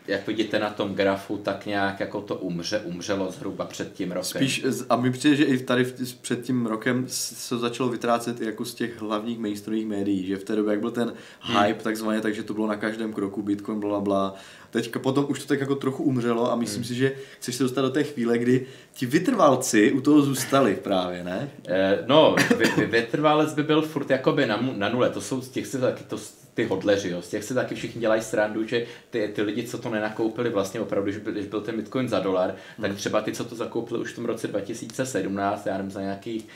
jak 0.09 0.27
vidíte 0.27 0.59
na 0.59 0.71
tom 0.71 0.95
grafu, 0.95 1.37
tak 1.37 1.67
nějak 1.67 2.01
jako 2.01 2.21
to 2.21 2.35
umře, 2.35 2.79
umřelo 2.79 3.31
zhruba 3.31 3.65
před 3.65 3.93
tím 3.93 4.13
rokem. 4.13 4.25
Spíš, 4.25 4.65
a 4.89 4.97
mi 4.97 5.11
přijde, 5.11 5.37
že 5.37 5.45
i 5.45 5.59
tady 5.59 5.85
před 6.21 6.43
tím 6.43 6.67
rokem 6.67 7.05
se 7.09 7.59
začalo 7.59 7.89
vytrácet 7.89 8.41
i 8.41 8.45
jako 8.45 8.65
z 8.65 8.75
těch 8.75 9.01
hlavních 9.01 9.39
mainstreamových 9.39 9.87
médií, 9.87 10.27
že 10.27 10.37
v 10.37 10.45
té 10.45 10.57
době, 10.57 10.71
jak 10.71 10.81
byl 10.81 10.91
ten 10.91 11.13
hmm. 11.41 11.63
hype 11.63 11.83
takzvaně, 11.83 12.21
takže 12.21 12.43
to 12.43 12.55
bylo 12.55 12.67
na 12.67 12.77
každém 12.77 13.13
kroku, 13.13 13.43
Bitcoin, 13.43 13.81
bla, 13.81 14.01
bla, 14.01 14.35
Teďka 14.71 14.99
potom 14.99 15.27
už 15.29 15.39
to 15.39 15.47
tak 15.49 15.61
jako 15.61 15.75
trochu 15.75 16.03
umřelo 16.03 16.53
a 16.53 16.57
myslím 16.57 16.83
hmm. 16.83 16.89
si, 16.89 16.95
že 16.95 17.13
chceš 17.39 17.55
se 17.55 17.63
dostat 17.63 17.83
do 17.83 17.91
té 17.91 18.05
chvíle, 18.05 18.39
kdy 18.39 18.67
ti 18.93 19.07
vytrvalci 19.07 19.93
u 19.93 20.01
toho 20.01 20.23
zůstali 20.23 20.75
právě, 20.75 21.25
ne? 21.25 21.51
Eh, 21.69 22.05
no, 22.07 22.37
vy, 22.57 22.87
vytrvalec 22.87 23.55
by 23.55 23.63
byl 23.63 23.83
furt 23.83 24.11
jakoby 24.11 24.47
na, 24.47 24.69
na 24.77 24.89
nule, 24.89 25.11
to 25.11 25.21
jsou 25.21 25.41
z 25.41 25.49
těch 25.49 25.67
si 25.67 25.79
taky, 25.79 26.05
to, 26.05 26.19
ty 26.55 26.65
hodleři, 26.65 27.11
jo. 27.11 27.23
z 27.23 27.29
těch 27.29 27.45
si 27.45 27.55
taky 27.55 27.75
všichni 27.75 28.01
dělají 28.01 28.23
srandu, 28.23 28.67
že 28.67 28.87
ty, 29.11 29.33
ty 29.35 29.43
lidi, 29.43 29.63
co 29.63 29.79
to 29.79 29.91
nenakoupili 29.91 30.51
vlastně 30.51 30.81
opravdu, 30.81 31.11
když 31.11 31.23
byl, 31.23 31.33
když 31.33 31.47
byl 31.47 31.61
ten 31.61 31.77
Bitcoin 31.77 32.09
za 32.09 32.21
dolar, 32.21 32.55
hmm. 32.77 32.89
tak 32.89 32.97
třeba 32.97 33.21
ty, 33.21 33.33
co 33.33 33.45
to 33.45 33.55
zakoupili 33.55 34.01
už 34.01 34.13
v 34.13 34.15
tom 34.15 34.25
roce 34.25 34.47
2017, 34.49 35.67
já 35.67 35.77
nevím, 35.77 35.91
za 35.91 36.01
nějakých. 36.01 36.47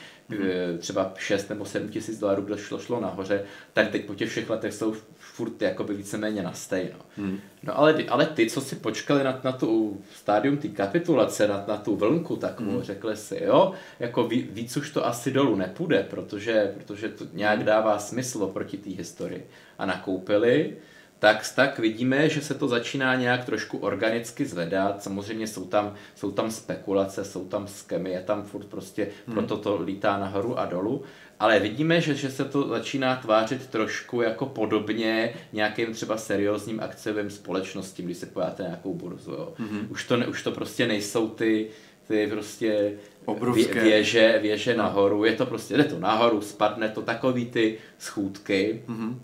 Třeba 0.77 1.13
6 1.17 1.49
nebo 1.49 1.65
7 1.65 1.89
tisíc 1.89 2.19
dolarů, 2.19 2.41
kdo 2.41 2.57
šlo, 2.57 2.79
šlo 2.79 2.99
nahoře, 2.99 3.43
tak 3.73 3.91
teď 3.91 4.05
po 4.05 4.15
těch 4.15 4.29
všech 4.29 4.49
letech 4.49 4.73
jsou 4.73 4.95
furt 5.17 5.61
jakoby 5.61 5.93
víceméně 5.93 6.43
na 6.43 6.53
stejno. 6.53 6.95
Hmm. 7.17 7.39
No 7.63 7.77
ale, 7.77 7.95
ale 8.09 8.25
ty, 8.25 8.49
co 8.49 8.61
si 8.61 8.75
počkali 8.75 9.23
na, 9.23 9.39
na 9.43 9.51
tu 9.51 10.01
stádium 10.15 10.57
té 10.57 10.67
kapitulace, 10.67 11.47
na, 11.47 11.65
na 11.67 11.77
tu 11.77 11.95
vlnku, 11.95 12.35
tak 12.35 12.59
mu 12.59 12.71
hmm. 12.71 12.81
řekli 12.81 13.17
si, 13.17 13.41
jo, 13.43 13.71
jako 13.99 14.27
ví, 14.27 14.47
víc 14.51 14.77
už 14.77 14.91
to 14.91 15.05
asi 15.05 15.31
dolů 15.31 15.55
nepůjde, 15.55 16.05
protože, 16.09 16.73
protože 16.77 17.09
to 17.09 17.25
nějak 17.33 17.63
dává 17.63 17.99
smysl 17.99 18.47
proti 18.47 18.77
té 18.77 18.89
historii. 18.89 19.47
A 19.77 19.85
nakoupili, 19.85 20.77
tak, 21.23 21.53
tak 21.55 21.79
vidíme, 21.79 22.29
že 22.29 22.41
se 22.41 22.53
to 22.53 22.67
začíná 22.67 23.15
nějak 23.15 23.45
trošku 23.45 23.77
organicky 23.77 24.45
zvedat. 24.45 25.03
Samozřejmě 25.03 25.47
jsou 25.47 25.65
tam, 25.65 25.93
jsou 26.15 26.31
tam 26.31 26.51
spekulace, 26.51 27.25
jsou 27.25 27.45
tam 27.45 27.67
skemy, 27.67 28.11
je 28.11 28.21
tam 28.21 28.43
furt 28.43 28.65
prostě, 28.65 29.07
hmm. 29.27 29.35
proto 29.35 29.57
to 29.57 29.81
lítá 29.81 30.17
nahoru 30.17 30.59
a 30.59 30.65
dolů 30.65 31.03
ale 31.39 31.59
vidíme, 31.59 32.01
že, 32.01 32.15
že 32.15 32.31
se 32.31 32.45
to 32.45 32.67
začíná 32.67 33.15
tvářit 33.15 33.67
trošku 33.67 34.21
jako 34.21 34.45
podobně 34.45 35.33
nějakým 35.53 35.93
třeba 35.93 36.17
seriózním 36.17 36.79
akciovým 36.79 37.29
společnostím, 37.29 38.05
když 38.05 38.17
se 38.17 38.25
pojáte 38.25 38.63
nějakou 38.63 38.93
burzu. 38.93 39.31
Jo. 39.31 39.53
Mm-hmm. 39.59 39.85
Už, 39.89 40.03
to, 40.03 40.17
už 40.29 40.43
to 40.43 40.51
prostě 40.51 40.87
nejsou 40.87 41.29
ty, 41.29 41.67
ty 42.07 42.27
prostě 42.27 42.93
Obrovské. 43.25 43.83
věže, 43.83 44.39
věže 44.41 44.75
no. 44.75 44.83
nahoru, 44.83 45.25
je 45.25 45.33
to 45.33 45.45
prostě, 45.45 45.77
jde 45.77 45.83
to 45.83 45.99
nahoru, 45.99 46.41
spadne 46.41 46.89
to, 46.89 47.01
takový 47.01 47.45
ty 47.45 47.77
schůdky. 47.97 48.83
Mm-hmm. 48.87 49.15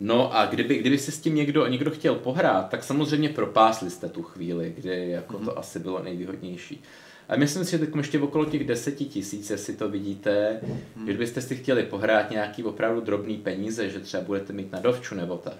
No 0.00 0.36
a 0.36 0.46
kdyby, 0.46 0.78
kdyby 0.78 0.98
si 0.98 1.12
s 1.12 1.20
tím 1.20 1.34
někdo, 1.34 1.66
někdo 1.66 1.90
chtěl 1.90 2.14
pohrát, 2.14 2.68
tak 2.68 2.84
samozřejmě 2.84 3.28
propásli 3.28 3.90
jste 3.90 4.08
tu 4.08 4.22
chvíli, 4.22 4.74
kdy 4.76 5.10
jako 5.10 5.38
mm-hmm. 5.38 5.44
to 5.44 5.58
asi 5.58 5.78
bylo 5.78 6.02
nejvýhodnější. 6.02 6.82
A 7.28 7.36
myslím 7.36 7.64
si, 7.64 7.70
že 7.70 7.78
teď 7.78 7.96
ještě 7.96 8.20
okolo 8.20 8.44
těch 8.44 8.64
deseti 8.66 9.04
tisíc, 9.04 9.50
jestli 9.50 9.76
to 9.76 9.88
vidíte, 9.88 10.60
hmm. 10.96 11.06
že 11.06 11.18
byste 11.18 11.40
si 11.40 11.56
chtěli 11.56 11.82
pohrát 11.82 12.30
nějaký 12.30 12.64
opravdu 12.64 13.00
drobný 13.00 13.36
peníze, 13.36 13.90
že 13.90 14.00
třeba 14.00 14.22
budete 14.22 14.52
mít 14.52 14.72
na 14.72 14.80
dovču 14.80 15.14
nebo 15.14 15.36
tak, 15.36 15.58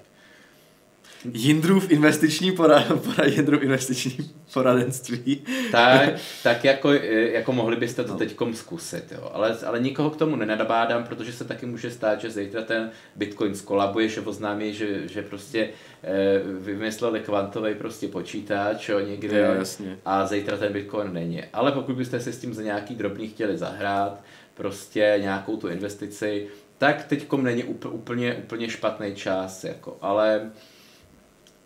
Jindrův 1.33 1.91
investiční 1.91 2.53
porad, 2.53 2.87
porad, 2.87 3.27
Jindrův 3.27 3.63
investiční 3.63 4.31
poradenství. 4.55 5.45
Tak, 5.73 6.15
tak 6.43 6.65
jako, 6.65 6.93
jako 6.93 7.53
mohli 7.53 7.77
byste 7.77 8.05
to 8.05 8.13
no. 8.13 8.19
teďkom 8.19 8.55
zkusit, 8.55 9.05
jo. 9.13 9.31
Ale, 9.33 9.57
ale 9.67 9.81
nikoho 9.81 10.11
k 10.11 10.17
tomu 10.17 10.37
nenadabádám, 10.37 11.05
protože 11.05 11.33
se 11.33 11.45
taky 11.45 11.67
může 11.67 11.91
stát, 11.91 12.21
že 12.21 12.31
zítra 12.31 12.63
ten 12.63 12.91
Bitcoin 13.17 13.55
skolabuje, 13.55 14.09
že 14.09 14.21
oznámí, 14.21 14.75
že, 14.75 15.09
že 15.09 15.23
prostě 15.23 15.69
e, 16.03 16.39
vymysleli 16.61 17.21
kvantový 17.21 17.75
prostě 17.75 18.09
počítač 18.09 18.89
jo, 18.89 19.01
někde 19.01 19.39
jo, 19.39 19.55
jasně. 19.55 19.99
a 20.05 20.27
zítra 20.27 20.57
ten 20.57 20.73
Bitcoin 20.73 21.13
není. 21.13 21.43
Ale 21.53 21.73
pokud 21.73 21.97
byste 21.97 22.21
si 22.21 22.33
s 22.33 22.39
tím 22.39 22.55
za 22.55 22.63
nějaký 22.63 22.95
drobný 22.95 23.29
chtěli 23.29 23.59
zahrát, 23.59 24.23
prostě 24.55 25.19
nějakou 25.23 25.57
tu 25.57 25.69
investici, 25.69 26.49
tak 26.79 27.05
teďkom 27.05 27.45
není 27.45 27.65
úplně, 27.65 28.35
úplně 28.35 28.71
špatný 28.71 29.15
čas, 29.15 29.65
jako, 29.65 29.99
ale 30.01 30.51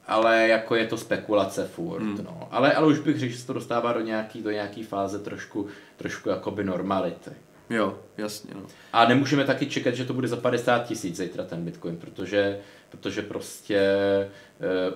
ale 0.08 0.48
jako 0.48 0.74
je 0.74 0.86
to 0.86 0.96
spekulace 0.96 1.64
furt, 1.64 2.02
hmm. 2.02 2.24
no. 2.24 2.48
Ale, 2.50 2.72
ale 2.72 2.86
už 2.86 2.98
bych 2.98 3.18
řekl, 3.18 3.32
že 3.32 3.38
se 3.38 3.46
to 3.46 3.52
dostává 3.52 3.92
do 3.92 4.00
nějaký, 4.00 4.42
do 4.42 4.50
nějaký 4.50 4.82
fáze 4.82 5.18
trošku, 5.18 5.66
trošku 5.96 6.28
jakoby 6.28 6.64
normality. 6.64 7.30
Jo, 7.70 7.98
jasně, 8.18 8.50
no. 8.54 8.62
A 8.92 9.08
nemůžeme 9.08 9.44
taky 9.44 9.66
čekat, 9.66 9.94
že 9.94 10.04
to 10.04 10.14
bude 10.14 10.28
za 10.28 10.36
50 10.36 10.78
tisíc 10.78 11.16
zítra 11.16 11.44
ten 11.44 11.64
Bitcoin, 11.64 11.96
protože, 11.96 12.58
protože 12.90 13.22
prostě 13.22 13.80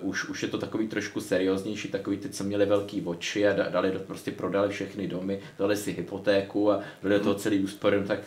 uh, 0.03 0.09
už, 0.09 0.25
už 0.25 0.43
je 0.43 0.49
to 0.49 0.59
takový 0.59 0.89
trošku 0.89 1.21
serióznější, 1.21 1.89
takový 1.89 2.17
ty, 2.17 2.29
co 2.29 2.45
měli 2.45 2.67
velký 2.67 3.03
oči 3.03 3.49
a 3.49 3.69
dali 3.69 3.91
prostě 3.91 4.31
prodali 4.31 4.69
všechny 4.69 5.09
domy, 5.09 5.41
dali 5.59 5.77
si 5.77 5.93
hypotéku 5.93 6.73
a 6.73 6.81
dali 7.03 7.15
do 7.15 7.21
toho 7.21 7.35
celý 7.35 7.65
úspory, 7.65 8.05
tak 8.07 8.21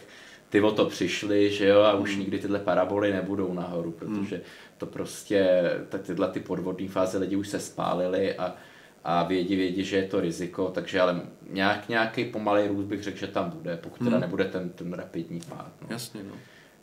ty 0.49 0.61
o 0.61 0.71
to 0.71 0.85
přišli, 0.85 1.51
že 1.51 1.67
jo, 1.67 1.81
a 1.81 1.93
už 1.93 2.11
hmm. 2.11 2.19
nikdy 2.19 2.39
tyhle 2.39 2.59
paraboly 2.59 3.13
nebudou 3.13 3.53
nahoru, 3.53 3.91
protože 3.91 4.35
hmm 4.35 4.43
to 4.77 4.85
prostě, 4.85 5.71
tak 5.89 6.01
tyhle 6.01 6.27
ty 6.27 6.39
podvodní 6.39 6.87
fáze 6.87 7.17
lidi 7.17 7.35
už 7.35 7.47
se 7.47 7.59
spálili 7.59 8.35
a, 8.35 8.55
a 9.03 9.23
vědí, 9.23 9.55
vědí, 9.55 9.83
že 9.83 9.97
je 9.97 10.03
to 10.03 10.19
riziko, 10.19 10.71
takže 10.73 11.01
ale 11.01 11.21
nějak, 11.49 11.89
nějaký 11.89 12.25
pomalý 12.25 12.67
růst 12.67 12.85
bych 12.85 13.03
řekl, 13.03 13.17
že 13.17 13.27
tam 13.27 13.49
bude, 13.49 13.77
pokud 13.77 13.97
teda 13.97 14.11
hmm. 14.11 14.21
nebude 14.21 14.45
ten, 14.45 14.69
ten 14.69 14.93
rapidní 14.93 15.41
pád. 15.49 15.71
No. 15.81 15.87
Jasně, 15.89 16.21
no. 16.23 16.35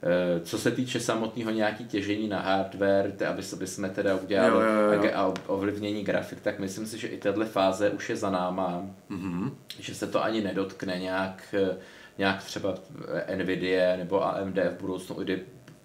Eh, 0.05 0.41
co 0.41 0.59
se 0.59 0.71
týče 0.71 1.01
samotného 1.01 1.51
nějaký 1.51 1.85
těžení 1.85 2.29
na 2.29 2.41
hardware, 2.41 3.13
aby, 3.29 3.43
aby 3.53 3.67
jsme 3.67 3.91
teda 3.91 4.15
udělali 4.15 4.53
jo, 4.53 4.61
jo, 4.93 5.03
jo. 5.05 5.11
a 5.15 5.35
ovlivnění 5.47 6.05
grafik, 6.05 6.41
tak 6.41 6.59
myslím 6.59 6.87
si, 6.87 6.99
že 6.99 7.09
i 7.09 7.19
tahle 7.19 7.47
fáze 7.47 7.91
už 7.91 8.11
je 8.11 8.17
za 8.17 8.31
náma, 8.31 8.83
mm-hmm. 9.11 9.53
že 9.79 9.95
se 9.95 10.07
to 10.07 10.25
ani 10.25 10.41
nedotkne 10.41 10.99
nějak, 10.99 11.55
nějak 12.19 12.45
třeba 12.45 12.75
Nvidia 13.37 13.97
nebo 13.97 14.25
AMD 14.25 14.57
v 14.57 14.81
budoucnu, 14.81 15.17
kdy 15.17 15.43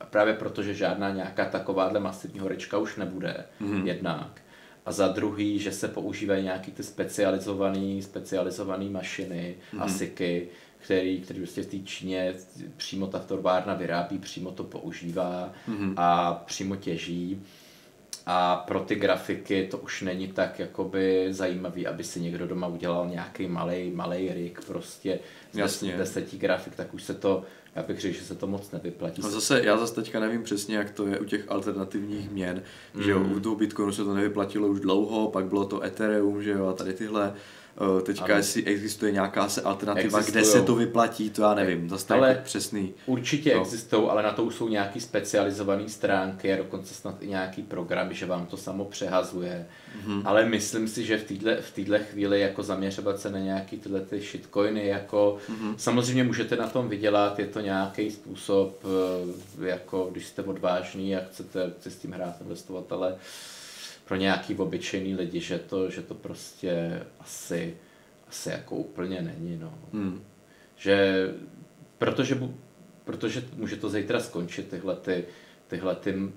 právě 0.09 0.33
proto, 0.33 0.63
že 0.63 0.73
žádná 0.73 1.09
nějaká 1.09 1.45
takováhle 1.45 1.99
masivní 1.99 2.39
horečka 2.39 2.77
už 2.77 2.95
nebude 2.95 3.45
mm-hmm. 3.61 3.85
jednak. 3.85 4.41
A 4.85 4.91
za 4.91 5.07
druhý, 5.07 5.59
že 5.59 5.71
se 5.71 5.87
používají 5.87 6.43
nějaký 6.43 6.71
ty 6.71 6.83
specializované 6.83 8.01
specializované 8.01 8.89
mašiny, 8.89 9.55
mm-hmm. 9.73 9.83
asiky, 9.83 10.47
který, 10.77 11.21
který 11.21 11.39
prostě 11.39 11.61
v 11.61 11.65
té 11.65 11.79
Číně 11.79 12.33
přímo 12.77 13.07
ta 13.07 13.19
torvárna 13.19 13.73
vyrábí, 13.73 14.17
přímo 14.17 14.51
to 14.51 14.63
používá 14.63 15.51
mm-hmm. 15.69 15.93
a 15.97 16.33
přímo 16.33 16.75
těží. 16.75 17.41
A 18.29 18.55
pro 18.55 18.79
ty 18.79 18.95
grafiky 18.95 19.67
to 19.71 19.77
už 19.77 20.01
není 20.01 20.27
tak 20.27 20.59
jakoby 20.59 21.27
zajímavý, 21.29 21.87
aby 21.87 22.03
si 22.03 22.19
někdo 22.19 22.47
doma 22.47 22.67
udělal 22.67 23.07
nějaký 23.07 23.47
malý 23.47 23.91
malý 23.91 24.33
rig 24.33 24.65
prostě 24.67 25.19
z 25.65 25.83
deseti 25.97 26.37
grafik, 26.37 26.75
tak 26.75 26.93
už 26.93 27.03
se 27.03 27.13
to 27.13 27.43
já 27.77 27.83
bych 27.83 27.99
řekl, 27.99 28.17
že 28.17 28.25
se 28.25 28.35
to 28.35 28.47
moc 28.47 28.71
nevyplatí. 28.71 29.21
A 29.23 29.29
zase, 29.29 29.61
já 29.63 29.77
zase 29.77 29.95
teďka 29.95 30.19
nevím 30.19 30.43
přesně, 30.43 30.77
jak 30.77 30.91
to 30.91 31.07
je 31.07 31.19
u 31.19 31.25
těch 31.25 31.43
alternativních 31.47 32.31
měn, 32.31 32.61
mm. 32.93 33.03
že 33.03 33.11
jo, 33.11 33.19
u 33.35 33.39
toho 33.39 33.55
Bitcoinu 33.55 33.91
se 33.91 34.03
to 34.03 34.13
nevyplatilo 34.13 34.67
už 34.67 34.79
dlouho, 34.79 35.31
pak 35.31 35.45
bylo 35.45 35.65
to 35.65 35.83
Ethereum, 35.83 36.43
že 36.43 36.51
jo, 36.51 36.67
a 36.67 36.73
tady 36.73 36.93
tyhle 36.93 37.33
teďka 38.03 38.25
ano. 38.25 38.35
jestli 38.35 38.63
existuje 38.63 39.11
nějaká 39.11 39.49
se 39.49 39.61
alternativa, 39.61 40.19
Existujou. 40.19 40.31
kde 40.31 40.51
se 40.51 40.61
to 40.61 40.75
vyplatí, 40.75 41.29
to 41.29 41.41
já 41.41 41.53
nevím, 41.53 41.89
zase 41.89 42.13
ale 42.13 42.27
jako 42.27 42.41
přesný. 42.43 42.93
Určitě 43.05 43.55
no. 43.55 43.61
existují, 43.61 44.07
ale 44.09 44.23
na 44.23 44.31
to 44.31 44.43
už 44.43 44.55
jsou 44.55 44.69
nějaký 44.69 44.99
specializované 44.99 45.89
stránky 45.89 46.53
a 46.53 46.57
dokonce 46.57 46.93
snad 46.93 47.15
i 47.23 47.27
nějaký 47.27 47.61
program, 47.63 48.13
že 48.13 48.25
vám 48.25 48.45
to 48.45 48.57
samo 48.57 48.85
přehazuje. 48.85 49.67
Mm-hmm. 50.05 50.21
Ale 50.25 50.45
myslím 50.45 50.87
si, 50.87 51.05
že 51.05 51.17
v 51.17 51.23
této 51.23 51.61
v 51.61 51.71
týhle 51.71 51.99
chvíli 51.99 52.39
jako 52.39 52.63
zaměřovat 52.63 53.19
se 53.19 53.31
na 53.31 53.39
nějaký 53.39 53.77
tyhle 53.77 54.01
ty 54.01 54.19
shitcoiny, 54.19 54.87
jako 54.87 55.37
mm-hmm. 55.49 55.73
samozřejmě 55.77 56.23
můžete 56.23 56.55
na 56.55 56.67
tom 56.67 56.89
vydělat, 56.89 57.39
je 57.39 57.47
to 57.47 57.59
nějaký 57.59 58.11
způsob, 58.11 58.83
eh, 59.61 59.67
jako 59.67 60.09
když 60.11 60.25
jste 60.25 60.43
odvážný 60.43 61.15
a 61.15 61.21
chcete 61.31 61.73
se 61.79 61.91
s 61.91 61.95
tím 61.95 62.11
hrát, 62.11 62.41
investovat, 62.41 62.91
ale 62.91 63.15
pro 64.07 64.15
nějaký 64.15 64.55
obyčejný 64.55 65.15
lidi, 65.15 65.39
že 65.39 65.59
to, 65.59 65.89
že 65.89 66.01
to 66.01 66.13
prostě 66.13 67.03
asi, 67.19 67.77
asi 68.29 68.49
jako 68.49 68.75
úplně 68.75 69.21
není, 69.21 69.57
no. 69.57 69.73
Hmm. 69.93 70.23
Že, 70.75 71.27
protože, 71.97 72.39
protože 73.03 73.43
může 73.55 73.75
to 73.75 73.89
zítra 73.89 74.19
skončit 74.19 74.69
tyhle 74.69 74.95
ty, 74.95 75.25
tyhle 75.67 75.95
ty 75.95 76.31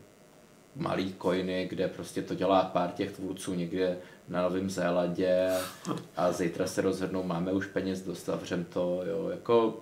malý 0.76 1.14
coiny, 1.22 1.66
kde 1.70 1.88
prostě 1.88 2.22
to 2.22 2.34
dělá 2.34 2.62
pár 2.62 2.90
těch 2.90 3.12
tvůrců 3.12 3.54
někde 3.54 3.96
na 4.28 4.42
Novém 4.42 4.70
Zélandě 4.70 5.50
a 6.16 6.32
zítra 6.32 6.66
se 6.66 6.82
rozhodnou, 6.82 7.22
máme 7.22 7.52
už 7.52 7.66
peněz 7.66 8.02
dost, 8.02 8.24
zavřem 8.24 8.64
to, 8.64 9.02
jo, 9.06 9.28
jako 9.28 9.80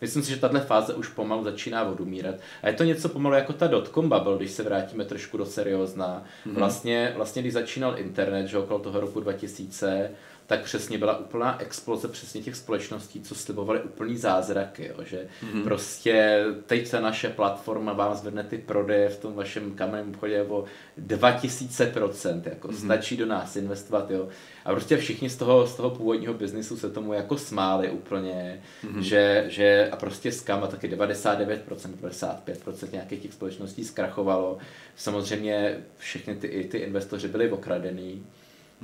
Myslím 0.00 0.22
si, 0.22 0.30
že 0.30 0.36
tahle 0.36 0.60
fáze 0.60 0.94
už 0.94 1.08
pomalu 1.08 1.44
začíná 1.44 1.84
odumírat. 1.84 2.34
A 2.62 2.68
je 2.68 2.74
to 2.74 2.84
něco 2.84 3.08
pomalu 3.08 3.34
jako 3.34 3.52
ta 3.52 3.66
dotcom 3.66 4.08
bubble, 4.08 4.36
když 4.36 4.50
se 4.50 4.62
vrátíme 4.62 5.04
trošku 5.04 5.36
do 5.36 5.46
seriózna. 5.46 6.24
Mm-hmm. 6.46 6.54
Vlastně, 6.54 7.12
vlastně, 7.16 7.42
když 7.42 7.54
začínal 7.54 7.98
internet, 7.98 8.46
že 8.46 8.58
okolo 8.58 8.78
toho 8.78 9.00
roku 9.00 9.20
2000, 9.20 10.10
tak 10.46 10.62
přesně 10.62 10.98
byla 10.98 11.18
úplná 11.18 11.60
exploze 11.60 12.08
přesně 12.08 12.42
těch 12.42 12.56
společností, 12.56 13.20
co 13.20 13.34
slibovaly 13.34 13.82
úplný 13.82 14.16
zázraky, 14.16 14.86
jo, 14.86 15.04
že 15.04 15.26
mm-hmm. 15.42 15.64
prostě 15.64 16.44
teď 16.66 16.86
se 16.86 17.00
naše 17.00 17.28
platforma 17.28 17.92
vám 17.92 18.14
zvedne 18.14 18.44
ty 18.44 18.58
prodeje 18.58 19.08
v 19.08 19.18
tom 19.18 19.34
vašem 19.34 19.74
kamenném 19.74 20.08
obchodě 20.10 20.42
o 20.42 20.64
2000%, 21.06 22.42
jako 22.44 22.68
mm-hmm. 22.68 22.84
stačí 22.84 23.16
do 23.16 23.26
nás 23.26 23.56
investovat, 23.56 24.10
jo. 24.10 24.28
A 24.64 24.70
prostě 24.72 24.96
všichni 24.96 25.30
z 25.30 25.36
toho, 25.36 25.66
z 25.66 25.74
toho 25.74 25.90
původního 25.90 26.34
biznisu 26.34 26.76
se 26.76 26.90
tomu 26.90 27.12
jako 27.12 27.38
smáli 27.38 27.90
úplně, 27.90 28.62
mm-hmm. 28.84 28.98
že, 28.98 29.44
že 29.48 29.88
a 29.92 29.96
prostě 29.96 30.32
skam 30.32 30.64
a 30.64 30.66
taky 30.66 30.88
99%, 30.88 31.58
95% 32.02 32.92
nějakých 32.92 33.22
těch 33.22 33.32
společností 33.32 33.84
zkrachovalo. 33.84 34.58
Samozřejmě 34.96 35.76
všechny 35.98 36.36
ty, 36.36 36.68
ty 36.70 36.78
investoři 36.78 37.28
byli 37.28 37.50
okradený. 37.50 38.26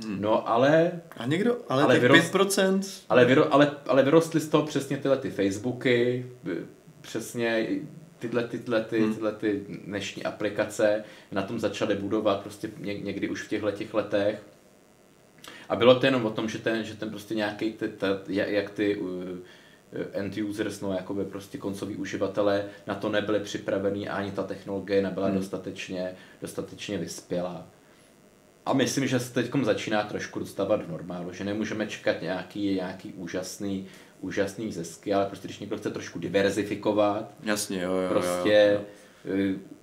Hmm. 0.03 0.21
No 0.21 0.49
ale... 0.49 0.91
A 1.17 1.25
někdo, 1.25 1.57
ale, 1.69 1.83
ale 1.83 1.99
vyrost, 1.99 2.33
5%? 2.33 2.81
Ale, 3.09 3.25
vyro, 3.25 3.53
ale, 3.53 3.71
ale 3.87 4.03
vyrostly 4.03 4.39
z 4.39 4.49
toho 4.49 4.65
přesně 4.65 4.97
tyhle 4.97 5.17
ty 5.17 5.29
Facebooky, 5.29 6.25
přesně 7.01 7.67
tyhle, 8.19 8.43
tyhle, 8.43 8.83
ty, 8.83 8.99
hmm. 8.99 9.13
tyhle 9.13 9.31
ty 9.31 9.65
dnešní 9.85 10.23
aplikace 10.23 11.03
na 11.31 11.41
tom 11.41 11.59
začaly 11.59 11.95
budovat 11.95 12.41
prostě 12.41 12.69
někdy 12.79 13.29
už 13.29 13.43
v 13.43 13.49
těchto 13.49 13.71
těch 13.71 13.93
letech. 13.93 14.43
A 15.69 15.75
bylo 15.75 15.99
to 15.99 16.05
jenom 16.05 16.25
o 16.25 16.29
tom, 16.29 16.49
že 16.49 16.57
ten, 16.57 16.83
že 16.83 16.95
ten 16.95 17.09
prostě 17.09 17.35
nějaký, 17.35 17.73
ty, 17.73 17.87
ta, 17.87 18.07
jak 18.27 18.69
ty 18.69 18.97
uh, 18.97 19.09
end 20.11 20.37
users, 20.37 20.81
no 20.81 20.93
jakoby 20.93 21.25
prostě 21.25 21.57
koncoví 21.57 21.95
uživatelé 21.95 22.65
na 22.87 22.95
to 22.95 23.09
nebyli 23.09 23.39
připravení 23.39 24.09
a 24.09 24.15
ani 24.15 24.31
ta 24.31 24.43
technologie 24.43 25.01
nebyla 25.01 25.27
hmm. 25.27 25.37
dostatečně, 25.37 26.15
dostatečně 26.41 26.97
vyspělá. 26.97 27.67
A 28.65 28.73
myslím, 28.73 29.07
že 29.07 29.19
se 29.19 29.33
teď 29.33 29.51
začíná 29.63 30.03
trošku 30.03 30.39
dostávat 30.39 30.75
do 30.75 30.87
normálu, 30.87 31.33
že 31.33 31.43
nemůžeme 31.43 31.87
čekat 31.87 32.21
nějaký, 32.21 32.75
nějaký 32.75 33.13
úžasný, 33.13 33.87
úžasný 34.19 34.71
zisky, 34.71 35.13
ale 35.13 35.25
prostě 35.25 35.47
když 35.47 35.59
někdo 35.59 35.77
chce 35.77 35.91
trošku 35.91 36.19
diverzifikovat, 36.19 37.33
Jasně, 37.43 37.81
jo, 37.81 37.93
jo, 37.93 38.09
prostě 38.09 38.73
jo, 38.73 38.81
jo. 39.25 39.55
Eh, 39.55 39.81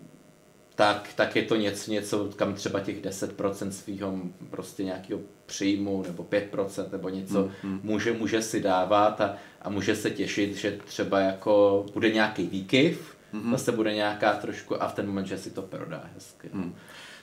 tak, 0.74 1.10
tak 1.14 1.36
je 1.36 1.42
to 1.42 1.56
něco, 1.56 1.90
něco, 1.90 2.30
kam 2.36 2.54
třeba 2.54 2.80
těch 2.80 3.02
10% 3.02 3.68
svého 3.68 4.18
prostě 4.50 4.84
nějakého 4.84 5.20
příjmu 5.46 6.02
nebo 6.02 6.22
5% 6.22 6.92
nebo 6.92 7.08
něco 7.08 7.42
hmm, 7.42 7.52
hmm. 7.62 7.80
Může, 7.82 8.12
může 8.12 8.42
si 8.42 8.60
dávat 8.60 9.20
a, 9.20 9.36
a 9.62 9.70
může 9.70 9.96
se 9.96 10.10
těšit, 10.10 10.56
že 10.56 10.78
třeba 10.84 11.20
jako 11.20 11.86
bude 11.92 12.10
nějaký 12.10 12.46
výkyv, 12.46 13.16
hmm. 13.32 13.52
zase 13.52 13.72
bude 13.72 13.94
nějaká 13.94 14.32
trošku 14.32 14.82
a 14.82 14.88
v 14.88 14.94
ten 14.94 15.06
moment, 15.06 15.26
že 15.26 15.38
si 15.38 15.50
to 15.50 15.62
prodá 15.62 16.04
hezky. 16.14 16.48
No. 16.52 16.72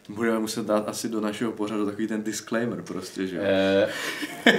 Budeme 0.10 0.40
muset 0.40 0.66
dát 0.66 0.90
asi 0.90 1.10
do 1.10 1.22
našeho 1.22 1.52
pořadu 1.52 1.86
takový 1.86 2.08
ten 2.08 2.24
disclaimer 2.24 2.82
prostě, 2.82 3.28
že 3.28 3.40
e, 3.42 3.88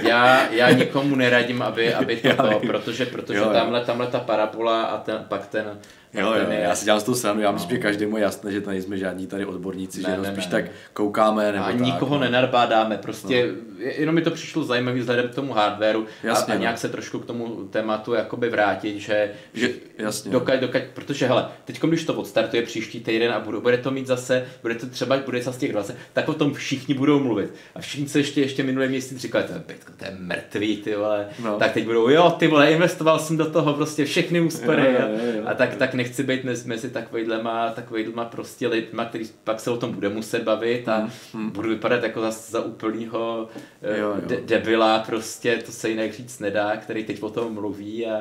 já, 0.01 0.49
já 0.51 0.71
nikomu 0.71 1.15
neradím, 1.15 1.61
aby, 1.61 1.93
aby 1.93 2.15
toto, 2.37 2.59
protože, 2.59 3.05
protože 3.05 3.37
jo, 3.37 3.49
tamhle, 3.53 3.85
tamhle 3.85 4.07
ta 4.07 4.19
parabola 4.19 4.83
a 4.83 4.97
ten, 4.97 5.25
pak 5.27 5.47
ten, 5.47 5.79
Jo, 6.17 6.33
jo, 6.33 6.45
já 6.49 6.75
si 6.75 6.85
dělám 6.85 6.99
z 6.99 7.03
toho 7.03 7.15
stranu, 7.15 7.41
já 7.41 7.51
myslím, 7.51 7.69
no. 7.69 7.75
že 7.75 7.81
každému 7.81 8.17
je 8.17 8.23
jasné, 8.23 8.51
že 8.51 8.61
tady 8.61 8.81
jsme 8.81 8.97
žádní 8.97 9.27
tady 9.27 9.45
odborníci, 9.45 10.01
ne, 10.01 10.09
že 10.15 10.21
ne, 10.21 10.31
spíš 10.31 10.45
ne. 10.45 10.51
tak 10.51 10.65
koukáme. 10.93 11.51
Nebo 11.51 11.65
a 11.65 11.67
tak, 11.67 11.79
nikoho 11.79 12.15
no. 12.15 12.21
nenarbádáme, 12.21 12.97
prostě 12.97 13.47
no. 13.47 13.55
jenom 13.79 14.15
mi 14.15 14.21
to 14.21 14.31
přišlo 14.31 14.63
zajímavé 14.63 14.99
vzhledem 14.99 15.29
k 15.29 15.35
tomu 15.35 15.53
hardwareu 15.53 16.05
jasně, 16.23 16.53
a, 16.53 16.55
a 16.55 16.57
no. 16.57 16.61
nějak 16.61 16.77
se 16.77 16.89
trošku 16.89 17.19
k 17.19 17.25
tomu 17.25 17.47
tématu 17.69 18.13
jakoby 18.13 18.49
vrátit, 18.49 18.99
že, 18.99 19.31
že 19.53 19.69
jasně, 19.97 20.31
dokať, 20.31 20.61
no. 20.61 20.67
dokať, 20.67 20.83
protože 20.93 21.27
hele, 21.27 21.47
teď 21.65 21.79
když 21.81 22.03
to 22.03 22.13
odstartuje 22.13 22.61
příští 22.61 22.99
týden 22.99 23.31
a 23.31 23.39
bude, 23.39 23.59
bude 23.59 23.77
to 23.77 23.91
mít 23.91 24.07
zase, 24.07 24.45
bude 24.61 24.75
to 24.75 24.87
třeba, 24.87 25.17
bude 25.17 25.43
z 25.43 25.57
těch 25.57 25.71
20, 25.71 25.95
tak 26.13 26.29
o 26.29 26.33
tom 26.33 26.53
všichni 26.53 26.93
budou 26.93 27.19
mluvit. 27.19 27.53
A 27.75 27.79
všichni 27.79 28.07
se 28.07 28.19
ještě, 28.19 28.41
ještě 28.41 28.63
minulý 28.63 28.87
měsíc 28.87 29.17
říkali, 29.17 29.43
to 29.43 29.53
je, 29.53 29.63
Bitcoin, 29.67 29.97
to 29.97 30.05
je 30.05 30.11
mrtvý, 30.19 30.77
ty 30.77 30.95
vole. 30.95 31.27
No. 31.43 31.57
Tak 31.57 31.71
teď 31.71 31.85
budou, 31.85 32.09
jo, 32.09 32.35
ty 32.39 32.47
vole, 32.47 32.71
investoval 32.71 33.19
jsem 33.19 33.37
do 33.37 33.45
toho 33.45 33.73
prostě 33.73 34.05
všechny 34.05 34.41
úspory. 34.41 34.97
A, 34.97 35.07
a 35.45 35.53
tak, 35.53 35.75
tak 35.75 35.93
nechci 36.07 36.23
být 36.23 36.65
mezi 36.65 36.89
takovýhlema, 36.89 37.69
takovýhlema 37.69 38.25
prostě 38.25 38.67
lidma, 38.67 39.05
který 39.05 39.25
pak 39.43 39.59
se 39.59 39.71
o 39.71 39.77
tom 39.77 39.91
bude 39.91 40.09
muset 40.09 40.43
bavit 40.43 40.89
a 40.89 41.09
hmm. 41.33 41.49
budu 41.51 41.69
vypadat 41.69 42.03
jako 42.03 42.21
za, 42.21 42.31
za 42.31 42.61
úplnýho 42.61 43.49
eh, 43.81 43.99
jo, 43.99 44.07
jo. 44.07 44.21
De- 44.25 44.41
debila, 44.41 44.99
prostě 44.99 45.57
to 45.65 45.71
se 45.71 45.89
jinak 45.89 46.13
říct 46.13 46.39
nedá, 46.39 46.77
který 46.77 47.03
teď 47.03 47.23
o 47.23 47.29
tom 47.29 47.53
mluví 47.53 48.05
a 48.05 48.17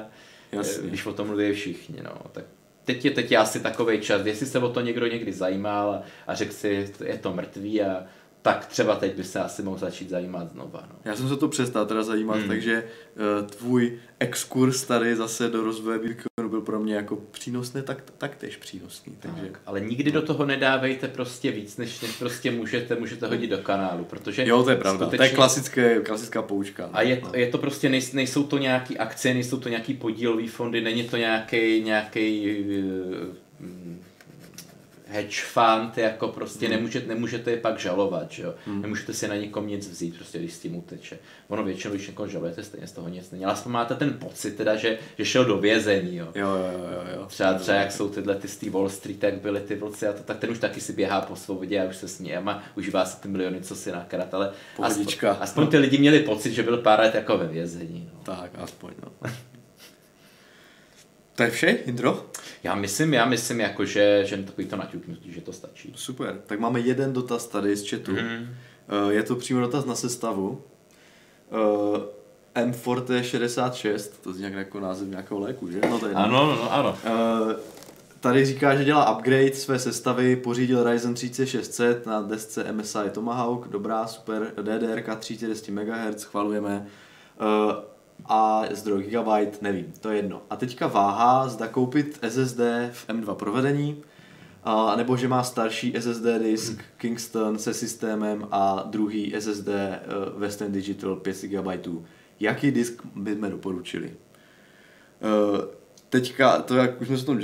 eh, 0.53 0.57
Jasně. 0.57 0.89
když 0.89 1.07
o 1.07 1.12
tom 1.12 1.26
mluví 1.26 1.53
všichni, 1.53 2.03
no, 2.05 2.12
tak 2.32 2.45
teď 2.84 3.05
je, 3.05 3.11
teď 3.11 3.32
je 3.32 3.39
asi 3.39 3.61
takový 3.61 4.01
čas, 4.01 4.26
jestli 4.26 4.47
se 4.47 4.59
o 4.59 4.68
to 4.68 4.80
někdo 4.80 5.07
někdy 5.07 5.32
zajímal 5.32 5.91
a, 5.91 6.03
a 6.26 6.34
řekl 6.34 6.53
si, 6.53 6.93
je 7.05 7.18
to 7.18 7.32
mrtvý 7.32 7.82
a 7.82 8.05
tak 8.43 8.66
třeba 8.66 8.97
teď 8.97 9.16
by 9.16 9.24
se 9.24 9.41
asi 9.41 9.62
mohl 9.62 9.78
začít 9.78 10.11
zajímat 10.11 10.51
znova. 10.53 10.84
No. 10.91 10.97
Já 11.05 11.16
jsem 11.16 11.28
se 11.28 11.37
to 11.37 11.49
přestal 11.49 11.87
teda 11.87 12.03
zajímat, 12.03 12.39
hmm. 12.39 12.49
takže 12.49 12.84
uh, 13.41 13.47
tvůj 13.47 13.99
exkurs 14.20 14.84
tady 14.84 15.16
zase 15.16 15.49
do 15.49 15.64
rozvoje 15.64 15.99
Bitcoinu 16.47 16.49
byl 16.49 16.61
pro 16.61 16.80
mě 16.80 16.94
jako 16.94 17.16
přínosný, 17.30 17.82
tak, 17.82 18.03
tak 18.18 18.36
tež 18.36 18.57
přínosný. 18.57 19.16
Takže... 19.20 19.42
Tak, 19.42 19.61
ale 19.66 19.80
nikdy 19.80 20.12
do 20.12 20.22
toho 20.22 20.47
nedávejte 20.47 21.09
prostě 21.09 21.53
víc, 21.53 21.76
než, 21.76 22.01
než 22.01 22.12
prostě 22.16 22.51
můžete, 22.51 22.97
můžete 22.97 23.26
hodit 23.26 23.51
do 23.51 23.59
kanálu, 23.59 24.05
protože... 24.05 24.47
Jo, 24.47 24.62
to 24.62 24.70
je 24.70 24.76
pravda, 24.76 25.07
skutečně... 25.07 25.18
to 25.18 25.32
je 25.32 25.36
klasické, 25.36 26.01
klasická 26.01 26.42
poučka. 26.42 26.90
A 26.92 27.03
je, 27.03 27.22
je 27.34 27.47
to 27.47 27.59
prostě, 27.59 27.88
nej, 27.88 28.03
nejsou 28.12 28.44
to 28.44 28.59
nějaký 28.59 28.99
akcie, 28.99 29.34
nejsou 29.34 29.61
to 29.61 29.68
nějaký 29.68 29.94
podílový 29.94 30.49
fondy, 30.49 30.80
není 30.80 31.05
to 31.05 31.16
nějaký, 31.16 31.82
nějaký 31.82 32.57
uh, 33.61 33.66
hedge 35.09 35.40
fund, 35.40 35.98
jako 35.98 36.28
prostě 36.28 36.66
hmm. 36.66 36.76
nemůžete, 36.76 37.07
nemůžete 37.07 37.50
je 37.50 37.57
pak 37.57 37.78
žalovat, 37.78 38.30
že 38.30 38.42
jo? 38.42 38.54
Hmm. 38.66 38.82
Nemůžete 38.82 39.14
si 39.14 39.28
na 39.28 39.36
nikom 39.36 39.68
nic 39.68 39.90
vzít, 39.90 40.16
prostě 40.16 40.38
když 40.38 40.52
s 40.52 40.59
tím 40.59 40.76
uteče. 40.76 41.18
Ono 41.48 41.64
většinou, 41.64 41.94
když 41.94 42.07
někoho 42.07 42.28
žalujete, 42.28 42.62
stejně 42.62 42.86
z 42.86 42.92
toho 42.92 43.09
nic 43.09 43.30
není. 43.30 43.44
Ale 43.44 43.54
aspoň 43.54 43.72
máte 43.72 43.94
ten 43.94 44.12
pocit 44.12 44.57
teda, 44.57 44.76
že, 44.76 44.98
že 45.18 45.24
šel 45.24 45.44
do 45.44 45.59
vězení, 45.59 46.16
jo. 46.16 46.28
Jo, 46.34 46.48
jo, 46.48 46.88
jo, 46.92 47.16
jo. 47.16 47.26
Třeba, 47.26 47.54
třeba 47.54 47.78
jak 47.78 47.92
jsou 47.92 48.09
tyhle 48.09 48.34
ty 48.34 48.48
z 48.48 48.57
té 48.57 48.70
Wall 48.70 48.88
Street, 48.88 49.22
jak 49.22 49.34
byly 49.34 49.61
ty 49.61 49.74
vlci 49.74 50.07
a 50.07 50.12
to, 50.12 50.22
tak 50.22 50.38
ten 50.38 50.50
už 50.50 50.59
taky 50.59 50.80
si 50.80 50.92
běhá 50.92 51.20
po 51.20 51.36
svobodě 51.36 51.80
a 51.80 51.84
už 51.84 51.96
se 51.96 52.09
směje 52.09 52.38
a 52.38 52.62
užívá 52.74 53.04
si 53.04 53.20
ty 53.20 53.28
miliony, 53.28 53.61
co 53.61 53.76
si 53.76 53.92
nakrát, 53.92 54.34
ale 54.34 54.52
aspoň, 54.82 55.07
aspoň, 55.40 55.66
ty 55.66 55.78
lidi 55.78 55.98
měli 55.98 56.20
pocit, 56.20 56.52
že 56.52 56.62
byl 56.62 56.76
pár 56.78 57.00
let 57.00 57.14
jako 57.14 57.38
ve 57.38 57.46
vězení. 57.46 58.11
No. 58.14 58.20
Tak, 58.22 58.50
aspoň, 58.54 58.92
no. 59.02 59.30
To 61.34 61.42
je 61.42 61.50
vše, 61.50 61.66
Indro? 61.66 62.26
Já 62.67 62.75
myslím, 62.75 63.14
já 63.14 63.25
myslím, 63.25 63.61
jako, 63.61 63.85
že, 63.85 64.23
že 64.25 64.37
takový 64.37 64.67
to 64.67 64.77
naťuknutí, 64.77 65.33
že 65.33 65.41
to 65.41 65.53
stačí. 65.53 65.93
Super, 65.97 66.41
tak 66.47 66.61
máme 66.61 66.81
jeden 66.81 67.12
dotaz 67.12 67.47
tady 67.47 67.77
z 67.77 67.91
chatu. 67.91 68.12
Mm. 68.12 68.47
Je 69.11 69.23
to 69.23 69.37
přímo 69.37 69.61
dotaz 69.61 69.85
na 69.85 69.95
sestavu. 69.95 70.62
Uh, 71.51 71.99
M4 72.55 73.23
66, 73.23 74.23
to 74.23 74.33
zní 74.33 74.53
jako 74.53 74.81
název 74.81 75.09
nějakého 75.09 75.41
léku, 75.41 75.71
že? 75.71 75.81
No 75.91 75.99
to 75.99 76.07
je 76.07 76.14
ano, 76.14 76.47
no, 76.47 76.73
ano. 76.73 76.99
Uh, 77.07 77.53
tady 78.21 78.45
říká, 78.45 78.77
že 78.77 78.85
dělá 78.85 79.17
upgrade 79.17 79.55
své 79.55 79.79
sestavy, 79.79 80.37
pořídil 80.37 80.85
Ryzen 80.85 81.14
3600 81.14 82.07
na 82.07 82.23
desce 82.23 82.73
MSI 82.73 83.11
Tomahawk, 83.12 83.69
dobrá, 83.69 84.07
super, 84.07 84.53
DDR 84.62 85.17
30 85.19 85.69
MHz, 85.69 86.25
chvalujeme. 86.25 86.87
A 88.25 88.64
zdroj 88.71 89.03
Gigabyte, 89.03 89.59
nevím, 89.61 89.93
to 90.01 90.11
je 90.11 90.17
jedno. 90.17 90.43
A 90.51 90.57
teďka 90.57 90.87
váha, 90.87 91.49
zda 91.49 91.69
koupit 91.69 92.19
SSD 92.23 92.61
v 92.93 93.09
M2 93.09 93.35
provedení, 93.35 94.03
a 94.67 94.97
nebo 94.97 95.17
že 95.17 95.29
má 95.29 95.43
starší 95.43 95.95
SSD 95.99 96.27
disk 96.39 96.83
Kingston 96.97 97.59
se 97.59 97.75
systémem 97.75 98.49
a 98.51 98.83
druhý 98.87 99.35
SSD 99.39 99.69
eh, 99.69 100.01
Western 100.37 100.73
Digital 100.73 101.17
5 101.17 101.43
GB. 101.43 101.89
Jaký 102.41 102.71
disk 102.71 103.03
bychom 103.14 103.51
doporučili? 103.51 104.14
Uh, 105.23 105.61
teďka, 106.09 106.62
to 106.62 106.77
jak 106.77 107.01
už 107.01 107.09
jsme, 107.09 107.19
tom, 107.19 107.41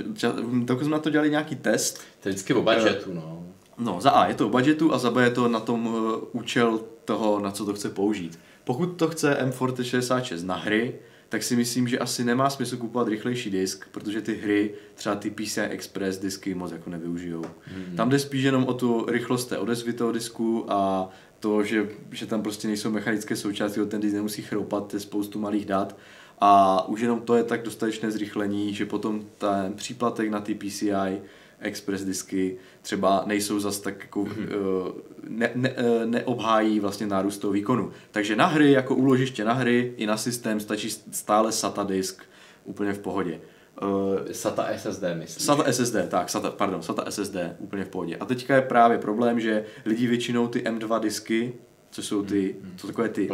tak 0.66 0.80
jsme 0.80 0.90
na 0.90 0.98
to 0.98 1.10
dělali 1.10 1.30
nějaký 1.30 1.56
test. 1.56 2.00
To 2.20 2.28
je 2.28 2.32
vždycky 2.32 2.54
o 2.54 2.62
budgetu, 2.62 3.14
no. 3.14 3.46
No, 3.78 4.00
za 4.00 4.10
A 4.10 4.26
je 4.26 4.34
to 4.34 4.46
o 4.46 4.50
budgetu 4.50 4.94
a 4.94 4.98
za 4.98 5.10
B 5.10 5.24
je 5.24 5.30
to 5.30 5.48
na 5.48 5.60
tom 5.60 5.86
uh, 5.86 6.12
účel 6.32 6.80
toho, 7.04 7.40
na 7.40 7.50
co 7.50 7.64
to 7.64 7.74
chce 7.74 7.88
použít. 7.88 8.38
Pokud 8.64 8.86
to 8.86 9.08
chce 9.08 9.36
M466 9.44 10.46
na 10.46 10.54
hry, 10.54 10.94
tak 11.28 11.42
si 11.42 11.56
myslím, 11.56 11.88
že 11.88 11.98
asi 11.98 12.24
nemá 12.24 12.50
smysl 12.50 12.76
kupovat 12.76 13.08
rychlejší 13.08 13.50
disk, 13.50 13.88
protože 13.90 14.20
ty 14.20 14.34
hry, 14.34 14.74
třeba 14.94 15.14
ty 15.14 15.30
PCI 15.30 15.60
Express 15.60 16.18
disky 16.18 16.54
moc 16.54 16.72
jako 16.72 16.90
nevyužijou. 16.90 17.44
Hmm. 17.64 17.96
Tam 17.96 18.10
jde 18.10 18.18
spíš 18.18 18.42
jenom 18.42 18.64
o 18.64 18.74
tu 18.74 19.06
rychlost 19.08 19.44
té 19.44 19.58
odezvy 19.58 19.92
toho 19.92 20.12
disku 20.12 20.64
a 20.68 21.08
to, 21.40 21.64
že, 21.64 21.88
že 22.10 22.26
tam 22.26 22.42
prostě 22.42 22.68
nejsou 22.68 22.90
mechanické 22.90 23.36
součásti, 23.36 23.86
ten 23.86 24.00
disk 24.00 24.14
nemusí 24.14 24.42
chroupat, 24.42 24.94
je 24.94 25.00
spoustu 25.00 25.40
malých 25.40 25.64
dat 25.64 25.96
a 26.38 26.82
už 26.88 27.00
jenom 27.00 27.20
to 27.20 27.34
je 27.36 27.44
tak 27.44 27.62
dostatečné 27.62 28.10
zrychlení, 28.10 28.74
že 28.74 28.86
potom 28.86 29.24
ten 29.38 29.72
příplatek 29.72 30.30
na 30.30 30.40
ty 30.40 30.54
PCI 30.54 31.20
Express 31.62 32.04
disky 32.04 32.56
třeba 32.82 33.22
nejsou 33.26 33.60
zas 33.60 33.80
tak 33.80 34.00
jako, 34.00 34.24
mm-hmm. 34.24 34.92
ne, 35.28 35.50
ne, 35.54 35.74
neobhájí 36.04 36.80
vlastně 36.80 37.06
nárůst 37.06 37.38
toho 37.38 37.52
výkonu. 37.52 37.92
Takže 38.10 38.36
na 38.36 38.46
hry, 38.46 38.72
jako 38.72 38.94
úložiště 38.94 39.44
na 39.44 39.52
hry 39.52 39.94
i 39.96 40.06
na 40.06 40.16
systém 40.16 40.60
stačí 40.60 40.90
stále 41.10 41.52
SATA 41.52 41.84
disk 41.84 42.22
úplně 42.64 42.92
v 42.92 42.98
pohodě. 42.98 43.40
Uh, 43.82 44.18
SATA 44.32 44.68
SSD, 44.76 45.02
myslím. 45.14 45.46
SATA 45.46 45.72
SSD, 45.72 45.96
tak, 46.08 46.28
SATA, 46.28 46.50
pardon, 46.50 46.82
SATA 46.82 47.10
SSD, 47.10 47.36
úplně 47.58 47.84
v 47.84 47.88
pohodě. 47.88 48.16
A 48.16 48.24
teďka 48.24 48.54
je 48.54 48.62
právě 48.62 48.98
problém, 48.98 49.40
že 49.40 49.64
lidi 49.84 50.06
většinou 50.06 50.48
ty 50.48 50.60
M2 50.60 51.00
disky, 51.00 51.52
co 51.92 52.02
jsou 52.02 52.22
ty, 52.22 52.54
hmm. 52.62 52.72
to 52.80 52.86
takové 52.86 53.08
ty 53.08 53.30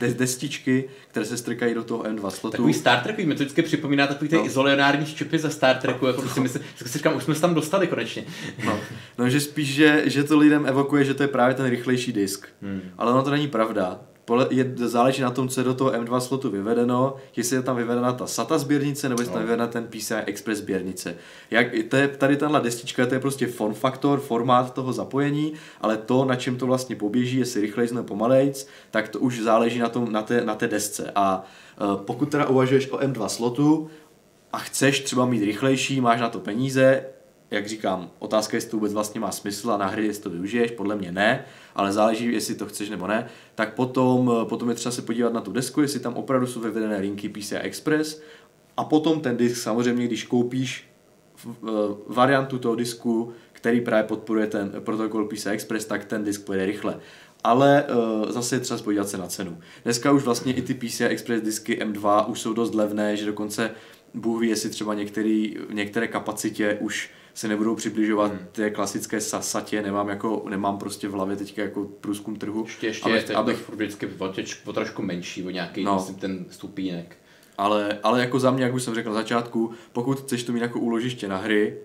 des, 0.00 0.14
destičky, 0.14 0.88
které 1.08 1.26
se 1.26 1.36
strkají 1.36 1.74
do 1.74 1.84
toho 1.84 2.02
M2 2.02 2.28
slotu. 2.28 2.50
Takový 2.50 2.74
Star 2.74 3.02
Trek, 3.02 3.18
mi 3.18 3.34
to 3.34 3.42
vždycky 3.42 3.62
připomíná 3.62 4.06
takový 4.06 4.30
ty 4.30 4.36
no. 4.36 4.46
izolionární 4.46 5.06
ščipy 5.06 5.38
ze 5.38 5.50
Star 5.50 5.76
Treku, 5.76 6.04
no. 6.04 6.10
jako 6.10 6.28
si 6.28 6.40
myslím, 6.40 6.62
že 6.76 6.88
si 6.88 6.98
říkám, 6.98 7.16
už 7.16 7.24
jsme 7.24 7.34
se 7.34 7.40
tam 7.40 7.54
dostali 7.54 7.86
konečně. 7.86 8.24
No, 8.64 8.80
no 9.18 9.28
že 9.28 9.40
spíš, 9.40 9.74
že, 9.74 10.02
že 10.06 10.24
to 10.24 10.38
lidem 10.38 10.66
evokuje, 10.66 11.04
že 11.04 11.14
to 11.14 11.22
je 11.22 11.28
právě 11.28 11.54
ten 11.54 11.66
rychlejší 11.66 12.12
disk. 12.12 12.48
Hmm. 12.62 12.80
Ale 12.98 13.12
ono 13.12 13.22
to 13.22 13.30
není 13.30 13.48
pravda 13.48 14.00
je, 14.50 14.72
záleží 14.76 15.22
na 15.22 15.30
tom, 15.30 15.48
co 15.48 15.60
je 15.60 15.64
do 15.64 15.74
toho 15.74 15.90
M2 15.90 16.18
slotu 16.18 16.50
vyvedeno, 16.50 17.16
jestli 17.36 17.56
je 17.56 17.62
tam 17.62 17.76
vyvedena 17.76 18.12
ta 18.12 18.26
SATA 18.26 18.58
sběrnice, 18.58 19.08
nebo 19.08 19.22
jestli 19.22 19.32
no. 19.32 19.34
tam 19.34 19.42
vyvedena 19.42 19.66
ten 19.66 19.86
PCI 19.86 20.14
Express 20.14 20.58
sběrnice. 20.58 21.14
Jak, 21.50 21.66
to 21.88 21.96
je, 21.96 22.08
tady 22.08 22.36
tahle 22.36 22.60
destička, 22.60 23.06
to 23.06 23.14
je 23.14 23.20
prostě 23.20 23.46
form 23.46 23.74
faktor, 23.74 24.20
formát 24.20 24.74
toho 24.74 24.92
zapojení, 24.92 25.52
ale 25.80 25.96
to, 25.96 26.24
na 26.24 26.36
čem 26.36 26.56
to 26.56 26.66
vlastně 26.66 26.96
poběží, 26.96 27.38
jestli 27.38 27.60
rychlejc 27.60 27.92
nebo 27.92 28.08
pomalejc, 28.08 28.68
tak 28.90 29.08
to 29.08 29.18
už 29.18 29.40
záleží 29.40 29.78
na, 29.78 29.88
tom, 29.88 30.12
na, 30.12 30.22
té, 30.22 30.44
na 30.44 30.54
té 30.54 30.68
desce. 30.68 31.12
A 31.14 31.44
uh, 31.80 31.96
pokud 31.96 32.30
teda 32.30 32.46
uvažuješ 32.46 32.90
o 32.90 32.98
M2 32.98 33.26
slotu 33.26 33.90
a 34.52 34.58
chceš 34.58 35.00
třeba 35.00 35.26
mít 35.26 35.44
rychlejší, 35.44 36.00
máš 36.00 36.20
na 36.20 36.28
to 36.28 36.40
peníze, 36.40 37.04
jak 37.50 37.68
říkám, 37.68 38.10
otázka, 38.18 38.56
jestli 38.56 38.70
to 38.70 38.76
vůbec 38.76 38.92
vlastně 38.92 39.20
má 39.20 39.32
smysl 39.32 39.70
a 39.70 39.76
na 39.76 39.86
hry, 39.86 40.06
jestli 40.06 40.22
to 40.22 40.30
využiješ, 40.30 40.70
podle 40.70 40.96
mě 40.96 41.12
ne, 41.12 41.44
ale 41.74 41.92
záleží, 41.92 42.32
jestli 42.32 42.54
to 42.54 42.66
chceš 42.66 42.90
nebo 42.90 43.06
ne, 43.06 43.26
tak 43.54 43.74
potom, 43.74 44.32
potom 44.48 44.68
je 44.68 44.74
třeba 44.74 44.92
se 44.92 45.02
podívat 45.02 45.32
na 45.32 45.40
tu 45.40 45.52
desku, 45.52 45.80
jestli 45.80 46.00
tam 46.00 46.14
opravdu 46.14 46.46
jsou 46.46 46.60
vyvedené 46.60 46.98
linky 46.98 47.28
PCI 47.28 47.56
Express 47.56 48.20
a 48.76 48.84
potom 48.84 49.20
ten 49.20 49.36
disk 49.36 49.62
samozřejmě, 49.62 50.06
když 50.06 50.24
koupíš 50.24 50.88
variantu 52.06 52.58
toho 52.58 52.74
disku, 52.74 53.32
který 53.52 53.80
právě 53.80 54.04
podporuje 54.04 54.46
ten 54.46 54.72
protokol 54.80 55.28
PCI 55.28 55.48
Express, 55.48 55.84
tak 55.84 56.04
ten 56.04 56.24
disk 56.24 56.44
pojede 56.44 56.66
rychle. 56.66 56.98
Ale 57.44 57.84
uh, 57.84 58.30
zase 58.30 58.56
je 58.56 58.60
třeba 58.60 58.80
podívat 58.80 59.08
se 59.08 59.18
na 59.18 59.26
cenu. 59.26 59.58
Dneska 59.84 60.12
už 60.12 60.22
vlastně 60.22 60.52
i 60.52 60.62
ty 60.62 60.74
PCI 60.74 61.04
Express 61.04 61.42
disky 61.42 61.80
M2 61.80 62.30
už 62.30 62.40
jsou 62.40 62.52
dost 62.52 62.74
levné, 62.74 63.16
že 63.16 63.26
dokonce 63.26 63.70
Bůh 64.14 64.40
ví, 64.40 64.48
jestli 64.48 64.70
třeba 64.70 64.94
některý, 64.94 65.56
některé 65.72 66.08
kapacitě 66.08 66.78
už 66.80 67.10
se 67.38 67.48
nebudou 67.48 67.74
přibližovat 67.74 68.32
hmm. 68.32 68.40
té 68.52 68.70
klasické 68.70 69.20
satě, 69.20 69.82
nemám, 69.82 70.08
jako, 70.08 70.44
nemám 70.48 70.78
prostě 70.78 71.08
v 71.08 71.12
hlavě 71.12 71.36
teďka 71.36 71.62
jako 71.62 71.84
průzkum 71.84 72.36
trhu. 72.36 72.64
Ještě, 72.64 72.86
ještě 72.86 73.10
abych, 73.10 73.28
je 73.28 73.36
abych... 73.36 73.68
vždycky 73.68 74.08
o 74.64 74.72
trošku 74.72 75.02
menší, 75.02 75.44
o 75.44 75.50
nějaký 75.50 75.84
no. 75.84 75.94
myslím, 75.94 76.16
ten 76.16 76.46
stupínek. 76.50 77.16
Ale, 77.58 77.98
ale 78.02 78.20
jako 78.20 78.40
za 78.40 78.50
mě, 78.50 78.64
jak 78.64 78.74
už 78.74 78.82
jsem 78.82 78.94
řekl 78.94 79.08
na 79.08 79.14
začátku, 79.14 79.70
pokud 79.92 80.20
chceš 80.20 80.44
to 80.44 80.52
mít 80.52 80.60
jako 80.60 80.80
úložiště 80.80 81.28
na 81.28 81.36
hry, 81.36 81.78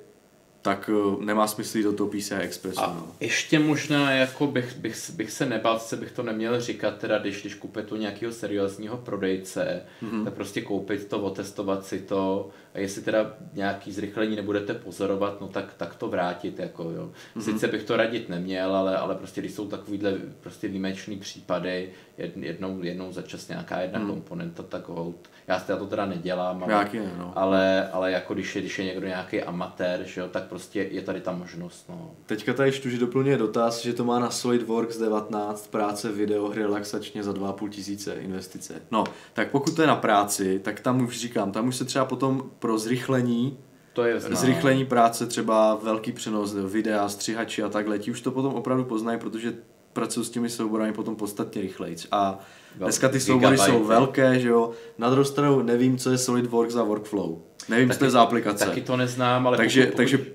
tak 0.64 0.90
uh, 0.94 1.24
nemá 1.24 1.48
smysl 1.48 1.78
jít 1.78 1.84
do 1.84 1.94
toho 1.94 2.10
PCI 2.10 2.36
Expressu. 2.36 2.80
A 2.80 2.88
no. 2.88 3.08
ještě 3.20 3.60
možná 3.60 4.12
jako 4.12 4.48
bych, 4.48 4.78
bych, 4.78 5.10
bych 5.10 5.32
se 5.32 5.46
nebál, 5.46 5.80
se 5.80 5.96
bych 5.96 6.12
to 6.12 6.24
neměl 6.24 6.62
říkat, 6.62 6.98
teda 6.98 7.18
když, 7.18 7.42
když 7.42 7.56
koupit 7.56 7.86
tu 7.86 7.96
nějakého 7.96 8.32
seriózního 8.32 8.98
prodejce, 8.98 9.82
mm-hmm. 10.04 10.24
tak 10.24 10.34
prostě 10.34 10.62
koupit 10.62 11.08
to, 11.08 11.20
otestovat 11.20 11.86
si 11.86 12.00
to 12.00 12.50
a 12.74 12.80
jestli 12.80 13.02
teda 13.02 13.34
nějaký 13.54 13.92
zrychlení 13.92 14.36
nebudete 14.36 14.74
pozorovat, 14.74 15.42
no 15.42 15.48
tak, 15.48 15.74
tak 15.78 15.96
to 15.96 16.08
vrátit, 16.08 16.60
jako 16.60 16.84
jo. 16.84 17.12
Mm-hmm. 17.36 17.42
Sice 17.42 17.68
bych 17.68 17.84
to 17.84 17.98
radit 17.98 18.30
neměl, 18.30 18.76
ale, 18.76 18.98
ale 18.98 19.16
prostě 19.16 19.42
když 19.42 19.54
jsou 19.54 19.68
takovýhle 19.68 20.14
prostě 20.40 20.68
výjimečný 20.68 21.18
případy, 21.18 21.90
jednou, 22.36 22.84
jednou 22.84 23.12
za 23.12 23.22
čas 23.22 23.48
nějaká 23.48 23.82
jedna 23.82 24.00
mm. 24.00 24.08
komponenta, 24.08 24.64
tak 24.64 24.88
hold. 24.88 25.30
Já, 25.48 25.62
já 25.68 25.78
to 25.78 25.86
teda 25.86 26.06
nedělám, 26.06 26.64
ale, 26.64 26.74
Nějaký, 26.74 27.00
no. 27.18 27.34
ale, 27.36 27.90
ale 27.90 28.12
jako 28.12 28.34
když 28.34 28.56
je, 28.56 28.62
když 28.62 28.80
je 28.80 28.86
někdo 28.86 29.08
nějaký 29.08 29.42
amatér, 29.42 30.04
že 30.06 30.22
jo, 30.22 30.28
tak 30.28 30.44
prostě 30.44 30.88
je 30.92 31.02
tady 31.02 31.22
ta 31.22 31.32
možnost. 31.32 31.86
No. 31.90 32.12
Teďka 32.26 32.54
tady 32.54 32.72
čtu, 32.72 32.90
že 32.90 32.98
doplňuje 32.98 33.38
dotaz, 33.38 33.82
že 33.82 33.94
to 33.94 34.04
má 34.04 34.20
na 34.20 34.30
SolidWorks 34.30 34.98
19 34.98 35.68
práce 35.68 36.12
videohry 36.12 36.62
relaxačně 36.62 37.24
za 37.24 37.32
2,5 37.32 37.70
tisíce 37.70 38.14
investice. 38.14 38.82
No, 38.92 39.04
tak 39.34 39.52
pokud 39.52 39.76
to 39.76 39.82
je 39.82 39.88
na 39.88 39.96
práci, 39.96 40.60
tak 40.64 40.80
tam 40.80 41.06
už 41.06 41.20
říkám, 41.20 41.52
tam 41.52 41.68
už 41.68 41.76
se 41.76 41.86
třeba 41.86 42.06
potom 42.06 42.50
pro 42.60 42.78
zrychlení 42.78 43.58
to 43.94 44.06
je. 44.06 44.20
Zrychlení 44.20 44.86
práce, 44.86 45.28
třeba 45.28 45.76
velký 45.76 46.12
přenos 46.12 46.54
videa, 46.54 47.10
střihači 47.10 47.64
a 47.64 47.70
takhle, 47.70 48.00
ti 48.00 48.12
už 48.12 48.22
to 48.22 48.32
potom 48.32 48.54
opravdu 48.54 48.86
poznají, 48.86 49.20
protože 49.20 49.54
pracují 49.94 50.26
s 50.26 50.30
těmi 50.30 50.50
souborami 50.50 50.94
potom 50.94 51.16
podstatně 51.16 51.62
rychleji. 51.62 51.96
A 52.12 52.40
dneska 52.76 53.10
ty 53.10 53.20
soubory 53.20 53.58
jsou 53.58 53.84
velké, 53.84 54.40
že 54.40 54.48
jo. 54.48 54.72
Na 54.98 55.10
druhou 55.10 55.26
stranu 55.26 55.62
nevím, 55.62 55.98
co 55.98 56.12
je 56.12 56.18
SolidWorks 56.18 56.76
a 56.76 56.84
Workflow. 56.84 57.38
Nevím, 57.70 57.88
taky, 57.88 57.96
co 57.96 58.00
to 58.00 58.06
je 58.06 58.12
za 58.12 58.22
aplikace. 58.22 58.66
Taky 58.66 58.82
to 58.82 58.98
neznám, 58.98 59.48
ale 59.48 59.58
takže, 59.58 59.86
pokud, 59.86 59.98
takže 59.98 60.26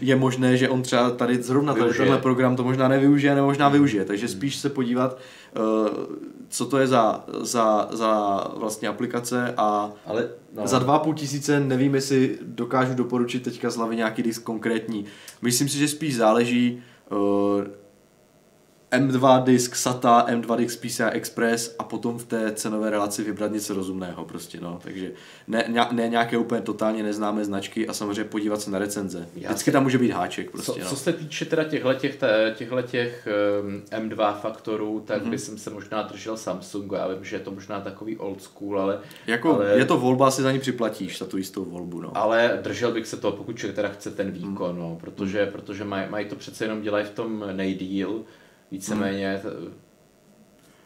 je 0.00 0.16
možné, 0.16 0.56
že 0.56 0.68
on 0.68 0.82
třeba 0.82 1.10
tady 1.10 1.42
zrovna 1.42 1.74
tady 1.74 1.94
tenhle 1.94 2.18
program 2.18 2.56
to 2.56 2.64
možná 2.64 2.88
nevyužije, 2.88 3.34
nebo 3.34 3.46
možná 3.46 3.68
využije. 3.68 4.04
Takže 4.04 4.28
spíš 4.28 4.56
se 4.56 4.70
podívat, 4.70 5.18
uh, 5.58 5.88
co 6.48 6.66
to 6.66 6.78
je 6.78 6.86
za, 6.86 7.24
za, 7.40 7.88
za 7.92 8.40
vlastně 8.56 8.88
aplikace 8.88 9.54
a 9.56 9.92
Ale, 10.06 10.28
no. 10.56 10.66
za 10.66 10.78
dva 10.78 10.98
půl 10.98 11.14
tisíce 11.14 11.60
nevím, 11.60 11.94
jestli 11.94 12.38
dokážu 12.42 12.94
doporučit 12.94 13.42
teďka 13.42 13.70
z 13.70 13.76
hlavy 13.76 13.96
nějaký 13.96 14.22
disk 14.22 14.42
konkrétní. 14.42 15.04
Myslím 15.42 15.68
si, 15.68 15.78
že 15.78 15.88
spíš 15.88 16.16
záleží 16.16 16.82
uh, 17.10 17.64
M2 18.98 19.42
disk 19.42 19.76
SATA, 19.76 20.26
M2 20.28 20.56
disk 20.56 20.80
PCI 20.80 21.02
Express 21.02 21.74
a 21.78 21.84
potom 21.84 22.18
v 22.18 22.24
té 22.24 22.52
cenové 22.52 22.90
relaci 22.90 23.22
vybrat 23.22 23.52
něco 23.52 23.74
rozumného 23.74 24.24
prostě, 24.24 24.60
no. 24.60 24.78
Takže 24.82 25.12
ne, 25.48 25.64
ne 25.92 26.08
nějaké 26.08 26.38
úplně 26.38 26.60
totálně 26.60 27.02
neznámé 27.02 27.44
značky 27.44 27.88
a 27.88 27.92
samozřejmě 27.92 28.24
podívat 28.24 28.60
se 28.60 28.70
na 28.70 28.78
recenze. 28.78 29.28
Vždycky 29.34 29.72
tam 29.72 29.82
může 29.82 29.98
být 29.98 30.10
háček 30.10 30.50
prostě, 30.50 30.72
co, 30.72 30.78
no. 30.78 30.86
co 30.86 30.96
se 30.96 31.12
týče 31.12 31.44
teda 31.44 31.64
těchhle 31.64 31.94
těch, 31.94 32.18
těchhle 32.54 32.82
těch 32.82 33.28
um, 33.62 33.82
M2 33.90 34.40
faktorů, 34.40 35.02
tak 35.06 35.22
mm-hmm. 35.22 35.30
by 35.30 35.38
jsem 35.38 35.58
se 35.58 35.70
možná 35.70 36.02
držel 36.02 36.36
Samsungu. 36.36 36.94
Já 36.94 37.08
vím, 37.08 37.24
že 37.24 37.36
je 37.36 37.40
to 37.40 37.50
možná 37.50 37.80
takový 37.80 38.16
old 38.16 38.42
school, 38.42 38.80
ale... 38.80 38.98
Jako 39.26 39.54
ale, 39.54 39.78
je 39.78 39.84
to 39.84 39.98
volba, 39.98 40.30
si 40.30 40.42
za 40.42 40.52
ní 40.52 40.58
připlatíš, 40.58 41.18
za 41.18 41.26
tu 41.26 41.36
jistou 41.36 41.64
volbu, 41.64 42.00
no. 42.00 42.10
Ale 42.14 42.58
držel 42.62 42.92
bych 42.92 43.06
se 43.06 43.16
toho, 43.16 43.32
pokud 43.32 43.56
člověk 43.56 43.76
teda 43.76 43.88
chce 43.88 44.10
ten 44.10 44.30
výkon, 44.30 44.72
mm. 44.72 44.78
no, 44.78 44.98
protože, 45.00 45.46
protože 45.46 45.84
mají 45.84 46.10
maj 46.10 46.24
to 46.24 46.36
přece 46.36 46.64
jenom 46.64 46.82
dělají 46.82 47.04
v 47.04 47.10
tom 47.10 47.44
nejdíl, 47.52 48.24
víceméně 48.74 49.40
hmm. 49.44 49.74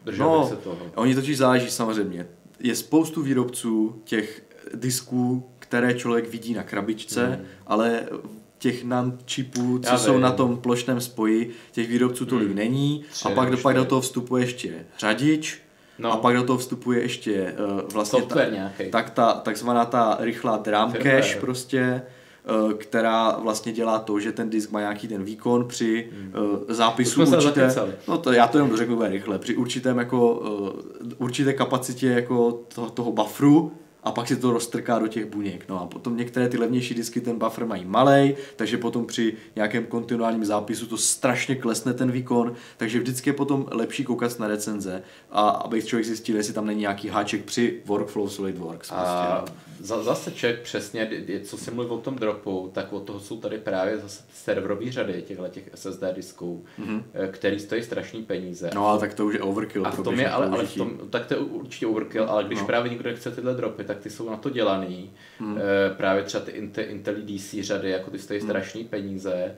držel 0.05 0.27
no, 0.27 0.47
se 0.47 0.55
toho. 0.55 0.77
Oni 0.95 1.15
totiž 1.15 1.37
záleží 1.37 1.71
samozřejmě. 1.71 2.27
Je 2.59 2.75
spoustu 2.75 3.21
výrobců 3.21 4.01
těch 4.03 4.43
disků, 4.73 5.49
které 5.59 5.93
člověk 5.93 6.29
vidí 6.29 6.53
na 6.53 6.63
krabičce, 6.63 7.25
hmm. 7.25 7.45
ale 7.67 8.03
těch 8.57 8.85
chipů, 9.27 9.79
co 9.79 9.89
Já 9.89 9.97
jsou 9.97 10.13
vím. 10.13 10.21
na 10.21 10.31
tom 10.31 10.57
plošném 10.57 11.01
spoji, 11.01 11.51
těch 11.71 11.89
výrobců 11.89 12.25
tolik 12.25 12.47
hmm. 12.47 12.57
není. 12.57 13.03
Tři, 13.11 13.25
a 13.27 13.35
pak, 13.35 13.51
do, 13.51 13.57
pak 13.57 13.75
do 13.75 13.85
toho 13.85 14.01
vstupuje 14.01 14.43
ještě 14.43 14.85
řadič, 14.99 15.61
No. 15.99 16.13
A 16.13 16.17
pak 16.17 16.35
do 16.35 16.43
toho 16.43 16.59
vstupuje 16.59 17.01
ještě 17.01 17.55
uh, 17.81 17.81
vlastně 17.93 18.21
ta, 18.21 18.35
tak 18.91 19.09
ta 19.09 19.33
takzvaná 19.33 19.85
ta 19.85 20.17
rychlá 20.19 20.57
drum 20.57 20.93
cache 20.93 21.39
prostě, 21.39 22.01
která 22.77 23.39
vlastně 23.39 23.71
dělá 23.71 23.99
to, 23.99 24.19
že 24.19 24.31
ten 24.31 24.49
disk 24.49 24.71
má 24.71 24.79
nějaký 24.79 25.07
ten 25.07 25.23
výkon 25.23 25.67
při 25.67 26.09
hmm. 26.11 26.33
zápisu 26.67 27.21
určité, 27.21 27.75
no 28.07 28.17
to 28.17 28.31
já 28.31 28.47
to 28.47 28.57
jenom 28.57 28.77
řeknu 28.77 29.01
rychle, 29.01 29.39
při 29.39 29.55
určitém 29.55 29.97
jako, 29.97 30.33
uh, 30.33 31.11
určité 31.17 31.53
kapacitě 31.53 32.07
jako 32.07 32.51
toho, 32.51 32.89
toho 32.89 33.11
bufferu, 33.11 33.71
a 34.03 34.11
pak 34.11 34.27
si 34.27 34.35
to 34.35 34.51
roztrká 34.51 34.99
do 34.99 35.07
těch 35.07 35.25
buněk. 35.25 35.65
No 35.69 35.81
a 35.81 35.85
potom 35.85 36.17
některé 36.17 36.49
ty 36.49 36.57
levnější 36.57 36.93
disky 36.93 37.21
ten 37.21 37.39
buffer 37.39 37.65
mají 37.65 37.85
malej, 37.85 38.35
takže 38.55 38.77
potom 38.77 39.05
při 39.05 39.33
nějakém 39.55 39.85
kontinuálním 39.85 40.45
zápisu 40.45 40.85
to 40.85 40.97
strašně 40.97 41.55
klesne 41.55 41.93
ten 41.93 42.11
výkon, 42.11 42.53
takže 42.77 42.99
vždycky 42.99 43.29
je 43.29 43.33
potom 43.33 43.65
lepší 43.71 44.03
koukat 44.03 44.39
na 44.39 44.47
recenze 44.47 45.03
a 45.31 45.49
aby 45.49 45.83
člověk 45.83 46.05
zjistil, 46.05 46.35
jestli 46.35 46.53
tam 46.53 46.65
není 46.65 46.79
nějaký 46.79 47.07
háček 47.07 47.45
při 47.45 47.81
workflow 47.85 48.29
SolidWorks. 48.29 48.91
A 48.91 49.41
prostě. 49.41 49.68
Zase 49.79 50.31
ček 50.31 50.61
přesně, 50.61 51.09
co 51.43 51.57
si 51.57 51.71
mluvil 51.71 51.93
o 51.93 52.01
tom 52.01 52.15
dropu, 52.15 52.71
tak 52.73 52.93
od 52.93 53.03
toho 53.03 53.19
jsou 53.19 53.39
tady 53.39 53.57
právě 53.57 53.97
zase 53.97 54.23
serverové 54.33 54.91
řady 54.91 55.21
těchto 55.21 55.47
těch 55.47 55.69
SSD 55.75 56.03
disků, 56.15 56.65
mm-hmm. 56.79 57.03
který 57.31 57.59
stojí 57.59 57.83
strašný 57.83 58.23
peníze. 58.23 58.69
No 58.75 58.87
ale 58.87 58.99
tak 58.99 59.13
to 59.13 59.25
už 59.25 59.33
je 59.33 59.41
overkill. 59.41 59.87
A 59.87 59.91
v 59.91 60.03
tom 60.03 60.19
je, 60.19 60.29
ale, 60.29 60.47
ale 60.47 60.65
v 60.65 60.75
tom, 60.75 60.99
tak 61.09 61.25
to 61.25 61.33
je 61.33 61.39
určitě 61.39 61.87
overkill, 61.87 62.23
ale 62.23 62.43
když 62.43 62.59
no. 62.59 62.65
právě 62.65 62.91
někdo 62.91 63.15
chce 63.15 63.31
tyhle 63.31 63.53
dropy, 63.53 63.83
tak 63.83 63.99
ty 63.99 64.09
jsou 64.09 64.29
na 64.29 64.37
to 64.37 64.49
dělaný. 64.49 65.11
E, 65.57 65.95
právě 65.95 66.23
třeba 66.23 66.45
ty 66.45 66.51
Intel 66.81 67.15
DC 67.15 67.55
řady, 67.61 67.89
jako 67.89 68.11
ty 68.11 68.19
stojí 68.19 68.39
hmm. 68.39 68.49
strašný 68.49 68.83
peníze. 68.83 69.55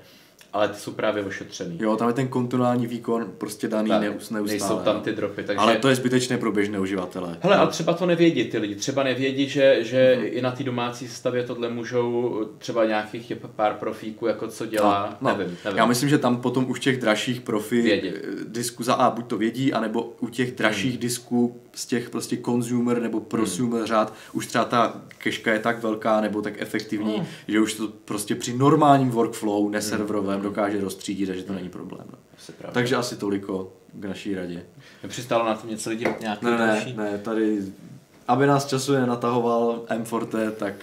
Ale 0.54 0.68
ty 0.68 0.80
jsou 0.80 0.92
právě 0.92 1.26
ošetřený. 1.26 1.78
Jo, 1.80 1.96
tam 1.96 2.08
je 2.08 2.14
ten 2.14 2.28
kontinuální 2.28 2.88
výkon 2.88 3.32
prostě 3.38 3.68
daný 3.68 3.90
tak, 3.90 4.02
neustále. 4.02 4.42
Nejsou 4.42 4.80
tam 4.80 5.02
ty 5.02 5.12
dropy, 5.12 5.44
takže... 5.44 5.60
Ale 5.60 5.76
to 5.76 5.90
je 5.90 5.96
zbytečné 5.96 6.38
pro 6.38 6.52
běžné 6.52 6.80
uživatele. 6.80 7.38
Hele, 7.42 7.56
ale 7.56 7.70
třeba 7.70 7.94
to 7.94 8.06
nevědí 8.06 8.44
ty 8.44 8.58
lidi, 8.58 8.76
třeba 8.76 9.04
nevědí, 9.04 9.50
že, 9.50 9.78
že 9.82 10.18
mm-hmm. 10.20 10.30
i 10.32 10.42
na 10.42 10.52
té 10.52 10.64
domácí 10.64 11.08
stavě 11.08 11.44
tohle 11.44 11.70
můžou 11.70 12.40
třeba 12.58 12.86
nějakých 12.86 13.34
pár 13.56 13.74
profíků, 13.74 14.28
jako 14.28 14.48
co 14.48 14.66
dělá, 14.66 15.18
no, 15.22 15.30
no. 15.30 15.38
Nevím, 15.38 15.58
nevím. 15.66 15.78
Já 15.78 15.86
myslím, 15.86 16.10
že 16.10 16.18
tam 16.18 16.38
potom 16.38 16.70
už 16.70 16.80
těch 16.80 17.00
dražších 17.00 17.42
profi 17.42 17.94
eh, 17.94 18.12
disků 18.48 18.84
za 18.84 18.94
A 18.94 19.10
buď 19.10 19.28
to 19.28 19.38
vědí, 19.38 19.74
anebo 19.74 20.14
u 20.20 20.30
těch 20.30 20.56
dražších 20.56 20.94
mm. 20.94 21.00
disků 21.00 21.62
z 21.74 21.86
těch 21.86 22.10
prostě 22.10 22.38
consumer 22.38 23.02
nebo 23.02 23.20
prosumer 23.20 23.82
mm. 23.82 23.88
řád 23.88 24.14
už 24.34 24.48
třeba 24.48 24.66
ta 24.66 25.02
keška 25.18 25.54
je 25.54 25.60
tak 25.60 25.84
velká 25.84 26.22
nebo 26.22 26.42
tak 26.42 26.62
efektivní, 26.62 27.18
mm. 27.18 27.26
že 27.48 27.60
už 27.60 27.74
to 27.74 27.88
prostě 28.06 28.36
při 28.36 28.58
normálním 28.58 29.10
workflow, 29.10 29.70
neserverovém, 29.70 30.40
mm. 30.40 30.41
Dokáže 30.42 30.82
rozstřídit, 30.82 31.28
takže 31.28 31.44
to 31.44 31.54
není 31.54 31.70
problém. 31.70 32.08
No. 32.12 32.18
Takže 32.72 32.96
asi 32.96 33.16
toliko 33.16 33.74
k 33.94 34.06
naší 34.06 34.36
radě. 34.36 34.64
Přistálo 35.08 35.46
na 35.46 35.56
tom 35.56 35.70
něco 35.70 35.90
lidi 35.90 36.06
nějaký 36.20 36.46
ne, 36.46 36.58
další? 36.58 36.94
Ne, 36.94 37.12
ne, 37.12 37.18
tady, 37.18 37.58
aby 38.28 38.48
nás 38.48 38.68
času 38.68 38.94
nenatahoval 38.94 39.86
M4, 39.90 40.52
tak 40.52 40.74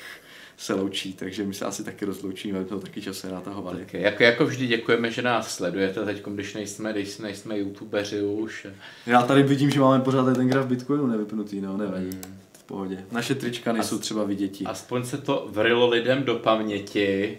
se 0.58 0.74
loučí, 0.74 1.12
takže 1.12 1.44
my 1.44 1.54
se 1.54 1.64
asi 1.64 1.84
taky 1.84 2.04
rozloučíme, 2.04 2.58
aby 2.58 2.68
to 2.68 2.80
taky 2.80 3.02
časem 3.02 3.30
natahovali. 3.30 3.82
Okay. 3.82 4.00
Jako, 4.00 4.22
jako 4.22 4.46
vždy 4.46 4.66
děkujeme, 4.66 5.10
že 5.10 5.22
nás 5.22 5.54
sledujete 5.54 6.04
teď, 6.04 6.22
když 6.26 6.54
nejsme, 6.54 6.92
když 6.92 7.18
nejsme 7.18 7.58
youtubeři 7.58 8.22
už. 8.22 8.66
Já 9.06 9.22
tady 9.22 9.42
vidím, 9.42 9.70
že 9.70 9.80
máme 9.80 10.04
pořád 10.04 10.34
ten 10.34 10.48
graf 10.48 10.66
Bitcoinu 10.66 11.06
nevypnutý, 11.06 11.60
no, 11.60 11.76
nevadí. 11.76 12.10
Hmm. 12.10 12.38
V 12.52 12.62
pohodě. 12.62 13.04
Naše 13.12 13.34
trička 13.34 13.72
nejsou 13.72 13.94
As, 13.94 14.00
třeba 14.00 14.24
viděti. 14.24 14.64
Aspoň 14.64 15.04
se 15.04 15.18
to 15.18 15.48
vrilo 15.50 15.88
lidem 15.88 16.22
do 16.22 16.34
paměti, 16.34 17.38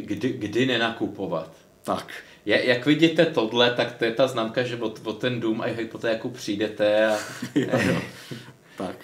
kdy, 0.00 0.28
kdy 0.28 0.66
nenakupovat. 0.66 1.52
Tak. 1.84 2.12
Je, 2.44 2.66
jak 2.66 2.86
vidíte 2.86 3.26
tohle, 3.26 3.70
tak 3.70 3.92
to 3.92 4.04
je 4.04 4.12
ta 4.12 4.26
známka, 4.26 4.62
že 4.62 4.76
o, 4.76 4.94
o 5.04 5.12
ten 5.12 5.40
dům 5.40 5.60
a 5.60 5.66
po 5.92 5.98
té 5.98 6.10
jako 6.10 6.28
přijdete 6.28 7.06
a... 7.06 7.10
jo, 7.54 7.68
jo. 7.86 8.00
tak. 8.76 8.96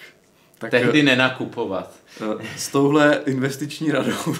tak. 0.57 0.71
Tehdy 0.71 1.03
nenakupovat. 1.03 1.93
Eh, 2.21 2.45
s 2.57 2.67
touhle 2.67 3.21
investiční 3.25 3.91
radou. 3.91 4.11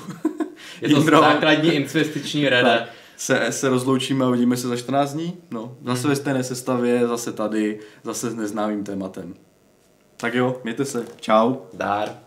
Je 0.82 0.90
to 0.90 0.96
Jindro, 0.96 1.20
základní 1.20 1.74
investiční 1.74 2.50
rada. 2.50 2.88
Se, 3.18 3.52
se 3.52 3.70
rozloučíme 3.70 4.26
a 4.26 4.28
uvidíme 4.28 4.58
se 4.58 4.68
za 4.68 4.78
14 4.78 5.14
dní. 5.14 5.38
No, 5.52 5.78
zase 5.86 6.02
hmm. 6.02 6.10
ve 6.10 6.16
stejné 6.16 6.44
sestavě, 6.44 7.08
zase 7.08 7.34
tady, 7.34 7.80
zase 8.04 8.32
s 8.32 8.36
neznámým 8.36 8.84
tématem. 8.84 9.34
Tak 10.18 10.34
jo, 10.34 10.62
mějte 10.64 10.86
se. 10.86 11.06
Čau. 11.22 11.56
Dár. 11.74 12.27